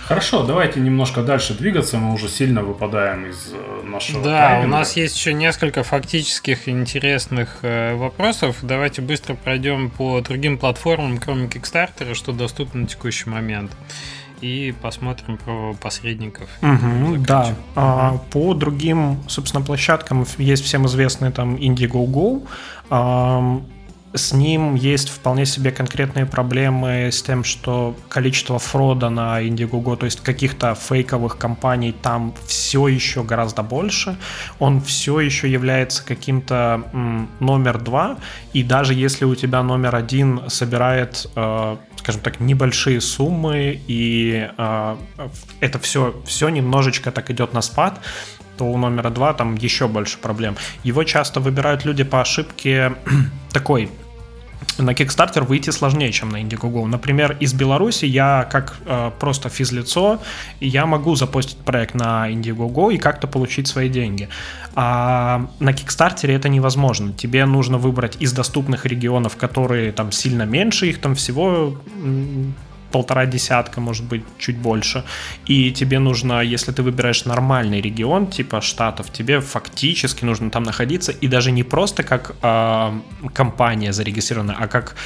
[0.09, 1.99] Хорошо, давайте немножко дальше двигаться.
[1.99, 4.25] Мы уже сильно выпадаем из э, нашего.
[4.25, 4.67] Да, тайминга.
[4.67, 8.57] у нас есть еще несколько фактических интересных э, вопросов.
[8.63, 13.71] Давайте быстро пройдем по другим платформам, кроме Kickstarter, что доступно на текущий момент.
[14.41, 16.49] И посмотрим про посредников.
[16.63, 17.55] Угу, да.
[17.75, 22.49] А, по другим, собственно, площадкам есть всем известный там Indiegogo.
[22.89, 23.61] А,
[24.15, 30.07] с ним есть вполне себе конкретные проблемы с тем, что количество фрода на Indiegogo, то
[30.07, 34.17] есть каких-то фейковых компаний там все еще гораздо больше.
[34.59, 36.83] Он все еще является каким-то
[37.41, 38.19] номер два,
[38.53, 44.97] и даже если у тебя номер один собирает, э, скажем так, небольшие суммы, и э,
[45.61, 48.01] это все, все немножечко так идет на спад,
[48.59, 50.57] то у номера два там еще больше проблем.
[50.83, 52.95] Его часто выбирают люди по ошибке
[53.59, 53.91] такой
[54.79, 56.87] на Kickstarter выйти сложнее, чем на Indiegogo.
[56.87, 60.21] Например, из Беларуси я как э, просто физлицо,
[60.61, 64.29] я могу запустить проект на Indiegogo и как-то получить свои деньги.
[64.75, 67.13] А на Kickstarter это невозможно.
[67.13, 71.77] Тебе нужно выбрать из доступных регионов, которые там сильно меньше, их там всего
[72.91, 75.05] полтора десятка, может быть, чуть больше.
[75.47, 81.13] И тебе нужно, если ты выбираешь нормальный регион, типа штатов, тебе фактически нужно там находиться,
[81.13, 83.01] и даже не просто как э,
[83.35, 84.97] компания зарегистрирована, а как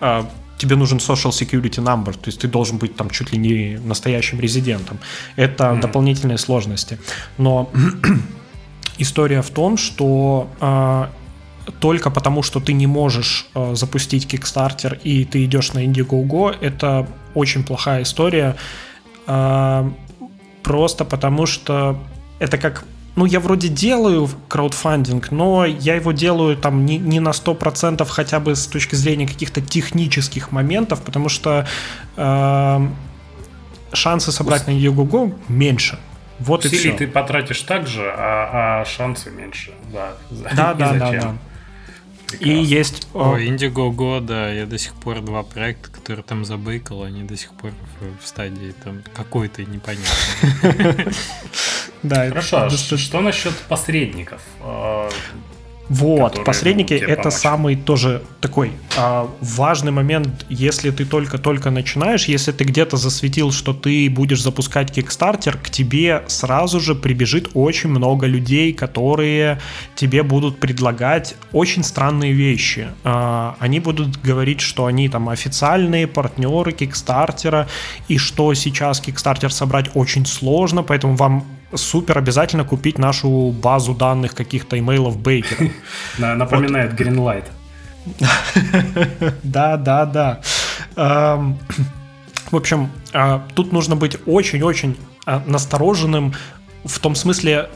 [0.00, 0.24] э,
[0.58, 4.40] тебе нужен social security number, то есть ты должен быть там чуть ли не настоящим
[4.40, 4.98] резидентом.
[5.36, 5.80] Это mm-hmm.
[5.80, 6.98] дополнительные сложности.
[7.38, 7.70] Но
[8.98, 11.06] история в том, что э,
[11.80, 17.06] только потому, что ты не можешь э, запустить Kickstarter и ты идешь на Indiegogo, это
[17.34, 18.56] очень плохая история.
[20.62, 21.98] Просто потому что
[22.38, 22.84] это как
[23.16, 28.40] ну, я вроде делаю краудфандинг, но я его делаю там не, не на 100% хотя
[28.40, 31.66] бы с точки зрения каких-то технических моментов, потому что
[32.16, 32.88] э,
[33.92, 35.98] шансы собрать на Indiegogo меньше.
[36.38, 36.92] Вот Усилий и все.
[36.92, 39.72] ты потратишь так же, а, а шансы меньше.
[39.92, 41.34] Да, да, да, да, да.
[42.38, 43.08] И есть...
[43.14, 47.52] О, Indiegogo, да, я до сих пор два проекта, которые там забейкал, они до сих
[47.54, 51.14] пор в, в стадии там какой-то непонятный.
[52.02, 54.40] Да, Хорошо, а что насчет посредников?
[55.90, 57.34] Вот, посредники это помочь.
[57.34, 63.72] самый тоже такой а, важный момент, если ты только-только начинаешь, если ты где-то засветил, что
[63.74, 69.60] ты будешь запускать Kickstarter, к тебе сразу же прибежит очень много людей, которые
[69.96, 72.86] тебе будут предлагать очень странные вещи.
[73.02, 77.66] А, они будут говорить, что они там официальные партнеры Kickstarter,
[78.06, 81.44] и что сейчас Kickstarter собрать очень сложно, поэтому вам
[81.74, 85.70] супер обязательно купить нашу базу данных каких-то имейлов Бейкера.
[86.18, 87.44] Напоминает Greenlight.
[89.42, 90.40] Да, да, да.
[92.50, 96.34] В общем, а, тут нужно быть очень-очень а, настороженным
[96.84, 97.68] в том смысле,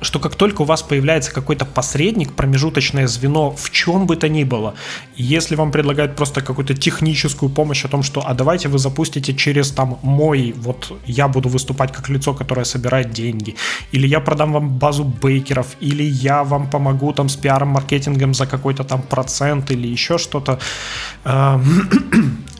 [0.00, 4.44] что как только у вас появляется какой-то посредник, промежуточное звено в чем бы то ни
[4.44, 4.74] было,
[5.16, 9.70] если вам предлагают просто какую-то техническую помощь о том, что а давайте вы запустите через
[9.70, 13.56] там мой, вот я буду выступать как лицо, которое собирает деньги,
[13.92, 18.46] или я продам вам базу бейкеров, или я вам помогу там с пиаром, маркетингом за
[18.46, 20.58] какой-то там процент или еще что-то,
[21.24, 21.60] э,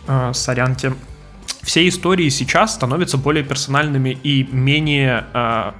[0.06, 0.92] э, сорянте,
[1.62, 5.72] все истории сейчас становятся более персональными и менее э,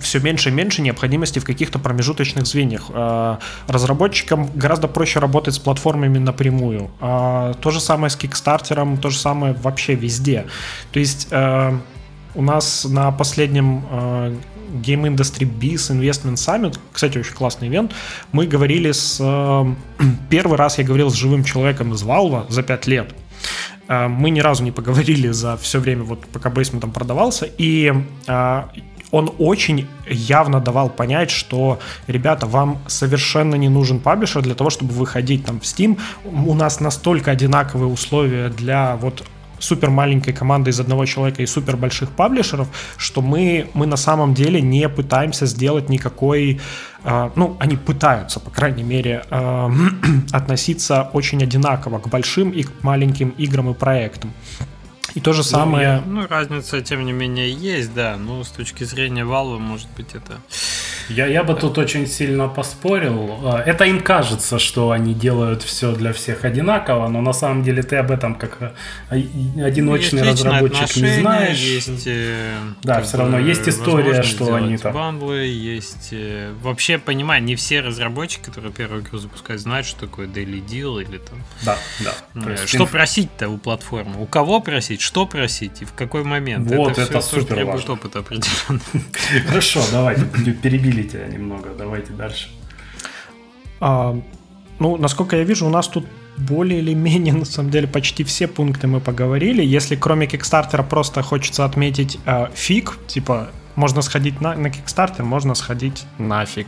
[0.00, 2.86] все меньше и меньше необходимости в каких-то промежуточных звеньях.
[2.88, 6.90] Э, разработчикам гораздо проще работать с платформами напрямую.
[7.00, 10.46] Э, то же самое с Kickstarter, то же самое вообще везде.
[10.92, 11.78] То есть э,
[12.34, 14.36] у нас на последнем э,
[14.82, 17.92] Game Industry Biz Investment Summit, кстати, очень классный ивент,
[18.32, 19.18] мы говорили с...
[19.20, 19.74] Э,
[20.30, 23.14] первый раз я говорил с живым человеком из Valve за 5 лет.
[23.90, 27.92] Э, мы ни разу не поговорили за все время, вот пока Basement там продавался, и
[28.26, 28.62] э,
[29.10, 34.92] он очень явно давал понять, что, ребята, вам совершенно не нужен паблишер для того, чтобы
[34.92, 35.98] выходить там в Steam.
[36.24, 39.24] У нас настолько одинаковые условия для вот
[39.60, 44.34] супер маленькой команды из одного человека и супер больших паблишеров, что мы, мы на самом
[44.34, 46.60] деле не пытаемся сделать никакой,
[47.04, 49.68] э, ну, они пытаются, по крайней мере, э,
[50.32, 54.32] относиться очень одинаково к большим и к маленьким играм и проектам.
[55.14, 56.02] И то же самое...
[56.06, 58.16] Ну, ну, разница, тем не менее, есть, да.
[58.16, 60.38] Но с точки зрения Valve, может быть, это
[61.10, 63.38] я, я бы тут очень сильно поспорил.
[63.44, 67.82] А, это им кажется, что они делают все для всех одинаково, но на самом деле
[67.82, 68.72] ты об этом как а,
[69.14, 71.58] одиночный есть разработчик не знаешь.
[71.58, 74.92] Есть, э, да, все равно есть история, что они там.
[74.94, 76.08] Бамблы, есть.
[76.12, 81.02] Э, вообще, понимаю, не все разработчики, которые первую игру запускают, знают, что такое Daily Deal
[81.02, 81.42] или там.
[81.62, 82.56] Да, да.
[82.66, 82.90] Что инф...
[82.90, 84.22] просить-то у платформы?
[84.22, 85.00] У кого просить?
[85.00, 86.70] Что просить и в какой момент?
[86.70, 87.94] Вот это, это супер требует важно.
[87.94, 88.80] опыта определенно.
[89.48, 90.24] Хорошо, давайте
[90.62, 91.70] перебили перебили тебя немного.
[91.76, 92.48] Давайте дальше.
[93.80, 94.18] А,
[94.78, 96.06] ну, насколько я вижу, у нас тут
[96.36, 99.62] более или менее, на самом деле, почти все пункты мы поговорили.
[99.62, 105.54] Если кроме Кикстартера просто хочется отметить э, фиг, типа можно сходить на, на Kickstarter, можно
[105.54, 106.66] сходить нафиг.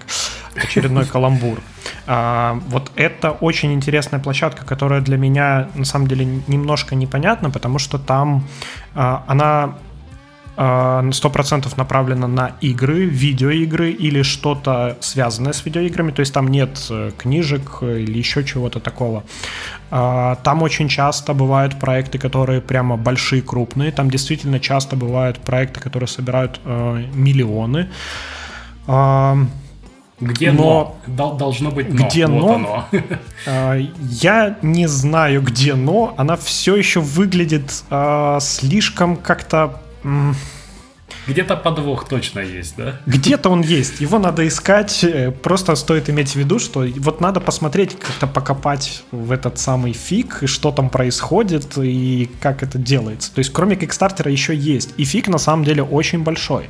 [0.55, 1.61] Очередной каламбур.
[2.07, 7.79] А, вот это очень интересная площадка, которая для меня на самом деле немножко непонятна, потому
[7.79, 8.47] что там
[8.95, 9.77] а, она
[10.55, 16.49] а, сто процентов направлена на игры, видеоигры или что-то связанное с видеоиграми, то есть там
[16.49, 19.25] нет э, книжек или еще чего-то такого.
[19.91, 25.81] А, там очень часто бывают проекты, которые прямо большие, крупные, там действительно часто бывают проекты,
[25.81, 27.89] которые собирают э, миллионы.
[28.87, 29.39] А,
[30.21, 30.99] где но?
[31.07, 31.33] но?
[31.33, 32.07] Должно быть но.
[32.07, 32.87] Где вот но?
[32.93, 33.87] Оно.
[34.01, 36.15] Я не знаю, где но.
[36.19, 37.83] Она все еще выглядит
[38.41, 39.81] слишком как-то
[41.27, 43.01] где-то подвох точно есть, да?
[43.07, 44.01] Где-то он есть.
[44.01, 45.05] Его надо искать.
[45.05, 49.93] Э, просто стоит иметь в виду, что вот надо посмотреть, как-то покопать в этот самый
[49.93, 53.33] фиг, и что там происходит, и как это делается.
[53.33, 54.95] То есть, кроме Кикстартера еще есть.
[54.97, 56.69] И фиг на самом деле очень большой.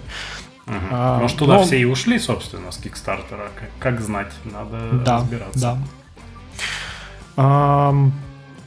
[0.66, 0.76] Угу.
[0.90, 1.64] А, Может, туда но...
[1.64, 3.50] все и ушли, собственно, с Кикстартера.
[3.59, 5.59] Как, как знать, надо да, разбираться.
[5.59, 5.78] Да.
[7.36, 7.94] А,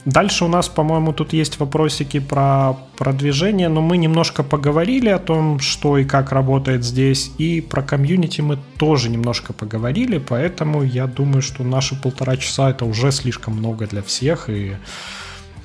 [0.06, 5.58] Дальше у нас, по-моему, тут есть вопросики про продвижение, но мы немножко поговорили о том,
[5.58, 11.42] что и как работает здесь, и про комьюнити мы тоже немножко поговорили, поэтому я думаю,
[11.42, 14.76] что наши полтора часа это уже слишком много для всех, и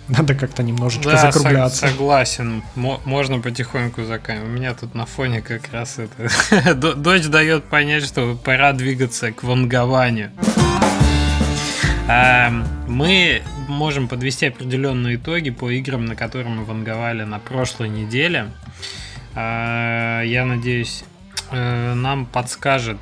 [0.07, 1.87] надо как-то немножечко да, закругляться.
[1.87, 2.63] согласен.
[2.75, 4.49] можно потихоньку заканчивать.
[4.49, 6.73] У меня тут на фоне как раз это...
[6.95, 10.31] Дочь дает понять, что пора двигаться к вангованию.
[12.11, 18.51] Эм, мы можем подвести определенные итоги по играм, на которые мы ванговали на прошлой неделе.
[19.33, 21.05] Э, я надеюсь,
[21.51, 22.97] э, нам подскажет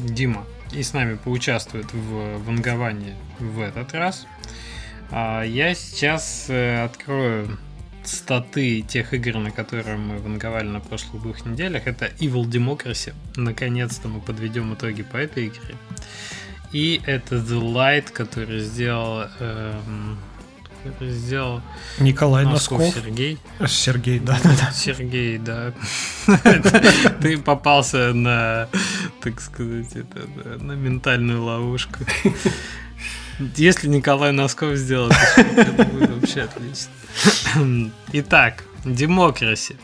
[0.00, 4.26] Дима и с нами поучаствует в ванговании в этот раз.
[5.12, 7.56] А, я сейчас э, открою
[8.02, 11.86] статы тех игр, на которые мы ванговали на прошлых двух неделях.
[11.86, 13.14] Это Evil Democracy.
[13.36, 15.76] Наконец-то мы подведем итоги по этой игре.
[16.74, 19.28] И это The Light, который сделал...
[19.38, 20.18] Эм,
[20.82, 21.62] который сделал...
[22.00, 22.80] Николай Носков.
[22.80, 23.38] Носков Сергей.
[23.64, 24.36] Сергей, да.
[24.72, 25.72] Сергей, да.
[27.22, 28.68] Ты попался на,
[29.22, 29.94] так сказать,
[30.60, 32.00] на ментальную ловушку.
[33.56, 37.92] Если Николай Носков сделал, это будет вообще отлично.
[38.12, 39.76] Итак, демокраси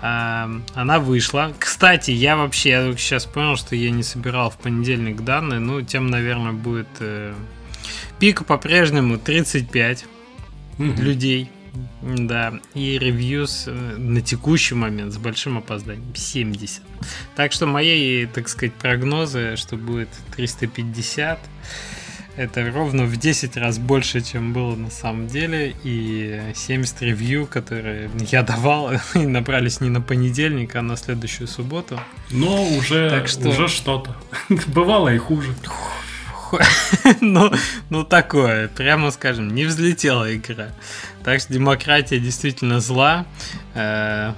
[0.00, 1.52] она вышла.
[1.58, 5.60] Кстати, я вообще я сейчас понял, что я не собирал в понедельник данные.
[5.60, 7.34] Ну, тем, наверное, будет э,
[8.18, 10.06] пик по-прежнему 35
[10.78, 10.84] угу.
[11.02, 11.50] людей.
[12.02, 16.82] Да, и ревьюс э, на текущий момент с большим опозданием 70.
[17.36, 21.38] Так что мои, так сказать, прогнозы, что будет 350,
[22.36, 25.74] это ровно в 10 раз больше, чем было на самом деле.
[25.84, 32.00] И 70 ревью, которые я давал, набрались не на понедельник, а на следующую субботу.
[32.30, 33.48] Но уже, так что...
[33.48, 34.16] уже что-то.
[34.68, 35.54] Бывало и хуже.
[37.20, 37.52] ну,
[37.90, 40.70] ну такое, прямо скажем, не взлетела игра.
[41.22, 43.26] Так что демократия действительно зла.
[43.74, 44.32] Э,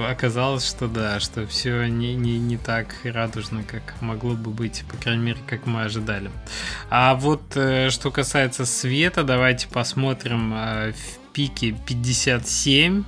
[0.00, 4.96] оказалось, что да, что все не, не, не так радужно, как могло бы быть, по
[4.96, 6.30] крайней мере, как мы ожидали.
[6.90, 13.04] А вот э, что касается света, давайте посмотрим э, в пике 57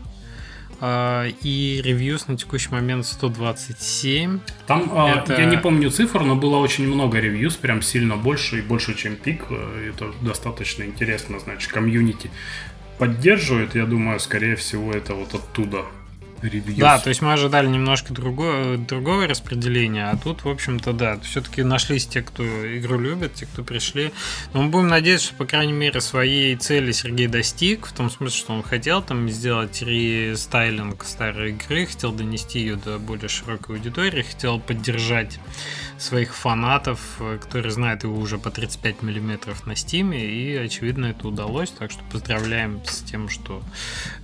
[0.80, 4.40] э, и ревьюс на текущий момент 127.
[4.66, 5.34] Там, это...
[5.40, 9.16] я не помню цифр, но было очень много reviews, прям сильно больше и больше, чем
[9.16, 9.46] пик.
[9.50, 12.30] Это достаточно интересно, значит, комьюнити
[13.00, 15.86] поддерживает, я думаю, скорее всего, это вот оттуда
[16.42, 16.78] reviews.
[16.78, 21.62] Да, то есть мы ожидали немножко другое, другого распределения, а тут, в общем-то, да, все-таки
[21.62, 22.44] нашлись те, кто
[22.78, 24.12] игру любит, те, кто пришли.
[24.52, 28.38] Но мы будем надеяться, что, по крайней мере, своей цели Сергей достиг, в том смысле,
[28.38, 34.22] что он хотел там сделать рестайлинг старой игры, хотел донести ее до более широкой аудитории,
[34.22, 35.38] хотел поддержать
[35.98, 37.00] своих фанатов,
[37.40, 42.02] которые знают его уже по 35 миллиметров на стиме, и, очевидно, это удалось, так что
[42.10, 43.62] поздравляем с тем, что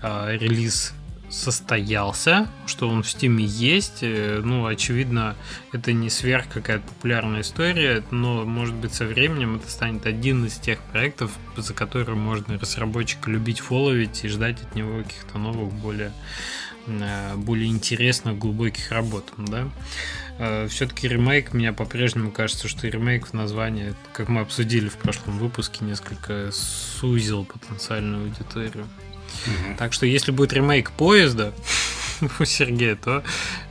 [0.02, 0.94] э, релиз
[1.28, 3.98] состоялся, что он в Стиме есть.
[4.02, 5.36] Э, ну, очевидно,
[5.72, 10.54] это не сверх какая-то популярная история, но, может быть, со временем это станет один из
[10.54, 16.12] тех проектов, за которые можно разработчика любить, фолловить и ждать от него каких-то новых, более,
[16.86, 19.32] э, более интересных, глубоких работ.
[19.36, 19.68] Да?
[20.38, 25.38] Э, Все-таки ремейк, мне по-прежнему кажется, что ремейк в названии, как мы обсудили в прошлом
[25.38, 28.86] выпуске, несколько сузил потенциальную аудиторию.
[29.78, 31.52] Так что если будет ремейк поезда
[32.40, 33.22] у Сергея, то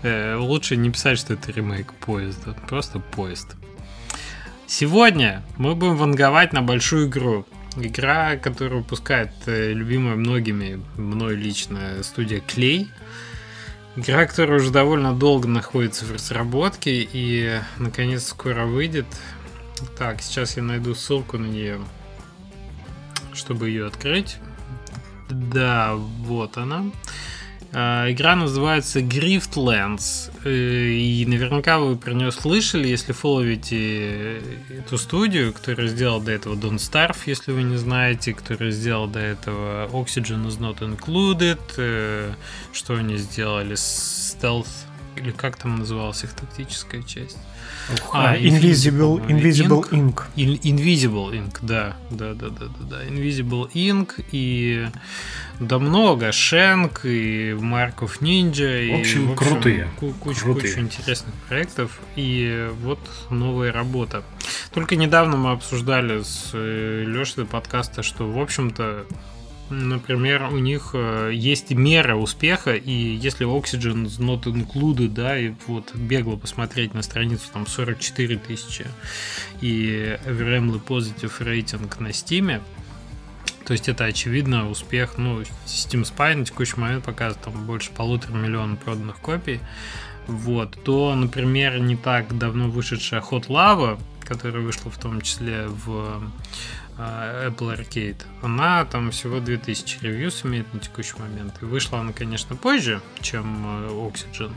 [0.04, 2.56] э, лучше не писать, что это ремейк поезда.
[2.68, 3.56] Просто поезд.
[4.68, 7.46] Сегодня мы будем ванговать на большую игру.
[7.78, 12.90] Игра, которую выпускает э, любимая многими, мной лично, студия Клей.
[13.96, 19.06] Игра, которая уже довольно долго находится в разработке и наконец скоро выйдет.
[19.98, 21.80] Так, сейчас я найду ссылку на нее,
[23.34, 24.38] чтобы ее открыть.
[25.30, 26.86] Да, вот она.
[27.78, 30.32] А, игра называется Griftlands.
[30.46, 36.56] Э, и наверняка вы про нее слышали, если фолловите эту студию, которая сделала до этого
[36.56, 42.34] Don't Starve, если вы не знаете, которая сделала до этого Oxygen is not included, э,
[42.72, 44.70] что они сделали, Stealth,
[45.18, 47.38] или как там называлась их тактическая часть.
[48.12, 50.24] А, Invisible, Invisible Ink.
[50.36, 50.60] Ink.
[50.64, 53.06] Invisible Ink, да, да, да, да, да, да.
[53.06, 54.88] Invisible Ink и
[55.60, 58.98] да много, Шенк и Марков Ninja.
[58.98, 59.88] В общем, и, в общем крутые.
[59.99, 60.74] Куча, крутые.
[60.74, 61.99] куча интересных проектов.
[62.16, 62.99] И вот
[63.30, 64.24] новая работа.
[64.74, 69.06] Только недавно мы обсуждали с э, Лешей подкаста, что, в общем-то,
[69.70, 75.96] Например, у них э, есть мера успеха, и если Oxygen not included, да, и вот
[75.96, 78.86] бегло посмотреть на страницу, там 44 тысячи,
[79.62, 82.62] и Overwhelmingly Positive рейтинг на Steam,
[83.66, 88.34] то есть это очевидно успех, ну, Steam Spy на текущий момент показывает там больше полутора
[88.34, 89.60] миллионов проданных копий,
[90.28, 96.22] вот, то, например, не так давно вышедшая Hot Lava, которая вышла в том числе в
[96.98, 101.56] Apple Arcade, она там всего 2000 ревьюс имеет на текущий момент.
[101.62, 104.52] И вышла она, конечно, позже, чем э, Oxygen,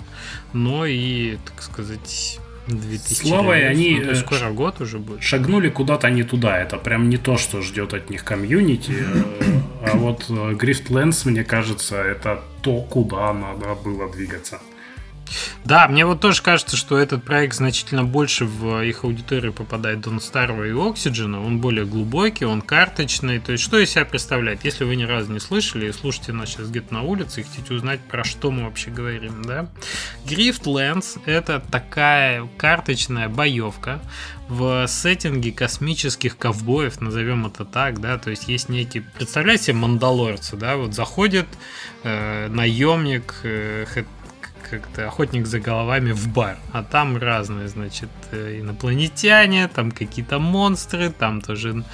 [0.53, 2.39] но и, так сказать,
[2.69, 5.23] 2000 Слава, и они ну, скоро год уже будет.
[5.23, 6.59] Шагнули куда-то не туда.
[6.59, 8.93] Это прям не то, что ждет от них комьюнити.
[8.93, 14.61] Э, а вот Griftlands, мне кажется, это то, куда надо было двигаться.
[15.65, 20.21] Да, мне вот тоже кажется, что этот проект значительно больше в их аудиторию попадает Дон
[20.21, 21.45] Старого и Oxygen.
[21.45, 23.39] Он более глубокий, он карточный.
[23.39, 24.65] То есть, что из себя представляет?
[24.65, 27.75] Если вы ни разу не слышали и слушаете нас сейчас где-то на улице и хотите
[27.75, 29.69] узнать, про что мы вообще говорим, да?
[30.25, 34.01] Griftlands— это такая карточная боевка
[34.49, 40.77] в сеттинге космических ковбоев, назовем это так, да, то есть есть некий, представляете мандалорцы, да,
[40.77, 41.47] вот заходит
[42.03, 43.85] э, наемник, э,
[44.71, 46.59] как-то охотник за головами в бар.
[46.73, 51.85] А там разные, значит, э, инопланетяне, там какие-то монстры, там тоже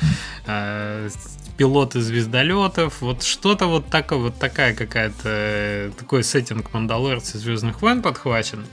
[0.47, 1.09] э,
[1.57, 3.01] пилоты звездолетов.
[3.01, 8.65] Вот что-то вот такое, вот такая какая-то, такой сеттинг Мандалорца Звездных войн подхвачен.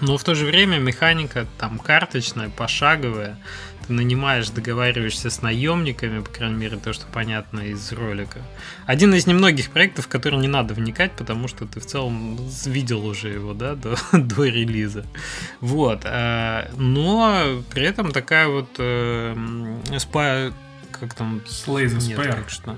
[0.00, 3.38] Но в то же время механика там карточная, пошаговая
[3.86, 8.40] ты нанимаешь, договариваешься с наемниками, по крайней мере, то, что понятно из ролика.
[8.86, 13.06] Один из немногих проектов, в который не надо вникать, потому что ты в целом видел
[13.06, 15.04] уже его, да, до, до релиза.
[15.60, 16.02] Вот.
[16.04, 19.34] Э, но при этом такая вот э,
[19.98, 20.52] спа,
[20.90, 21.42] как там...
[21.46, 22.48] Slay the Spire.
[22.48, 22.76] что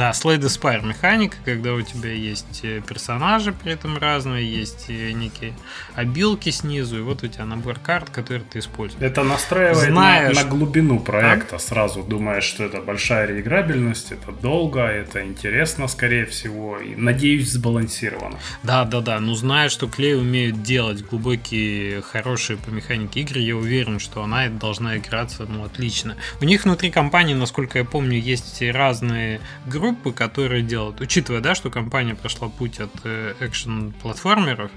[0.00, 4.86] да, Slay the Spire механика, когда у тебя есть э, персонажи при этом разные, есть
[4.88, 5.52] э, некие
[5.94, 9.02] обилки снизу, и вот у тебя набор карт, которые ты используешь.
[9.02, 10.34] Это настраивает Знаешь...
[10.34, 11.56] на, на глубину проекта.
[11.56, 11.58] А?
[11.58, 18.38] Сразу думаешь, что это большая реиграбельность, это долго, это интересно, скорее всего, и, надеюсь, сбалансировано.
[18.62, 19.20] Да, да, да.
[19.20, 24.48] Ну, зная, что Клей умеет делать глубокие, хорошие по механике игры, я уверен, что она
[24.48, 26.16] должна играться, ну, отлично.
[26.40, 31.54] У них внутри компании, насколько я помню, есть разные группы, группы, которые делают, учитывая, да,
[31.54, 34.70] что компания прошла путь от э, экшен-платформеров,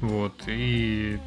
[0.00, 1.18] вот, и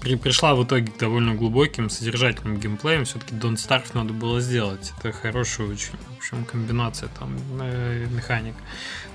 [0.00, 4.92] при, пришла в итоге к довольно глубоким, содержательным геймплеем, все-таки Don't Starve надо было сделать.
[4.98, 8.54] Это хорошая очень, в общем, комбинация там э, механик.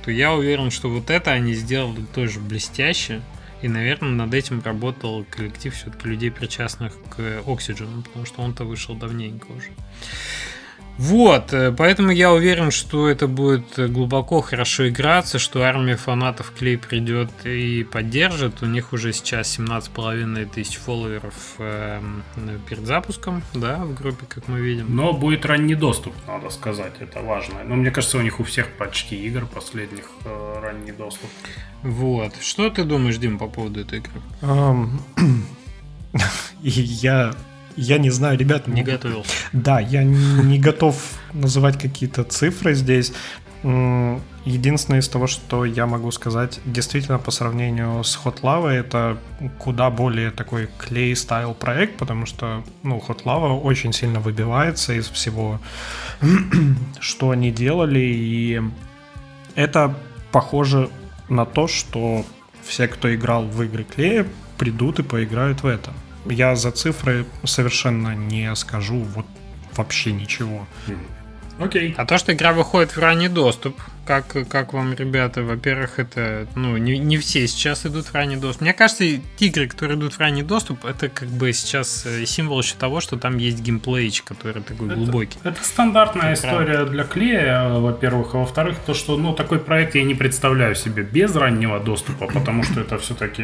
[0.04, 3.22] То я уверен, что вот это они сделали тоже блестяще.
[3.62, 8.96] И, наверное, над этим работал коллектив все-таки людей, причастных к Oxygen, потому что он-то вышел
[8.96, 9.72] давненько уже.
[10.98, 16.78] Вот, э, поэтому я уверен, что это будет глубоко хорошо играться, что армия фанатов Клей
[16.78, 18.64] придет и поддержит.
[18.64, 22.02] У них уже сейчас 17,5 тысяч фолловеров э,
[22.68, 24.96] перед запуском, да, в группе, как мы видим.
[24.96, 27.64] Но будет ранний доступ, надо сказать, это важно.
[27.64, 31.30] Но мне кажется, у них у всех почти игр последних э, ранний доступ.
[31.84, 32.34] Вот.
[32.42, 34.14] Что ты думаешь, Дим, по поводу этой игры?
[34.42, 35.00] Um,
[36.62, 37.36] я
[37.78, 38.68] я не знаю, ребят.
[38.68, 39.32] Не готовился.
[39.54, 40.96] Да, я не готов
[41.34, 43.14] называть какие-то цифры здесь.
[43.64, 49.18] Единственное из того, что я могу сказать, действительно по сравнению с Hot Lava, это
[49.60, 55.60] куда более такой клей-стайл проект, потому что ну, Hot Lava очень сильно выбивается из всего,
[57.00, 58.62] что они делали, и
[59.56, 59.96] это
[60.32, 60.90] похоже
[61.30, 62.26] на то, что
[62.64, 64.26] все, кто играл в игры клея,
[64.58, 65.92] придут и поиграют в это.
[66.30, 69.26] Я за цифры совершенно не скажу вот
[69.76, 70.68] вообще ничего.
[71.60, 71.92] Окей.
[71.92, 71.94] Okay.
[71.98, 75.44] А то, что игра выходит в ранний доступ, как, как вам, ребята?
[75.44, 78.62] Во-первых, это, ну, не, не все сейчас идут в ранний доступ.
[78.62, 82.76] Мне кажется, игры, которые идут в ранний доступ, это как бы сейчас э, символ еще
[82.76, 85.38] того, что там есть геймплейч, который такой это, глубокий.
[85.44, 86.92] Это стандартная это история правда.
[86.92, 88.34] для клея, во-первых.
[88.36, 92.64] А во-вторых, то, что, ну, такой проект я не представляю себе без раннего доступа, потому
[92.64, 93.44] что это все-таки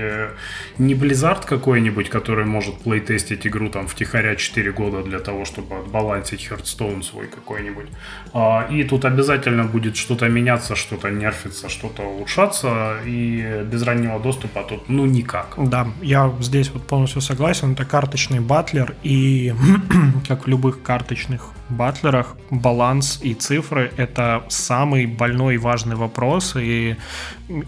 [0.78, 6.48] не Blizzard какой-нибудь, который может плейтестить игру там втихаря 4 года для того, чтобы отбалансить
[6.50, 7.88] Hearthstone свой какой-нибудь.
[8.34, 14.20] А, и тут обязательно будет что-то менять меняться, что-то нерфиться, что-то улучшаться, и без раннего
[14.20, 15.56] доступа тут ну никак.
[15.58, 19.54] Да, я здесь вот полностью согласен, это карточный батлер, и
[20.28, 26.96] как в любых карточных батлерах, баланс и цифры— это самый больной и важный вопрос, и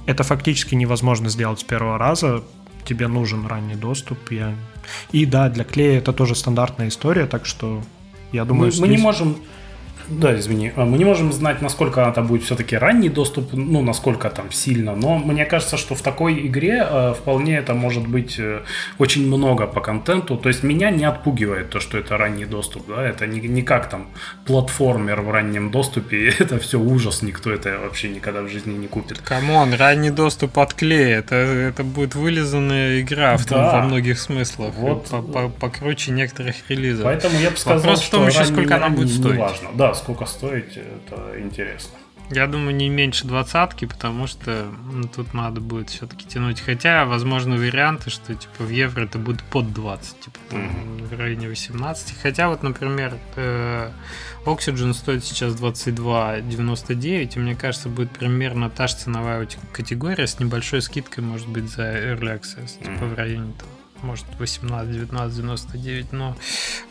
[0.05, 2.43] это фактически невозможно сделать с первого раза,
[2.87, 4.31] тебе нужен ранний доступ.
[4.31, 4.53] Я...
[5.11, 7.81] И да, для клея это тоже стандартная история, так что
[8.31, 8.81] я думаю, мы, здесь...
[8.81, 9.37] мы не можем
[10.07, 10.71] да, извини.
[10.75, 14.95] А мы не можем знать, насколько это будет все-таки ранний доступ, ну, насколько там сильно,
[14.95, 18.61] но мне кажется, что в такой игре э, вполне это может быть э,
[18.99, 20.37] очень много по контенту.
[20.37, 23.89] То есть меня не отпугивает то, что это ранний доступ, да, это не, не как
[23.89, 24.07] там
[24.45, 29.19] платформер в раннем доступе, это все ужас, никто это вообще никогда в жизни не купит.
[29.19, 33.71] Come on, ранний доступ от Klei, это, это будет вылизанная игра в, да.
[33.71, 35.09] во многих смыслах, вот.
[35.59, 37.05] покруче некоторых релизов.
[37.05, 39.39] Поэтому я бы сказал, Вопрос в том еще, сколько она будет стоить.
[39.39, 39.69] Важно.
[39.73, 41.97] Да, сколько стоить, это интересно.
[42.31, 46.59] Я думаю, не меньше двадцатки, потому что ну, тут надо будет все-таки тянуть.
[46.59, 51.07] Хотя, возможно, варианты, что типа в евро это будет под 20, типа там, mm-hmm.
[51.07, 52.15] в районе 18.
[52.21, 53.91] Хотя вот, например, э,
[54.45, 60.81] Oxygen стоит сейчас 22,99, и мне кажется, будет примерно та же ценовая категория с небольшой
[60.81, 62.93] скидкой, может быть, за Early Access, mm-hmm.
[62.93, 63.74] типа в районе того
[64.05, 66.35] может 18, 19, 99, но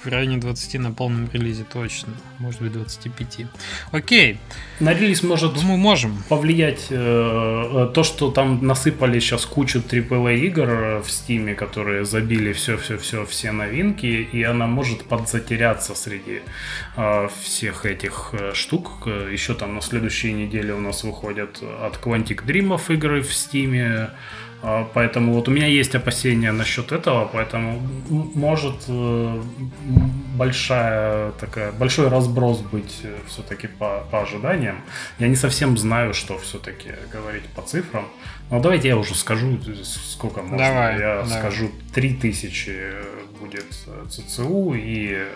[0.03, 3.47] в районе 20 на полном релизе точно, может быть 25.
[3.93, 4.39] Окей.
[4.81, 6.23] На релиз может Думаю, можем.
[6.29, 10.67] повлиять э, то, что там насыпали сейчас кучу AAA игр
[11.03, 16.43] в Steam, которые забили все-все-все, все новинки, и она может подзатеряться среди
[16.97, 19.07] э, всех этих э, штук.
[19.07, 24.11] Еще там на следующей неделе у нас выходят от Quantic Dream игры в Steam,
[24.95, 27.81] поэтому вот у меня есть опасения насчет этого, поэтому
[28.35, 29.43] может э,
[30.37, 34.77] большая такая, большой разброс быть э, все-таки по, по ожиданиям.
[35.19, 38.07] Я не совсем знаю, что все-таки говорить по цифрам.
[38.51, 40.59] Но давайте я уже скажу, сколько можно.
[40.59, 41.39] Давай, я давай.
[41.41, 42.71] скажу 3000
[43.41, 43.67] будет
[44.09, 45.27] ЦЦУ и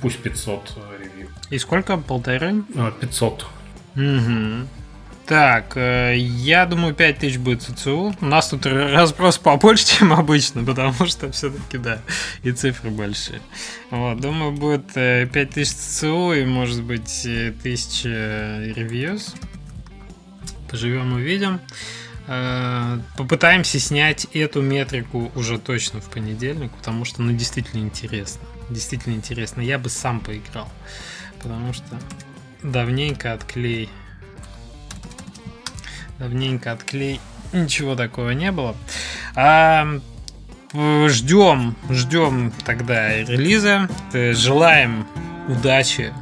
[0.00, 1.28] пусть 500 ревью.
[1.50, 1.98] И сколько?
[1.98, 2.62] Полторы?
[3.00, 3.46] 500.
[3.96, 4.68] Угу.
[5.26, 8.14] Так, э, я думаю, 5000 будет ЦЦУ.
[8.20, 11.98] У нас тут разброс побольше, чем обычно, потому что все-таки, да,
[12.44, 13.40] и цифры большие.
[13.90, 19.34] Вот, думаю, будет 5000 э, ЦЦУ и, может быть, 1000 ревьюз.
[20.70, 21.58] Поживем, увидим.
[22.28, 28.42] Э, попытаемся снять эту метрику уже точно в понедельник, потому что, ну, действительно интересно.
[28.70, 29.60] Действительно интересно.
[29.60, 30.68] Я бы сам поиграл,
[31.42, 31.98] потому что
[32.62, 33.88] давненько отклей
[36.18, 37.20] давненько отклей.
[37.52, 38.76] Ничего такого не было.
[39.34, 40.00] А,
[40.72, 43.88] ждем, ждем тогда релиза.
[44.12, 45.06] Желаем
[45.48, 46.12] удачи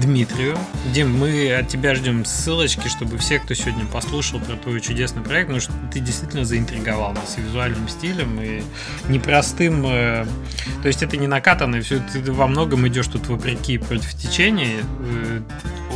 [0.00, 0.56] Дмитрию.
[0.92, 5.50] Дим, мы от тебя ждем ссылочки, чтобы все, кто сегодня послушал про твой чудесный проект,
[5.50, 8.62] ну что ты действительно заинтриговал нас и визуальным стилем, и
[9.08, 9.84] непростым.
[9.86, 10.26] Э,
[10.82, 14.82] то есть это не накатанное, все, ты во многом идешь тут вопреки против течения.
[15.00, 15.40] Э,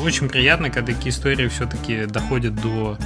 [0.02, 2.98] очень приятно, когда такие истории все-таки доходят до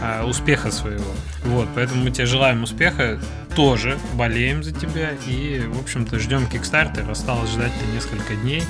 [0.00, 1.12] э, успеха своего.
[1.44, 3.18] Вот, поэтому мы тебе желаем успеха,
[3.54, 7.10] тоже болеем за тебя и, в общем-то, ждем Kickstarter.
[7.10, 8.62] Осталось ждать-то несколько дней.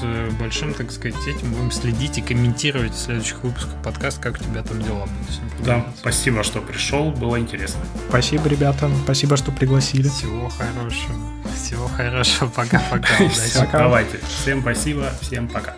[0.00, 4.44] С большим, так сказать, этим будем следить и комментировать в следующих выпусках подкаста, как у
[4.44, 5.64] тебя там дела будут.
[5.64, 7.80] Да, спасибо, что пришел, было интересно.
[8.08, 10.08] Спасибо, ребята, спасибо, что пригласили.
[10.08, 11.14] Всего хорошего.
[11.54, 13.14] Всего хорошего, пока-пока.
[13.72, 14.18] Давайте.
[14.26, 15.74] Всем спасибо, всем пока.